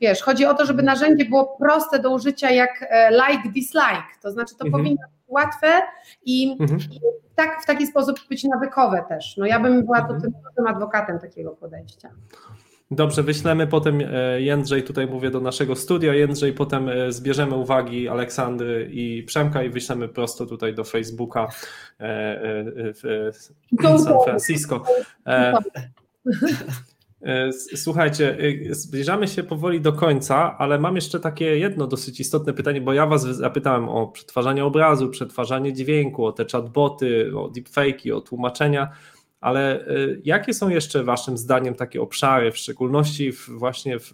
Wiesz, 0.00 0.22
chodzi 0.22 0.46
o 0.46 0.54
to, 0.54 0.66
żeby 0.66 0.82
narzędzie 0.82 1.24
było 1.24 1.56
proste 1.58 1.98
do 1.98 2.10
użycia 2.10 2.50
jak 2.50 2.86
e, 2.90 3.10
like, 3.10 3.48
dislike, 3.54 4.04
to 4.22 4.30
znaczy 4.30 4.54
to 4.56 4.64
mhm. 4.64 4.72
powinno 4.82 5.02
być 5.08 5.24
łatwe 5.28 5.66
i, 6.24 6.56
mhm. 6.60 6.80
i 6.80 7.00
tak, 7.34 7.62
w 7.62 7.66
taki 7.66 7.86
sposób 7.86 8.16
być 8.28 8.44
nawykowe 8.44 9.04
też. 9.08 9.36
No 9.36 9.46
ja 9.46 9.60
bym 9.60 9.84
była 9.84 9.98
mhm. 9.98 10.20
tym 10.56 10.66
adwokatem 10.66 11.18
takiego 11.18 11.50
podejścia. 11.50 12.10
Dobrze, 12.90 13.22
wyślemy 13.22 13.66
potem 13.66 14.00
e, 14.00 14.40
Jędrzej, 14.42 14.82
tutaj 14.82 15.06
mówię 15.06 15.30
do 15.30 15.40
naszego 15.40 15.76
studia, 15.76 16.14
Jędrzej, 16.14 16.52
potem 16.52 16.88
e, 16.88 17.12
zbierzemy 17.12 17.54
uwagi 17.54 18.08
Aleksandry 18.08 18.90
i 18.92 19.22
Przemka 19.22 19.62
i 19.62 19.70
wyślemy 19.70 20.08
prosto 20.08 20.46
tutaj 20.46 20.74
do 20.74 20.84
Facebooka 20.84 21.44
e, 21.44 21.48
w 22.92 23.30
San 24.04 24.18
Francisco. 24.24 24.84
Słuchajcie, 27.74 28.38
zbliżamy 28.70 29.28
się 29.28 29.42
powoli 29.42 29.80
do 29.80 29.92
końca, 29.92 30.58
ale 30.58 30.78
mam 30.78 30.94
jeszcze 30.94 31.20
takie 31.20 31.58
jedno 31.58 31.86
dosyć 31.86 32.20
istotne 32.20 32.52
pytanie, 32.52 32.80
bo 32.80 32.92
ja 32.92 33.06
Was 33.06 33.22
zapytałem 33.22 33.88
o 33.88 34.06
przetwarzanie 34.06 34.64
obrazu, 34.64 35.08
przetwarzanie 35.08 35.72
dźwięku, 35.72 36.26
o 36.26 36.32
te 36.32 36.44
chatboty, 36.52 37.32
o 37.36 37.48
deepfake'i, 37.48 38.12
o 38.12 38.20
tłumaczenia 38.20 38.90
ale 39.44 39.88
y, 39.88 40.20
jakie 40.24 40.54
są 40.54 40.68
jeszcze 40.68 41.04
Waszym 41.04 41.38
zdaniem 41.38 41.74
takie 41.74 42.02
obszary, 42.02 42.52
w 42.52 42.58
szczególności 42.58 43.32
w, 43.32 43.48
właśnie 43.48 43.98
w, 43.98 44.12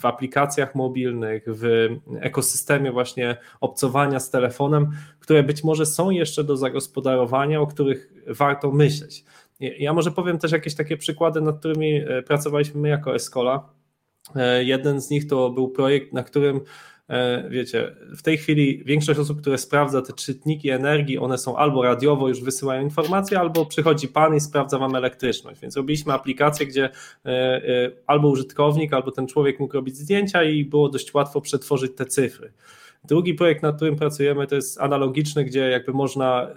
w 0.00 0.06
aplikacjach 0.06 0.74
mobilnych, 0.74 1.44
w 1.46 1.88
ekosystemie 2.20 2.92
właśnie 2.92 3.36
obcowania 3.60 4.20
z 4.20 4.30
telefonem, 4.30 4.90
które 5.20 5.42
być 5.42 5.64
może 5.64 5.86
są 5.86 6.10
jeszcze 6.10 6.44
do 6.44 6.56
zagospodarowania, 6.56 7.60
o 7.60 7.66
których 7.66 8.12
warto 8.26 8.70
myśleć. 8.70 9.24
Ja 9.60 9.92
może 9.92 10.10
powiem 10.10 10.38
też 10.38 10.52
jakieś 10.52 10.74
takie 10.74 10.96
przykłady, 10.96 11.40
nad 11.40 11.58
którymi 11.58 11.96
e, 11.96 12.22
pracowaliśmy 12.22 12.80
my 12.80 12.88
jako 12.88 13.14
Escola. 13.14 13.68
E, 14.36 14.64
jeden 14.64 15.00
z 15.00 15.10
nich 15.10 15.26
to 15.26 15.50
był 15.50 15.68
projekt, 15.68 16.12
na 16.12 16.22
którym 16.22 16.60
wiecie, 17.48 17.96
w 18.16 18.22
tej 18.22 18.38
chwili 18.38 18.82
większość 18.84 19.20
osób, 19.20 19.40
które 19.40 19.58
sprawdza 19.58 20.02
te 20.02 20.12
czytniki 20.12 20.70
energii, 20.70 21.18
one 21.18 21.38
są 21.38 21.56
albo 21.56 21.82
radiowo 21.82 22.28
już 22.28 22.42
wysyłają 22.42 22.82
informacje, 22.82 23.40
albo 23.40 23.66
przychodzi 23.66 24.08
pan 24.08 24.34
i 24.34 24.40
sprawdza 24.40 24.78
wam 24.78 24.94
elektryczność. 24.94 25.60
Więc 25.60 25.76
robiliśmy 25.76 26.12
aplikację, 26.12 26.66
gdzie 26.66 26.84
e, 26.84 27.28
e, 27.28 27.90
albo 28.06 28.28
użytkownik, 28.28 28.92
albo 28.92 29.10
ten 29.10 29.26
człowiek 29.26 29.60
mógł 29.60 29.74
robić 29.74 29.96
zdjęcia 29.96 30.44
i 30.44 30.64
było 30.64 30.88
dość 30.88 31.14
łatwo 31.14 31.40
przetworzyć 31.40 31.92
te 31.96 32.06
cyfry. 32.06 32.52
Drugi 33.04 33.34
projekt, 33.34 33.62
nad 33.62 33.76
którym 33.76 33.96
pracujemy, 33.96 34.46
to 34.46 34.54
jest 34.54 34.80
analogiczny, 34.80 35.44
gdzie 35.44 35.60
jakby 35.60 35.92
można, 35.92 36.48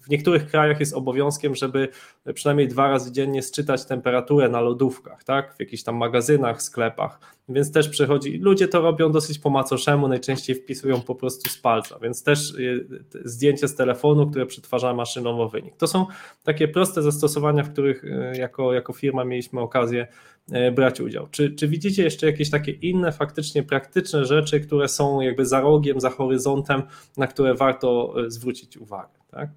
w 0.00 0.08
niektórych 0.08 0.46
krajach 0.46 0.80
jest 0.80 0.94
obowiązkiem, 0.94 1.54
żeby 1.54 1.88
przynajmniej 2.34 2.68
dwa 2.68 2.88
razy 2.88 3.12
dziennie 3.12 3.42
sczytać 3.42 3.86
temperaturę 3.86 4.48
na 4.48 4.60
lodówkach, 4.60 5.24
tak, 5.24 5.54
w 5.56 5.60
jakichś 5.60 5.82
tam 5.82 5.96
magazynach, 5.96 6.62
sklepach, 6.62 7.37
więc 7.48 7.72
też 7.72 7.88
przechodzi, 7.88 8.38
ludzie 8.38 8.68
to 8.68 8.80
robią 8.80 9.12
dosyć 9.12 9.38
po 9.38 9.50
macoszemu, 9.50 10.08
najczęściej 10.08 10.56
wpisują 10.56 11.00
po 11.00 11.14
prostu 11.14 11.50
z 11.50 11.58
palca, 11.58 11.98
więc 11.98 12.22
też 12.22 12.54
y, 12.54 12.88
zdjęcie 13.24 13.68
z 13.68 13.74
telefonu, 13.74 14.30
które 14.30 14.46
przetwarza 14.46 14.94
maszynowo 14.94 15.48
wynik. 15.48 15.76
To 15.76 15.86
są 15.86 16.06
takie 16.44 16.68
proste 16.68 17.02
zastosowania, 17.02 17.62
w 17.62 17.72
których 17.72 18.04
y, 18.04 18.32
jako, 18.38 18.72
jako 18.72 18.92
firma 18.92 19.24
mieliśmy 19.24 19.60
okazję 19.60 20.06
y, 20.52 20.72
brać 20.72 21.00
udział. 21.00 21.28
Czy, 21.30 21.50
czy 21.50 21.68
widzicie 21.68 22.02
jeszcze 22.02 22.26
jakieś 22.26 22.50
takie 22.50 22.72
inne 22.72 23.12
faktycznie 23.12 23.62
praktyczne 23.62 24.24
rzeczy, 24.24 24.60
które 24.60 24.88
są 24.88 25.20
jakby 25.20 25.46
za 25.46 25.60
rogiem, 25.60 26.00
za 26.00 26.10
horyzontem, 26.10 26.82
na 27.16 27.26
które 27.26 27.54
warto 27.54 28.14
zwrócić 28.26 28.76
uwagę, 28.76 29.18
tak? 29.30 29.50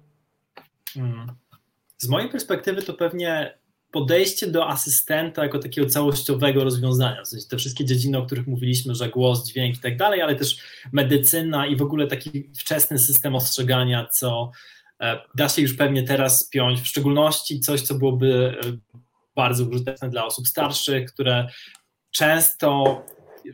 Hmm. 0.94 1.26
Z 1.98 2.08
mojej 2.08 2.28
perspektywy 2.28 2.82
to 2.82 2.94
pewnie 2.94 3.58
podejście 3.92 4.46
do 4.46 4.68
asystenta 4.68 5.42
jako 5.42 5.58
takiego 5.58 5.88
całościowego 5.88 6.64
rozwiązania, 6.64 7.22
w 7.22 7.28
sensie 7.28 7.48
te 7.48 7.56
wszystkie 7.56 7.84
dziedziny, 7.84 8.18
o 8.18 8.26
których 8.26 8.46
mówiliśmy, 8.46 8.94
że 8.94 9.08
głos, 9.08 9.46
dźwięk 9.46 9.76
i 9.76 9.80
tak 9.80 9.96
dalej, 9.96 10.22
ale 10.22 10.34
też 10.34 10.58
medycyna 10.92 11.66
i 11.66 11.76
w 11.76 11.82
ogóle 11.82 12.06
taki 12.06 12.50
wczesny 12.58 12.98
system 12.98 13.34
ostrzegania, 13.34 14.06
co 14.12 14.50
e, 15.00 15.20
da 15.34 15.48
się 15.48 15.62
już 15.62 15.74
pewnie 15.74 16.02
teraz 16.02 16.46
spiąć, 16.46 16.80
w 16.80 16.86
szczególności 16.86 17.60
coś, 17.60 17.80
co 17.80 17.94
byłoby 17.94 18.58
e, 18.64 18.72
bardzo 19.36 19.64
użyteczne 19.64 20.10
dla 20.10 20.24
osób 20.24 20.48
starszych, 20.48 21.12
które 21.12 21.48
często, 22.10 23.02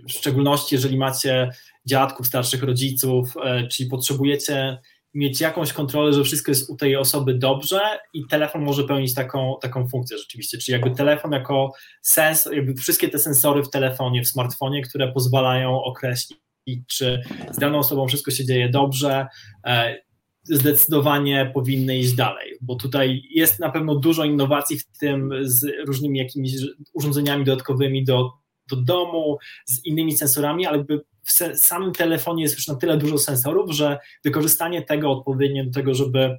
w 0.09 0.13
szczególności 0.13 0.75
jeżeli 0.75 0.97
macie 0.97 1.51
dziadków, 1.87 2.27
starszych 2.27 2.63
rodziców, 2.63 3.35
e, 3.45 3.69
czyli 3.69 3.89
potrzebujecie 3.89 4.79
mieć 5.15 5.41
jakąś 5.41 5.73
kontrolę, 5.73 6.13
że 6.13 6.25
wszystko 6.25 6.51
jest 6.51 6.71
u 6.71 6.77
tej 6.77 6.97
osoby 6.97 7.35
dobrze 7.35 7.81
i 8.13 8.27
telefon 8.27 8.63
może 8.63 8.85
pełnić 8.85 9.15
taką, 9.15 9.55
taką 9.61 9.89
funkcję 9.89 10.19
rzeczywiście, 10.19 10.59
czyli 10.59 10.73
jakby 10.73 10.97
telefon 10.97 11.33
jako 11.33 11.73
sens, 12.03 12.49
jakby 12.53 12.75
wszystkie 12.75 13.09
te 13.09 13.19
sensory 13.19 13.63
w 13.63 13.71
telefonie, 13.71 14.23
w 14.23 14.29
smartfonie, 14.29 14.83
które 14.83 15.13
pozwalają 15.13 15.83
określić, 15.83 16.39
czy 16.87 17.23
z 17.51 17.59
daną 17.59 17.79
osobą 17.79 18.09
wszystko 18.09 18.31
się 18.31 18.45
dzieje 18.45 18.69
dobrze, 18.69 19.27
e, 19.67 19.97
zdecydowanie 20.43 21.51
powinny 21.55 21.99
iść 21.99 22.13
dalej, 22.15 22.53
bo 22.61 22.77
tutaj 22.77 23.23
jest 23.31 23.61
na 23.61 23.71
pewno 23.71 23.95
dużo 23.95 24.25
innowacji 24.25 24.79
w 24.79 24.99
tym 24.99 25.31
z 25.41 25.67
różnymi 25.87 26.19
jakimiś 26.19 26.53
urządzeniami 26.93 27.45
dodatkowymi 27.45 28.05
do, 28.05 28.33
do 28.71 28.77
domu, 28.77 29.39
z 29.67 29.85
innymi 29.85 30.17
sensorami, 30.17 30.67
ale 30.67 30.85
by 30.85 31.01
w 31.29 31.59
samym 31.59 31.93
telefonie 31.93 32.43
jest 32.43 32.55
już 32.55 32.69
na 32.69 32.75
tyle 32.75 32.97
dużo 32.97 33.19
sensorów, 33.19 33.71
że 33.71 33.99
wykorzystanie 34.25 34.83
tego 34.83 35.11
odpowiednio 35.11 35.65
do 35.65 35.71
tego, 35.71 35.95
żeby 35.95 36.39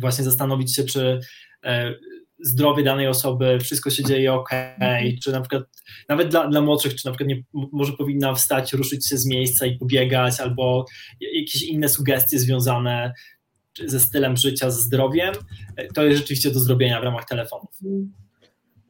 właśnie 0.00 0.24
zastanowić 0.24 0.76
się, 0.76 0.84
czy 0.84 1.20
e, 1.64 1.94
zdrowie 2.42 2.84
danej 2.84 3.08
osoby, 3.08 3.58
wszystko 3.60 3.90
się 3.90 4.04
dzieje 4.04 4.34
ok, 4.34 4.50
czy 5.24 5.32
na 5.32 5.40
przykład 5.40 5.62
nawet 6.08 6.28
dla, 6.28 6.48
dla 6.48 6.60
młodszych, 6.60 6.94
czy 6.94 7.06
na 7.06 7.12
przykład 7.12 7.28
nie, 7.28 7.42
może 7.72 7.92
powinna 7.92 8.34
wstać, 8.34 8.72
ruszyć 8.72 9.08
się 9.08 9.16
z 9.16 9.26
miejsca 9.26 9.66
i 9.66 9.78
pobiegać, 9.78 10.40
albo 10.40 10.86
jakieś 11.20 11.62
inne 11.62 11.88
sugestie 11.88 12.38
związane 12.38 13.12
ze 13.86 14.00
stylem 14.00 14.36
życia, 14.36 14.70
z 14.70 14.80
zdrowiem, 14.80 15.34
e, 15.76 15.88
to 15.88 16.04
jest 16.04 16.18
rzeczywiście 16.18 16.50
do 16.50 16.60
zrobienia 16.60 17.00
w 17.00 17.04
ramach 17.04 17.24
telefonów. 17.24 17.78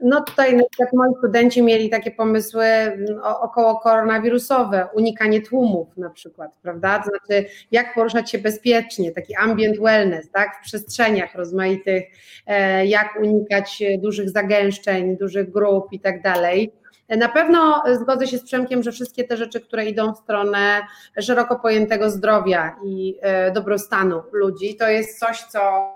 No 0.03 0.21
tutaj 0.21 0.57
na 0.57 0.65
przykład 0.71 0.93
moi 0.93 1.15
studenci 1.19 1.63
mieli 1.63 1.91
takie 1.91 2.11
pomysły 2.11 2.65
mm, 2.65 3.07
około 3.23 3.81
koronawirusowe, 3.81 4.89
unikanie 4.95 5.43
tłumów 5.43 5.97
na 5.97 6.11
przykład, 6.11 6.51
prawda? 6.63 6.99
To 6.99 7.05
znaczy 7.05 7.49
jak 7.71 7.95
poruszać 7.95 8.31
się 8.31 8.39
bezpiecznie, 8.39 9.13
taki 9.13 9.37
ambient 9.37 9.79
wellness, 9.81 10.31
tak? 10.31 10.59
W 10.61 10.65
przestrzeniach 10.65 11.35
rozmaitych, 11.35 12.05
e, 12.47 12.87
jak 12.87 13.19
unikać 13.21 13.83
dużych 13.99 14.31
zagęszczeń, 14.31 15.17
dużych 15.17 15.51
grup 15.51 15.93
i 15.93 16.01
tak 16.01 16.23
dalej. 16.23 16.73
Na 17.09 17.29
pewno 17.29 17.83
zgodzę 18.01 18.27
się 18.27 18.39
z 18.39 18.45
Przemkiem, 18.45 18.83
że 18.83 18.93
wszystkie 18.93 19.25
te 19.25 19.37
rzeczy, 19.37 19.61
które 19.61 19.87
idą 19.87 20.15
w 20.15 20.19
stronę 20.19 20.81
szeroko 21.21 21.59
pojętego 21.59 22.11
zdrowia 22.11 22.77
i 22.85 23.19
e, 23.21 23.51
dobrostanu 23.51 24.23
ludzi, 24.33 24.77
to 24.77 24.89
jest 24.89 25.19
coś, 25.19 25.43
co 25.43 25.95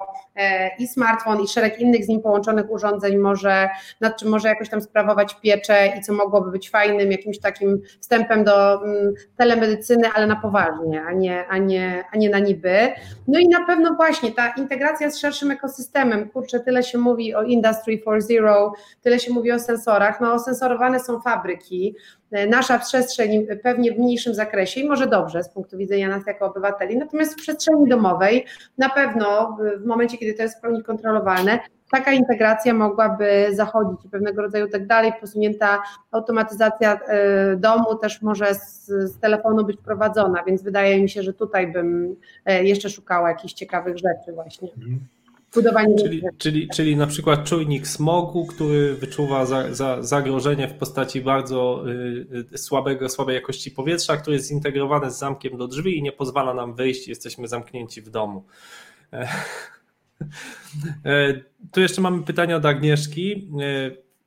i 0.79 0.89
smartfon, 0.89 1.41
i 1.41 1.49
szereg 1.49 1.81
innych 1.81 2.05
z 2.05 2.09
nim 2.09 2.23
połączonych 2.23 2.71
urządzeń 2.71 3.17
może, 3.17 3.69
nad 4.01 4.17
czym 4.17 4.29
może 4.29 4.49
jakoś 4.49 4.69
tam 4.69 4.81
sprawować 4.81 5.41
pieczę 5.41 5.93
i 5.99 6.01
co 6.01 6.13
mogłoby 6.13 6.51
być 6.51 6.71
fajnym 6.71 7.13
jakimś 7.13 7.39
takim 7.39 7.83
wstępem 8.01 8.45
do 8.45 8.85
mm, 8.85 9.15
telemedycyny, 9.37 10.09
ale 10.15 10.27
na 10.27 10.37
poważnie, 10.37 11.03
a 11.03 11.13
nie, 11.13 11.47
a 11.47 11.59
nie, 11.59 12.05
a 12.13 12.17
nie 12.17 12.31
na 12.31 12.39
niby. 12.39 12.93
No 13.29 13.39
i 13.39 13.49
na 13.49 13.67
pewno 13.67 13.95
właśnie 13.95 14.33
ta 14.33 14.49
integracja 14.49 15.11
z 15.11 15.19
szerszym 15.19 15.51
ekosystemem, 15.51 16.29
kurczę, 16.29 16.61
tyle 16.61 16.83
się 16.83 16.99
mówi 16.99 17.35
o 17.35 17.43
Industry 17.43 18.01
4.0, 18.07 18.71
tyle 19.03 19.19
się 19.19 19.33
mówi 19.33 19.53
o 19.53 19.59
sensorach, 19.59 20.21
no 20.21 20.33
osensorowane 20.33 21.01
są 21.01 21.21
fabryki, 21.21 21.97
nasza 22.49 22.79
przestrzeń 22.79 23.47
pewnie 23.63 23.93
w 23.93 23.99
mniejszym 23.99 24.35
zakresie 24.35 24.81
i 24.81 24.89
może 24.89 25.07
dobrze 25.07 25.43
z 25.43 25.49
punktu 25.49 25.77
widzenia 25.77 26.09
nas 26.09 26.27
jako 26.27 26.47
obywateli, 26.47 26.97
natomiast 26.99 27.33
w 27.33 27.37
przestrzeni 27.37 27.89
domowej 27.89 28.47
na 28.79 28.89
pewno 28.89 29.59
w 29.79 29.87
momencie, 29.87 30.19
kiedy 30.19 30.35
to 30.35 30.43
jest 30.43 30.59
w 30.59 30.61
pełni 30.61 30.83
kontrolowalne, 30.83 31.59
taka 31.91 32.13
integracja 32.13 32.75
mogłaby 32.75 33.49
zachodzić 33.53 34.05
i 34.05 34.09
pewnego 34.09 34.43
rodzaju 34.43 34.69
tak 34.69 34.87
dalej, 34.87 35.13
posunięta 35.21 35.83
automatyzacja 36.11 37.01
e, 37.01 37.57
domu 37.57 37.95
też 37.95 38.23
może 38.23 38.55
z, 38.55 38.87
z, 38.87 39.19
telefonu 39.19 39.65
być 39.65 39.77
prowadzona, 39.77 40.43
więc 40.45 40.63
wydaje 40.63 41.03
mi 41.03 41.09
się, 41.09 41.23
że 41.23 41.33
tutaj 41.33 41.73
bym 41.73 42.17
e, 42.45 42.65
jeszcze 42.65 42.91
szukała 42.91 43.29
jakichś 43.29 43.55
ciekawych 43.55 43.99
rzeczy 43.99 44.33
właśnie. 44.35 44.69
Budowanie. 45.55 45.97
Czyli, 45.97 46.23
czyli, 46.39 46.69
czyli 46.69 46.97
na 46.97 47.07
przykład 47.07 47.45
czujnik 47.45 47.87
smogu, 47.87 48.47
który 48.47 48.95
wyczuwa 48.95 49.47
za, 49.47 49.75
za, 49.75 50.03
zagrożenie 50.03 50.69
w 50.69 50.75
postaci 50.75 51.21
bardzo 51.21 51.85
y, 51.89 52.47
y, 52.55 52.59
słabego, 52.59 53.09
słabej 53.09 53.35
jakości 53.35 53.71
powietrza, 53.71 54.17
który 54.17 54.37
jest 54.37 54.49
zintegrowany 54.49 55.11
z 55.11 55.19
zamkiem 55.19 55.57
do 55.59 55.69
drzwi 55.69 55.99
i 55.99 56.03
nie 56.03 56.13
pozwala 56.13 56.55
nam 56.55 56.75
wyjść, 56.75 57.09
jesteśmy 57.09 57.49
zamknięci 57.49 58.03
w 58.03 58.11
domu. 58.11 58.45
E, 59.13 59.29
e, 61.05 61.41
tu 61.73 61.81
jeszcze 61.81 62.01
mamy 62.01 62.23
pytanie 62.23 62.57
od 62.57 62.65
Agnieszki. 62.65 63.51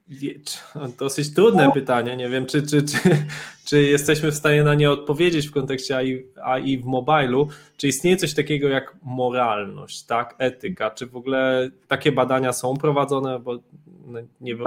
Dosyć 0.99 1.33
trudne 1.33 1.71
pytanie. 1.71 2.17
Nie 2.17 2.29
wiem, 2.29 2.45
czy, 2.45 2.61
czy, 2.61 2.83
czy, 2.83 2.97
czy 3.65 3.81
jesteśmy 3.81 4.31
w 4.31 4.35
stanie 4.35 4.63
na 4.63 4.75
nie 4.75 4.91
odpowiedzieć 4.91 5.47
w 5.47 5.51
kontekście 5.51 5.97
AI, 5.97 6.25
AI 6.43 6.77
w 6.77 6.85
mobilu. 6.85 7.47
Czy 7.77 7.87
istnieje 7.87 8.17
coś 8.17 8.33
takiego 8.33 8.67
jak 8.67 8.95
moralność, 9.03 10.03
tak, 10.03 10.35
etyka? 10.37 10.91
Czy 10.91 11.07
w 11.07 11.15
ogóle 11.15 11.69
takie 11.87 12.11
badania 12.11 12.53
są 12.53 12.77
prowadzone? 12.77 13.39
Bo 13.39 13.59
nie, 14.41 14.55
wiem. 14.55 14.65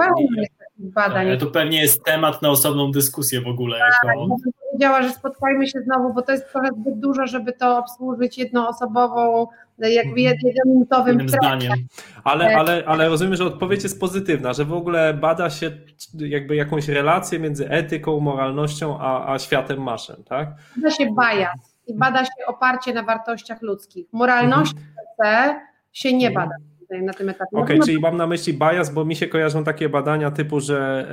badań. 0.77 1.37
To 1.37 1.47
pewnie 1.47 1.81
jest 1.81 2.03
temat 2.03 2.41
na 2.41 2.49
osobną 2.49 2.91
dyskusję 2.91 3.41
w 3.41 3.47
ogóle. 3.47 3.79
Tak, 3.79 3.93
jako... 4.03 4.35
powiedziała, 4.71 5.01
że 5.01 5.09
spotkajmy 5.09 5.67
się 5.67 5.81
znowu, 5.81 6.13
bo 6.13 6.21
to 6.21 6.31
jest 6.31 6.51
trochę 6.51 6.69
zbyt 6.81 6.99
dużo, 6.99 7.27
żeby 7.27 7.53
to 7.53 7.77
obsłużyć 7.77 8.37
jednoosobową, 8.37 9.47
jakby 9.79 10.21
Mhm. 10.21 10.37
jednominutowym 10.43 11.07
Jednym 11.19 11.29
zdaniem. 11.29 11.73
Ale, 12.23 12.57
ale, 12.57 12.83
ale 12.85 13.09
rozumiem, 13.09 13.35
że 13.35 13.45
odpowiedź 13.45 13.83
jest 13.83 13.99
pozytywna, 13.99 14.53
że 14.53 14.65
w 14.65 14.73
ogóle 14.73 15.13
bada 15.13 15.49
się 15.49 15.71
jakby 16.19 16.55
jakąś 16.55 16.87
relację 16.87 17.39
między 17.39 17.69
etyką, 17.69 18.19
moralnością, 18.19 18.99
a, 18.99 19.33
a 19.33 19.39
światem 19.39 19.81
maszyn, 19.81 20.23
tak? 20.23 20.49
Bada 20.75 20.91
się 20.95 21.05
bias 21.05 21.77
i 21.87 21.97
bada 21.97 22.25
się 22.25 22.31
oparcie 22.47 22.93
na 22.93 23.03
wartościach 23.03 23.61
ludzkich. 23.61 24.07
Moralności 24.11 24.75
Mhm. 25.19 25.59
się 25.91 26.13
nie 26.13 26.31
bada 26.31 26.55
tutaj 26.55 26.72
na 27.01 27.13
tym 27.13 27.29
etapie. 27.29 27.49
Okej, 27.51 27.61
Natomiast 27.61 27.85
czyli 27.87 27.99
mam 27.99 28.17
na 28.17 28.27
myśli 28.27 28.53
bias, 28.53 28.93
bo 28.93 29.05
mi 29.05 29.15
się 29.15 29.27
kojarzą 29.27 29.63
takie 29.63 29.89
badania 29.89 30.31
typu, 30.31 30.59
że 30.59 31.07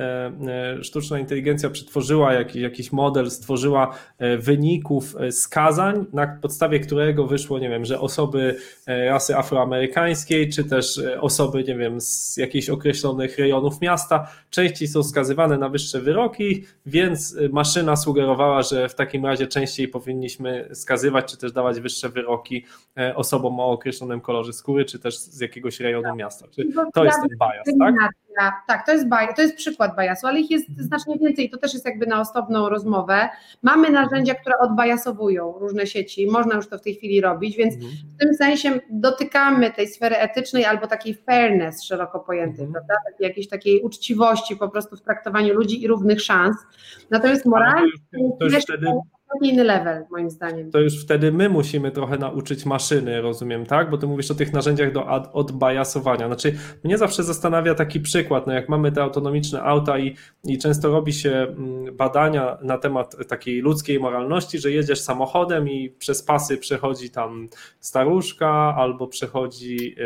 e, 0.47 0.79
e, 0.79 0.83
sztuczna 0.83 1.19
inteligencja 1.19 1.69
przetworzyła 1.69 2.33
jakiś, 2.33 2.61
jakiś 2.61 2.91
model, 2.91 3.31
stworzyła 3.31 3.95
e, 4.17 4.37
wyników 4.37 5.15
skazań, 5.31 6.05
na 6.13 6.27
podstawie 6.41 6.79
którego 6.79 7.27
wyszło, 7.27 7.59
nie 7.59 7.69
wiem, 7.69 7.85
że 7.85 7.99
osoby 7.99 8.55
rasy 8.87 9.35
afroamerykańskiej, 9.35 10.49
czy 10.49 10.63
też 10.63 11.01
osoby, 11.19 11.63
nie 11.63 11.75
wiem, 11.75 12.01
z 12.01 12.37
jakichś 12.37 12.69
określonych 12.69 13.37
rejonów 13.37 13.81
miasta, 13.81 14.27
częściej 14.49 14.87
są 14.87 15.03
skazywane 15.03 15.57
na 15.57 15.69
wyższe 15.69 16.01
wyroki, 16.01 16.65
więc 16.85 17.37
maszyna 17.51 17.95
sugerowała, 17.95 18.61
że 18.61 18.89
w 18.89 18.95
takim 18.95 19.25
razie 19.25 19.47
częściej 19.47 19.87
powinniśmy 19.87 20.69
skazywać, 20.73 21.31
czy 21.31 21.37
też 21.37 21.51
dawać 21.51 21.79
wyższe 21.79 22.09
wyroki 22.09 22.65
osobom 23.15 23.59
o 23.59 23.65
określonym 23.71 24.21
kolorze 24.21 24.53
skóry, 24.53 24.85
czy 24.85 24.99
też 24.99 25.17
z 25.17 25.39
jakiegoś 25.39 25.70
rejonu 25.79 26.15
miasta. 26.15 26.47
Czy 26.55 26.67
to 26.93 27.05
jest 27.05 27.17
ten 27.19 27.37
bias, 27.39 27.67
tak? 27.79 27.95
Tak, 28.67 28.85
to 28.85 28.91
jest, 28.91 29.05
bias, 29.09 29.35
to 29.35 29.41
jest 29.41 29.55
przykład 29.55 29.97
biasu, 29.97 30.27
ale 30.27 30.39
ich 30.39 30.51
jest 30.51 30.65
znacznie 30.77 31.15
więcej. 31.19 31.49
To 31.49 31.57
też 31.57 31.73
jest 31.73 31.85
jakby 31.85 32.05
na 32.07 32.21
osobną 32.21 32.69
rozmowę. 32.69 33.29
Mamy 33.61 33.89
narzędzia, 33.89 34.35
które 34.35 34.57
odbajasowują 34.57 35.53
różne 35.59 35.87
sieci. 35.87 36.27
Można 36.27 36.55
już 36.55 36.67
to 36.69 36.77
w 36.77 36.81
tej 36.81 36.95
chwili 36.95 37.21
robić, 37.21 37.57
więc 37.57 37.73
Mhm. 37.75 37.91
w 38.15 38.17
tym 38.17 38.33
sensie 38.33 38.79
dotykamy 38.89 39.71
tej 39.71 39.87
sfery 39.87 40.17
etycznej 40.17 40.65
albo 40.65 40.87
takiej 40.87 41.15
fairness 41.15 41.83
szeroko 41.83 42.19
pojętej, 42.19 42.65
Mhm. 42.65 42.71
prawda? 42.73 42.93
Takiej, 43.11 43.27
jakiejś 43.27 43.47
takiej 43.49 43.81
uczciwości 43.81 44.55
po 44.55 44.69
prostu 44.69 44.95
w 44.97 45.01
traktowaniu 45.01 45.53
ludzi 45.53 45.83
i 45.83 45.87
równych 45.87 46.21
szans. 46.21 46.57
Natomiast 47.09 47.45
moralnie 47.45 47.91
to 48.11 48.17
już, 48.19 48.31
to 48.39 48.45
już 48.45 48.53
jest 48.53 48.67
wtedy 48.67 48.87
zupełnie 49.33 49.53
inny 49.53 49.63
level, 49.63 50.05
moim 50.11 50.29
zdaniem. 50.29 50.71
to 50.71 50.79
już 50.79 51.03
wtedy 51.03 51.31
my 51.31 51.49
musimy 51.49 51.91
trochę 51.91 52.17
nauczyć 52.17 52.65
maszyny, 52.65 53.21
rozumiem, 53.21 53.65
tak? 53.65 53.89
Bo 53.89 53.97
ty 53.97 54.07
mówisz 54.07 54.31
o 54.31 54.35
tych 54.35 54.53
narzędziach 54.53 54.91
do 54.91 55.09
ad- 55.09 55.29
odbajasowania. 55.33 56.27
Znaczy, 56.27 56.55
mnie 56.83 56.97
zawsze 56.97 57.23
zastanawia 57.23 57.75
taki 57.75 57.99
przykład, 57.99 58.47
no 58.47 58.53
jak 58.53 58.69
mamy 58.69 58.91
te 58.91 59.03
autonomiczne 59.03 59.61
auta 59.63 59.99
i, 59.99 60.15
i 60.43 60.57
często 60.57 60.91
robi 60.91 61.13
się 61.13 61.31
mm, 61.31 61.95
badania 61.97 62.57
na 62.61 62.77
temat 62.77 63.27
takiej 63.27 63.61
ludzkiej 63.61 63.99
moralności, 63.99 64.59
że 64.59 64.71
jedziesz 64.71 65.01
samochodem 65.01 65.69
i 65.69 65.89
przez 65.89 66.23
pasy 66.23 66.57
przechodzi 66.57 67.09
tam 67.09 67.49
staruszka, 67.79 68.75
albo 68.77 69.07
przechodzi 69.07 69.95
e, 69.99 70.03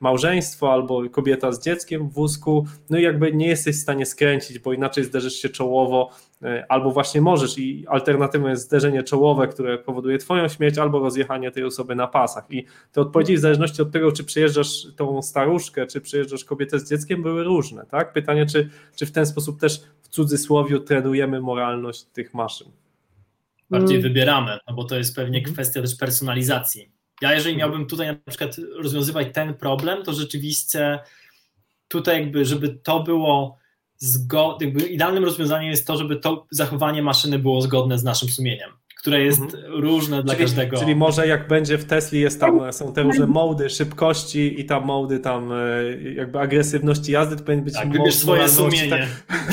małżeństwo, 0.00 0.72
albo 0.72 1.10
kobieta 1.10 1.52
z 1.52 1.64
dzieckiem 1.64 2.08
w 2.08 2.12
wózku, 2.12 2.66
no 2.90 2.98
i 2.98 3.02
jakby 3.02 3.32
nie 3.32 3.46
jesteś 3.46 3.76
w 3.76 3.80
stanie 3.80 4.06
skręcić, 4.06 4.58
bo 4.58 4.72
inaczej 4.72 5.04
zderzysz 5.04 5.34
się 5.34 5.48
czołowo 5.48 6.10
albo 6.68 6.90
właśnie 6.90 7.20
możesz 7.20 7.58
i 7.58 7.84
alternatywą 7.88 8.48
jest 8.48 8.62
zderzenie 8.62 9.02
czołowe, 9.02 9.48
które 9.48 9.78
powoduje 9.78 10.18
twoją 10.18 10.48
śmierć, 10.48 10.78
albo 10.78 10.98
rozjechanie 10.98 11.50
tej 11.50 11.64
osoby 11.64 11.94
na 11.94 12.06
pasach. 12.06 12.44
I 12.50 12.64
te 12.92 13.00
odpowiedzi 13.00 13.36
w 13.36 13.40
zależności 13.40 13.82
od 13.82 13.90
tego, 13.92 14.12
czy 14.12 14.24
przejeżdżasz 14.24 14.86
tą 14.96 15.22
staruszkę, 15.22 15.86
czy 15.86 16.00
przejeżdżasz 16.00 16.44
kobietę 16.44 16.78
z 16.78 16.88
dzieckiem, 16.90 17.22
były 17.22 17.44
różne. 17.44 17.86
Tak? 17.86 18.12
Pytanie, 18.12 18.46
czy, 18.46 18.70
czy 18.96 19.06
w 19.06 19.12
ten 19.12 19.26
sposób 19.26 19.60
też 19.60 19.80
w 20.02 20.08
cudzysłowie 20.08 20.80
trenujemy 20.80 21.40
moralność 21.40 22.04
tych 22.04 22.34
maszyn. 22.34 22.68
bardziej 23.70 24.00
wybieramy, 24.00 24.58
no 24.68 24.74
bo 24.74 24.84
to 24.84 24.96
jest 24.96 25.16
pewnie 25.16 25.38
Mhm. 25.38 25.54
kwestia 25.54 25.82
też 25.82 25.94
personalizacji. 25.96 26.90
Ja 27.22 27.32
jeżeli 27.34 27.54
Mhm. 27.54 27.70
miałbym 27.70 27.88
tutaj 27.88 28.06
na 28.06 28.14
przykład 28.14 28.56
rozwiązywać 28.82 29.28
ten 29.32 29.54
problem, 29.54 30.02
to 30.04 30.12
rzeczywiście 30.12 30.98
tutaj 31.88 32.20
jakby, 32.20 32.44
żeby 32.44 32.68
to 32.68 33.02
było 33.02 33.58
zgodne, 33.98 34.66
jakby 34.66 34.86
idealnym 34.86 35.24
rozwiązaniem 35.24 35.70
jest 35.70 35.86
to, 35.86 35.96
żeby 35.96 36.16
to 36.16 36.46
zachowanie 36.50 37.02
maszyny 37.02 37.38
było 37.38 37.60
zgodne 37.62 37.98
z 37.98 38.04
naszym 38.04 38.28
sumieniem, 38.28 38.70
które 38.98 39.20
jest 39.20 39.42
różne 39.68 40.22
dla 40.22 40.34
Czyli, 40.34 40.44
każdego. 40.44 40.76
czyli 40.78 40.96
może 40.96 41.26
jak 41.26 41.48
będzie 41.48 41.78
w 41.78 41.84
Tesli 41.84 42.20
jest 42.20 42.40
tam, 42.40 42.72
są 42.72 42.92
te 42.92 43.02
różne 43.02 43.26
mody 43.26 43.70
szybkości 43.70 44.60
i 44.60 44.64
tam 44.64 44.84
mody 44.84 45.18
tam 45.20 45.52
e, 45.52 45.56
jakby 46.14 46.38
agresywności 46.40 47.12
jazdy, 47.12 47.36
to 47.36 47.42
powinien 47.44 47.64
być 47.64 47.74
tak, 47.74 47.92
wybierz 47.92 48.14
swoje 48.14 48.42
moralności, 48.42 48.78
sumienie. 48.80 49.06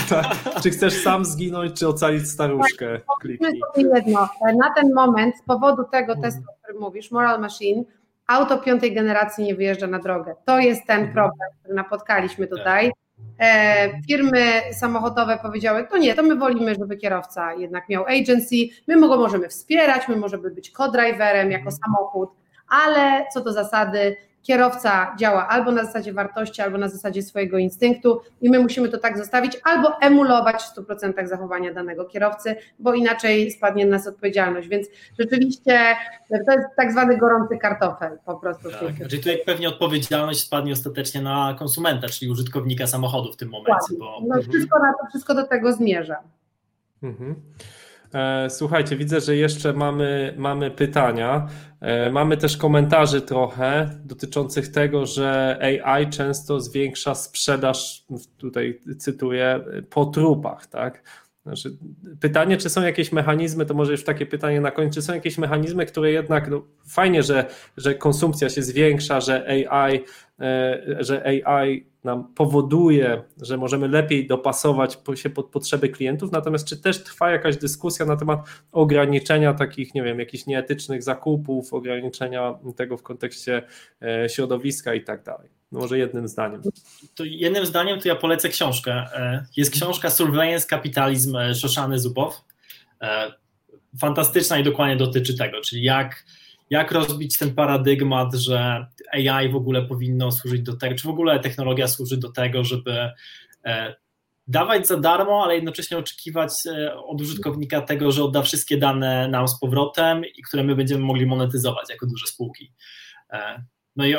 Tak, 0.09 0.23
tak. 0.53 0.61
Czy 0.63 0.69
chcesz 0.69 0.93
sam 0.93 1.25
zginąć, 1.25 1.79
czy 1.79 1.87
ocalić 1.87 2.27
staruszkę? 2.29 2.99
Kliknij. 3.21 3.59
Powiedzmy 3.73 3.91
sobie 3.91 3.95
jedno, 4.05 4.29
na 4.59 4.73
ten 4.75 4.93
moment 4.93 5.35
z 5.37 5.41
powodu 5.47 5.83
tego 5.91 6.13
Mhm. 6.13 6.21
testu, 6.21 6.41
o 6.51 6.63
którym 6.63 6.81
mówisz, 6.81 7.11
Moral 7.11 7.41
Machine, 7.41 7.83
auto 8.27 8.57
piątej 8.57 8.93
generacji 8.95 9.43
nie 9.43 9.55
wyjeżdża 9.55 9.87
na 9.87 9.99
drogę. 9.99 10.35
To 10.45 10.59
jest 10.59 10.81
ten 10.87 10.97
Mhm. 10.99 11.13
problem, 11.13 11.49
który 11.59 11.75
napotkaliśmy 11.75 12.47
tutaj. 12.47 12.91
E, 13.39 14.01
firmy 14.07 14.61
samochodowe 14.73 15.39
powiedziały, 15.41 15.87
to 15.87 15.97
nie, 15.97 16.15
to 16.15 16.23
my 16.23 16.35
wolimy, 16.35 16.75
żeby 16.75 16.97
kierowca 16.97 17.53
jednak 17.53 17.89
miał 17.89 18.05
agency, 18.05 18.55
my 18.87 18.99
go 18.99 19.17
możemy 19.17 19.49
wspierać, 19.49 20.07
my 20.07 20.15
możemy 20.15 20.51
być 20.51 20.71
co-driverem 20.71 21.51
jako 21.51 21.71
samochód, 21.71 22.29
ale 22.67 23.25
co 23.33 23.41
do 23.41 23.53
zasady, 23.53 24.15
kierowca 24.43 25.15
działa 25.19 25.47
albo 25.47 25.71
na 25.71 25.85
zasadzie 25.85 26.13
wartości, 26.13 26.61
albo 26.61 26.77
na 26.77 26.87
zasadzie 26.87 27.21
swojego 27.21 27.57
instynktu 27.57 28.21
i 28.41 28.49
my 28.49 28.59
musimy 28.59 28.89
to 28.89 28.97
tak 28.97 29.17
zostawić, 29.17 29.57
albo 29.63 30.01
emulować 30.01 30.63
w 30.63 30.75
100% 30.75 31.27
zachowania 31.27 31.73
danego 31.73 32.05
kierowcy, 32.05 32.55
bo 32.79 32.93
inaczej 32.93 33.51
spadnie 33.51 33.85
na 33.85 33.91
nas 33.91 34.07
odpowiedzialność. 34.07 34.67
Więc 34.67 34.87
rzeczywiście 35.19 35.95
to 36.29 36.35
jest 36.35 36.67
tak 36.77 36.91
zwany 36.91 37.17
gorący 37.17 37.57
kartofel 37.57 38.19
po 38.25 38.35
prostu. 38.35 38.69
Tak, 38.69 38.79
chwili. 38.79 38.95
znaczy 38.95 39.17
tutaj 39.17 39.39
pewnie 39.45 39.69
odpowiedzialność 39.69 40.39
spadnie 40.39 40.73
ostatecznie 40.73 41.21
na 41.21 41.55
konsumenta, 41.59 42.07
czyli 42.09 42.31
użytkownika 42.31 42.87
samochodu 42.87 43.33
w 43.33 43.37
tym 43.37 43.49
momencie, 43.49 43.95
bo 43.99 44.19
No, 44.27 44.41
wszystko, 44.41 44.79
na 44.79 44.93
to, 44.93 45.07
wszystko 45.09 45.35
do 45.35 45.47
tego 45.47 45.73
zmierza. 45.73 46.17
Mhm. 47.03 47.35
E, 48.13 48.49
Słuchajcie, 48.49 48.97
widzę, 48.97 49.21
że 49.21 49.35
jeszcze 49.35 49.73
mamy, 49.73 50.33
mamy 50.37 50.71
pytania. 50.71 51.47
E, 51.81 52.09
Mamy 52.11 52.37
też 52.37 52.57
komentarzy 52.57 53.21
trochę 53.21 53.89
dotyczących 54.05 54.67
tego, 54.71 55.05
że 55.05 55.59
AI 55.61 56.09
często 56.09 56.59
zwiększa 56.59 57.15
sprzedaż, 57.15 58.05
tutaj 58.37 58.79
cytuję, 58.97 59.59
po 59.89 60.05
trupach, 60.05 60.67
tak? 60.67 61.03
Znaczy, 61.43 61.77
pytanie, 62.19 62.57
czy 62.57 62.69
są 62.69 62.81
jakieś 62.81 63.11
mechanizmy, 63.11 63.65
to 63.65 63.73
może 63.73 63.91
już 63.91 64.03
takie 64.03 64.25
pytanie 64.25 64.61
na 64.61 64.71
końcu, 64.71 64.93
czy 64.95 65.01
są 65.01 65.13
jakieś 65.13 65.37
mechanizmy, 65.37 65.85
które 65.85 66.11
jednak, 66.11 66.49
no, 66.49 66.63
fajnie, 66.87 67.23
że, 67.23 67.45
że 67.77 67.95
konsumpcja 67.95 68.49
się 68.49 68.61
zwiększa, 68.61 69.21
że 69.21 69.47
AI, 69.69 70.03
e, 70.39 70.97
że 70.99 71.45
AI 71.47 71.85
nam 72.03 72.33
powoduje, 72.33 73.23
że 73.41 73.57
możemy 73.57 73.87
lepiej 73.87 74.27
dopasować 74.27 74.97
się 75.15 75.29
pod 75.29 75.45
potrzeby 75.45 75.89
klientów, 75.89 76.31
natomiast 76.31 76.67
czy 76.67 76.81
też 76.81 77.03
trwa 77.03 77.31
jakaś 77.31 77.57
dyskusja 77.57 78.05
na 78.05 78.17
temat 78.17 78.39
ograniczenia 78.71 79.53
takich, 79.53 79.95
nie 79.95 80.03
wiem, 80.03 80.19
jakichś 80.19 80.45
nieetycznych 80.45 81.03
zakupów, 81.03 81.73
ograniczenia 81.73 82.59
tego 82.75 82.97
w 82.97 83.03
kontekście 83.03 83.63
e, 84.01 84.29
środowiska 84.29 84.93
i 84.93 85.03
tak 85.03 85.23
dalej. 85.23 85.62
No 85.73 85.79
może 85.79 85.97
jednym 85.97 86.27
zdaniem. 86.27 86.61
to 87.15 87.23
jednym 87.25 87.65
zdaniem 87.65 87.99
to 87.99 88.07
ja 88.07 88.15
polecę 88.15 88.49
książkę. 88.49 88.91
E, 88.93 89.45
Jest 89.57 89.71
książka 89.73 90.09
Surveillance 90.09 90.67
Kapitalizm 90.67 91.35
e, 91.35 91.55
Szoszany 91.55 91.99
Zubow. 91.99 92.41
E, 93.01 93.33
Fantastyczna 93.99 94.59
i 94.59 94.63
dokładnie 94.63 94.97
dotyczy 94.97 95.37
tego, 95.37 95.61
czyli 95.61 95.83
jak, 95.83 96.25
jak 96.69 96.91
rozbić 96.91 97.37
ten 97.37 97.55
paradygmat, 97.55 98.33
że 98.33 98.87
AI 99.13 99.49
w 99.49 99.55
ogóle 99.55 99.81
powinno 99.81 100.31
służyć 100.31 100.61
do 100.61 100.77
tego, 100.77 100.95
czy 100.95 101.07
w 101.07 101.11
ogóle 101.11 101.39
technologia 101.39 101.87
służy 101.87 102.17
do 102.17 102.31
tego, 102.31 102.63
żeby 102.63 103.11
dawać 104.47 104.87
za 104.87 104.97
darmo, 104.97 105.43
ale 105.43 105.55
jednocześnie 105.55 105.97
oczekiwać 105.97 106.51
od 107.05 107.21
użytkownika 107.21 107.81
tego, 107.81 108.11
że 108.11 108.23
odda 108.23 108.41
wszystkie 108.41 108.77
dane 108.77 109.27
nam 109.27 109.47
z 109.47 109.59
powrotem 109.59 110.25
i 110.25 110.41
które 110.41 110.63
my 110.63 110.75
będziemy 110.75 111.05
mogli 111.05 111.25
monetyzować 111.25 111.89
jako 111.89 112.05
duże 112.05 112.27
spółki. 112.27 112.71
No 113.95 114.05
i 114.05 114.15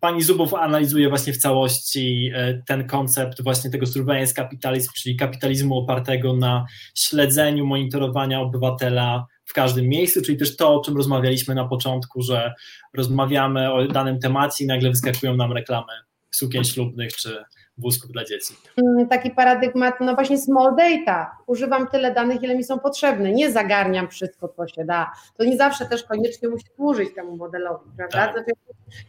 pani 0.00 0.22
Zubow 0.22 0.54
analizuje 0.54 1.08
właśnie 1.08 1.32
w 1.32 1.36
całości 1.38 2.30
e, 2.34 2.62
ten 2.66 2.86
koncept 2.86 3.42
właśnie 3.42 3.70
tego 3.70 3.86
surveillance 3.86 4.34
kapitalizmu, 4.34 4.92
czyli 4.96 5.16
kapitalizmu 5.16 5.78
opartego 5.78 6.36
na 6.36 6.66
śledzeniu, 6.94 7.66
monitorowania 7.66 8.40
obywatela 8.40 9.26
w 9.44 9.52
każdym 9.52 9.88
miejscu, 9.88 10.22
czyli 10.22 10.38
też 10.38 10.56
to, 10.56 10.74
o 10.74 10.84
czym 10.84 10.96
rozmawialiśmy 10.96 11.54
na 11.54 11.68
początku, 11.68 12.22
że 12.22 12.54
rozmawiamy 12.94 13.72
o 13.72 13.86
danym 13.86 14.18
temacie 14.18 14.64
i 14.64 14.66
nagle 14.66 14.90
wyskakują 14.90 15.36
nam 15.36 15.52
reklamy 15.52 15.92
sukien 16.30 16.64
ślubnych 16.64 17.16
czy 17.16 17.44
wózków 17.80 18.12
dla 18.12 18.24
dzieci. 18.24 18.54
Mm, 18.76 19.08
taki 19.08 19.30
paradygmat, 19.30 19.94
no 20.00 20.14
właśnie 20.14 20.38
small 20.38 20.76
data. 20.76 21.36
Używam 21.46 21.86
tyle 21.86 22.14
danych, 22.14 22.42
ile 22.42 22.54
mi 22.54 22.64
są 22.64 22.78
potrzebne. 22.78 23.32
Nie 23.32 23.52
zagarniam 23.52 24.08
wszystko, 24.08 24.48
co 24.48 24.68
się 24.68 24.84
da. 24.84 25.12
To 25.36 25.44
nie 25.44 25.56
zawsze 25.56 25.86
też 25.86 26.04
koniecznie 26.04 26.48
musi 26.48 26.66
służyć 26.76 27.14
temu 27.14 27.36
modelowi, 27.36 27.90
prawda? 27.96 28.18
Tak. 28.18 28.32
Znaczy, 28.32 28.50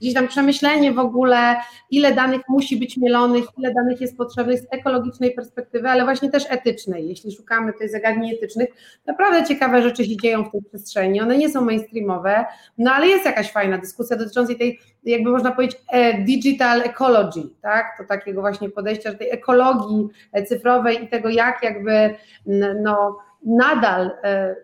gdzieś 0.01 0.13
tam 0.13 0.27
przemyślenie 0.27 0.91
w 0.91 0.99
ogóle, 0.99 1.55
ile 1.91 2.13
danych 2.13 2.41
musi 2.49 2.77
być 2.77 2.97
mielonych, 2.97 3.45
ile 3.57 3.73
danych 3.73 4.01
jest 4.01 4.17
potrzebnych 4.17 4.59
z 4.59 4.67
ekologicznej 4.71 5.33
perspektywy, 5.33 5.89
ale 5.89 6.03
właśnie 6.03 6.31
też 6.31 6.43
etycznej. 6.49 7.09
Jeśli 7.09 7.31
szukamy 7.31 7.73
tych 7.73 7.91
zagadnień 7.91 8.35
etycznych, 8.35 8.69
naprawdę 9.05 9.45
ciekawe 9.45 9.83
rzeczy 9.83 10.05
się 10.05 10.17
dzieją 10.17 10.43
w 10.43 10.51
tej 10.51 10.61
przestrzeni. 10.61 11.21
One 11.21 11.37
nie 11.37 11.49
są 11.49 11.61
mainstreamowe, 11.61 12.45
no 12.77 12.91
ale 12.91 13.07
jest 13.07 13.25
jakaś 13.25 13.51
fajna 13.51 13.77
dyskusja 13.77 14.17
dotycząca 14.17 14.55
tej, 14.55 14.79
jakby 15.03 15.29
można 15.29 15.51
powiedzieć, 15.51 15.77
e, 15.91 16.23
digital 16.23 16.81
ecology, 16.81 17.49
tak? 17.61 17.85
To 17.97 18.03
takiego 18.03 18.41
właśnie 18.41 18.69
podejścia, 18.69 19.11
że 19.11 19.17
tej 19.17 19.29
ekologii 19.29 20.07
cyfrowej 20.47 21.03
i 21.03 21.07
tego, 21.07 21.29
jak 21.29 21.63
jakby 21.63 22.15
no, 22.81 23.17
nadal 23.45 24.11
e, 24.23 24.55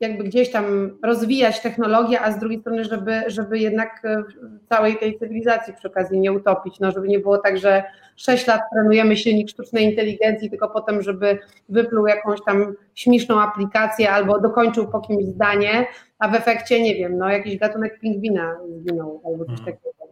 jakby 0.00 0.24
gdzieś 0.24 0.50
tam 0.50 0.98
rozwijać 1.02 1.60
technologię, 1.60 2.20
a 2.20 2.32
z 2.32 2.38
drugiej 2.38 2.60
strony, 2.60 2.84
żeby, 2.84 3.22
żeby 3.26 3.58
jednak 3.58 4.02
e, 4.04 4.22
całej 4.68 4.98
tej 4.98 5.18
cywilizacji 5.18 5.74
przy 5.74 5.88
okazji 5.88 6.20
nie 6.20 6.32
utopić, 6.32 6.80
no 6.80 6.92
żeby 6.92 7.08
nie 7.08 7.18
było 7.18 7.38
tak, 7.38 7.58
że 7.58 7.84
6 8.16 8.46
lat 8.46 8.60
trenujemy 8.72 9.16
silnik 9.16 9.48
sztucznej 9.48 9.84
inteligencji, 9.84 10.50
tylko 10.50 10.68
potem, 10.68 11.02
żeby 11.02 11.38
wypluł 11.68 12.06
jakąś 12.06 12.40
tam 12.46 12.74
śmieszną 12.94 13.40
aplikację 13.40 14.10
albo 14.10 14.40
dokończył 14.40 14.88
po 14.88 15.00
kimś 15.00 15.24
zdanie, 15.24 15.86
a 16.18 16.28
w 16.28 16.34
efekcie, 16.34 16.82
nie 16.82 16.94
wiem, 16.94 17.18
no 17.18 17.28
jakiś 17.28 17.58
gatunek 17.58 18.00
pingwina 18.00 18.56
zginął 18.80 19.22
albo 19.24 19.44
coś 19.44 19.56
hmm. 19.56 19.74
takiego. 19.74 20.05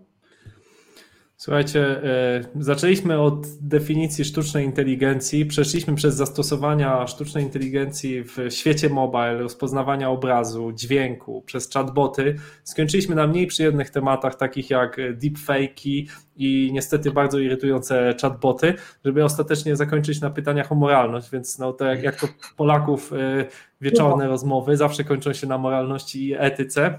Słuchajcie, 1.45 2.03
e, 2.05 2.45
zaczęliśmy 2.61 3.21
od 3.21 3.47
definicji 3.61 4.25
sztucznej 4.25 4.65
inteligencji, 4.65 5.47
przeszliśmy 5.47 5.95
przez 5.95 6.15
zastosowania 6.15 7.07
sztucznej 7.07 7.45
inteligencji 7.45 8.23
w 8.23 8.37
świecie 8.51 8.89
mobile, 8.89 9.39
rozpoznawania 9.39 10.11
obrazu, 10.11 10.73
dźwięku, 10.73 11.43
przez 11.43 11.73
chatboty. 11.73 12.37
Skończyliśmy 12.63 13.15
na 13.15 13.27
mniej 13.27 13.47
przyjemnych 13.47 13.91
tematach, 13.91 14.35
takich 14.35 14.71
jak 14.71 14.97
deepfake'i 14.97 16.07
i 16.37 16.71
niestety 16.73 17.11
bardzo 17.11 17.39
irytujące 17.39 18.15
chatboty, 18.23 18.75
żeby 19.05 19.25
ostatecznie 19.25 19.77
zakończyć 19.77 20.21
na 20.21 20.31
pytaniach 20.31 20.73
o 20.73 20.75
moralność, 20.75 21.31
więc 21.31 21.59
no 21.59 21.73
to 21.73 21.85
jak, 21.85 22.03
jak 22.03 22.21
to 22.21 22.29
Polaków 22.57 23.13
e, 23.13 23.47
wieczorne 23.81 24.29
rozmowy 24.29 24.77
zawsze 24.77 25.05
kończą 25.05 25.33
się 25.33 25.47
na 25.47 25.59
moralności 25.59 26.29
i 26.29 26.35
etyce. 26.39 26.99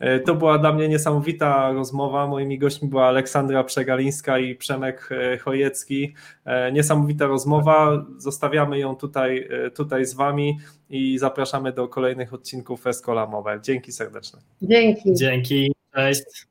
E, 0.00 0.20
to 0.20 0.34
była 0.34 0.58
dla 0.58 0.72
mnie 0.72 0.88
niesamowita 0.88 1.72
rozmowa. 1.72 2.26
Moimi 2.26 2.58
gośćmi 2.58 2.88
była 2.88 3.06
Aleksandra 3.06 3.64
Przegalińska 3.64 4.38
i 4.38 4.54
Przemek 4.54 5.08
e, 5.12 5.38
Chojecki. 5.38 6.14
E, 6.44 6.72
niesamowita 6.72 7.26
rozmowa. 7.26 8.04
Zostawiamy 8.16 8.78
ją 8.78 8.96
tutaj, 8.96 9.48
tutaj 9.74 10.04
z 10.04 10.14
Wami 10.14 10.58
i 10.90 11.18
zapraszamy 11.18 11.72
do 11.72 11.88
kolejnych 11.88 12.34
odcinków 12.34 12.86
Escola 12.86 13.26
Mobile. 13.26 13.60
Dzięki 13.62 13.92
serdeczne. 13.92 14.38
Dzięki. 14.62 15.14
Dzięki. 15.14 15.72
Cześć. 15.94 16.46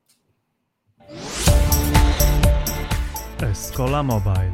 Escola 3.42 4.02
Mobile. 4.02 4.52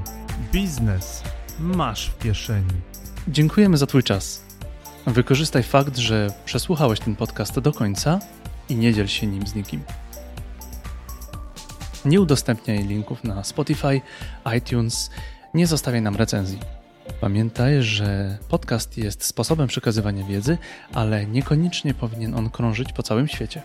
Biznes 0.52 1.22
masz 1.60 2.10
w 2.10 2.18
kieszeni. 2.18 2.66
Dziękujemy 3.28 3.76
za 3.76 3.86
Twój 3.86 4.02
czas. 4.02 4.46
Wykorzystaj 5.06 5.62
fakt, 5.62 5.96
że 5.96 6.28
przesłuchałeś 6.44 7.00
ten 7.00 7.16
podcast 7.16 7.60
do 7.60 7.72
końca 7.72 8.18
i 8.68 8.76
nie 8.76 8.94
dziel 8.94 9.06
się 9.06 9.26
nim 9.26 9.46
z 9.46 9.54
nikim. 9.54 9.82
Nie 12.04 12.20
udostępniaj 12.20 12.84
linków 12.84 13.24
na 13.24 13.44
Spotify, 13.44 14.00
iTunes, 14.56 15.10
nie 15.54 15.66
zostawiaj 15.66 16.02
nam 16.02 16.16
recenzji. 16.16 16.58
Pamiętaj, 17.20 17.82
że 17.82 18.38
podcast 18.48 18.98
jest 18.98 19.24
sposobem 19.24 19.68
przekazywania 19.68 20.24
wiedzy, 20.24 20.58
ale 20.92 21.26
niekoniecznie 21.26 21.94
powinien 21.94 22.34
on 22.34 22.50
krążyć 22.50 22.92
po 22.92 23.02
całym 23.02 23.28
świecie. 23.28 23.62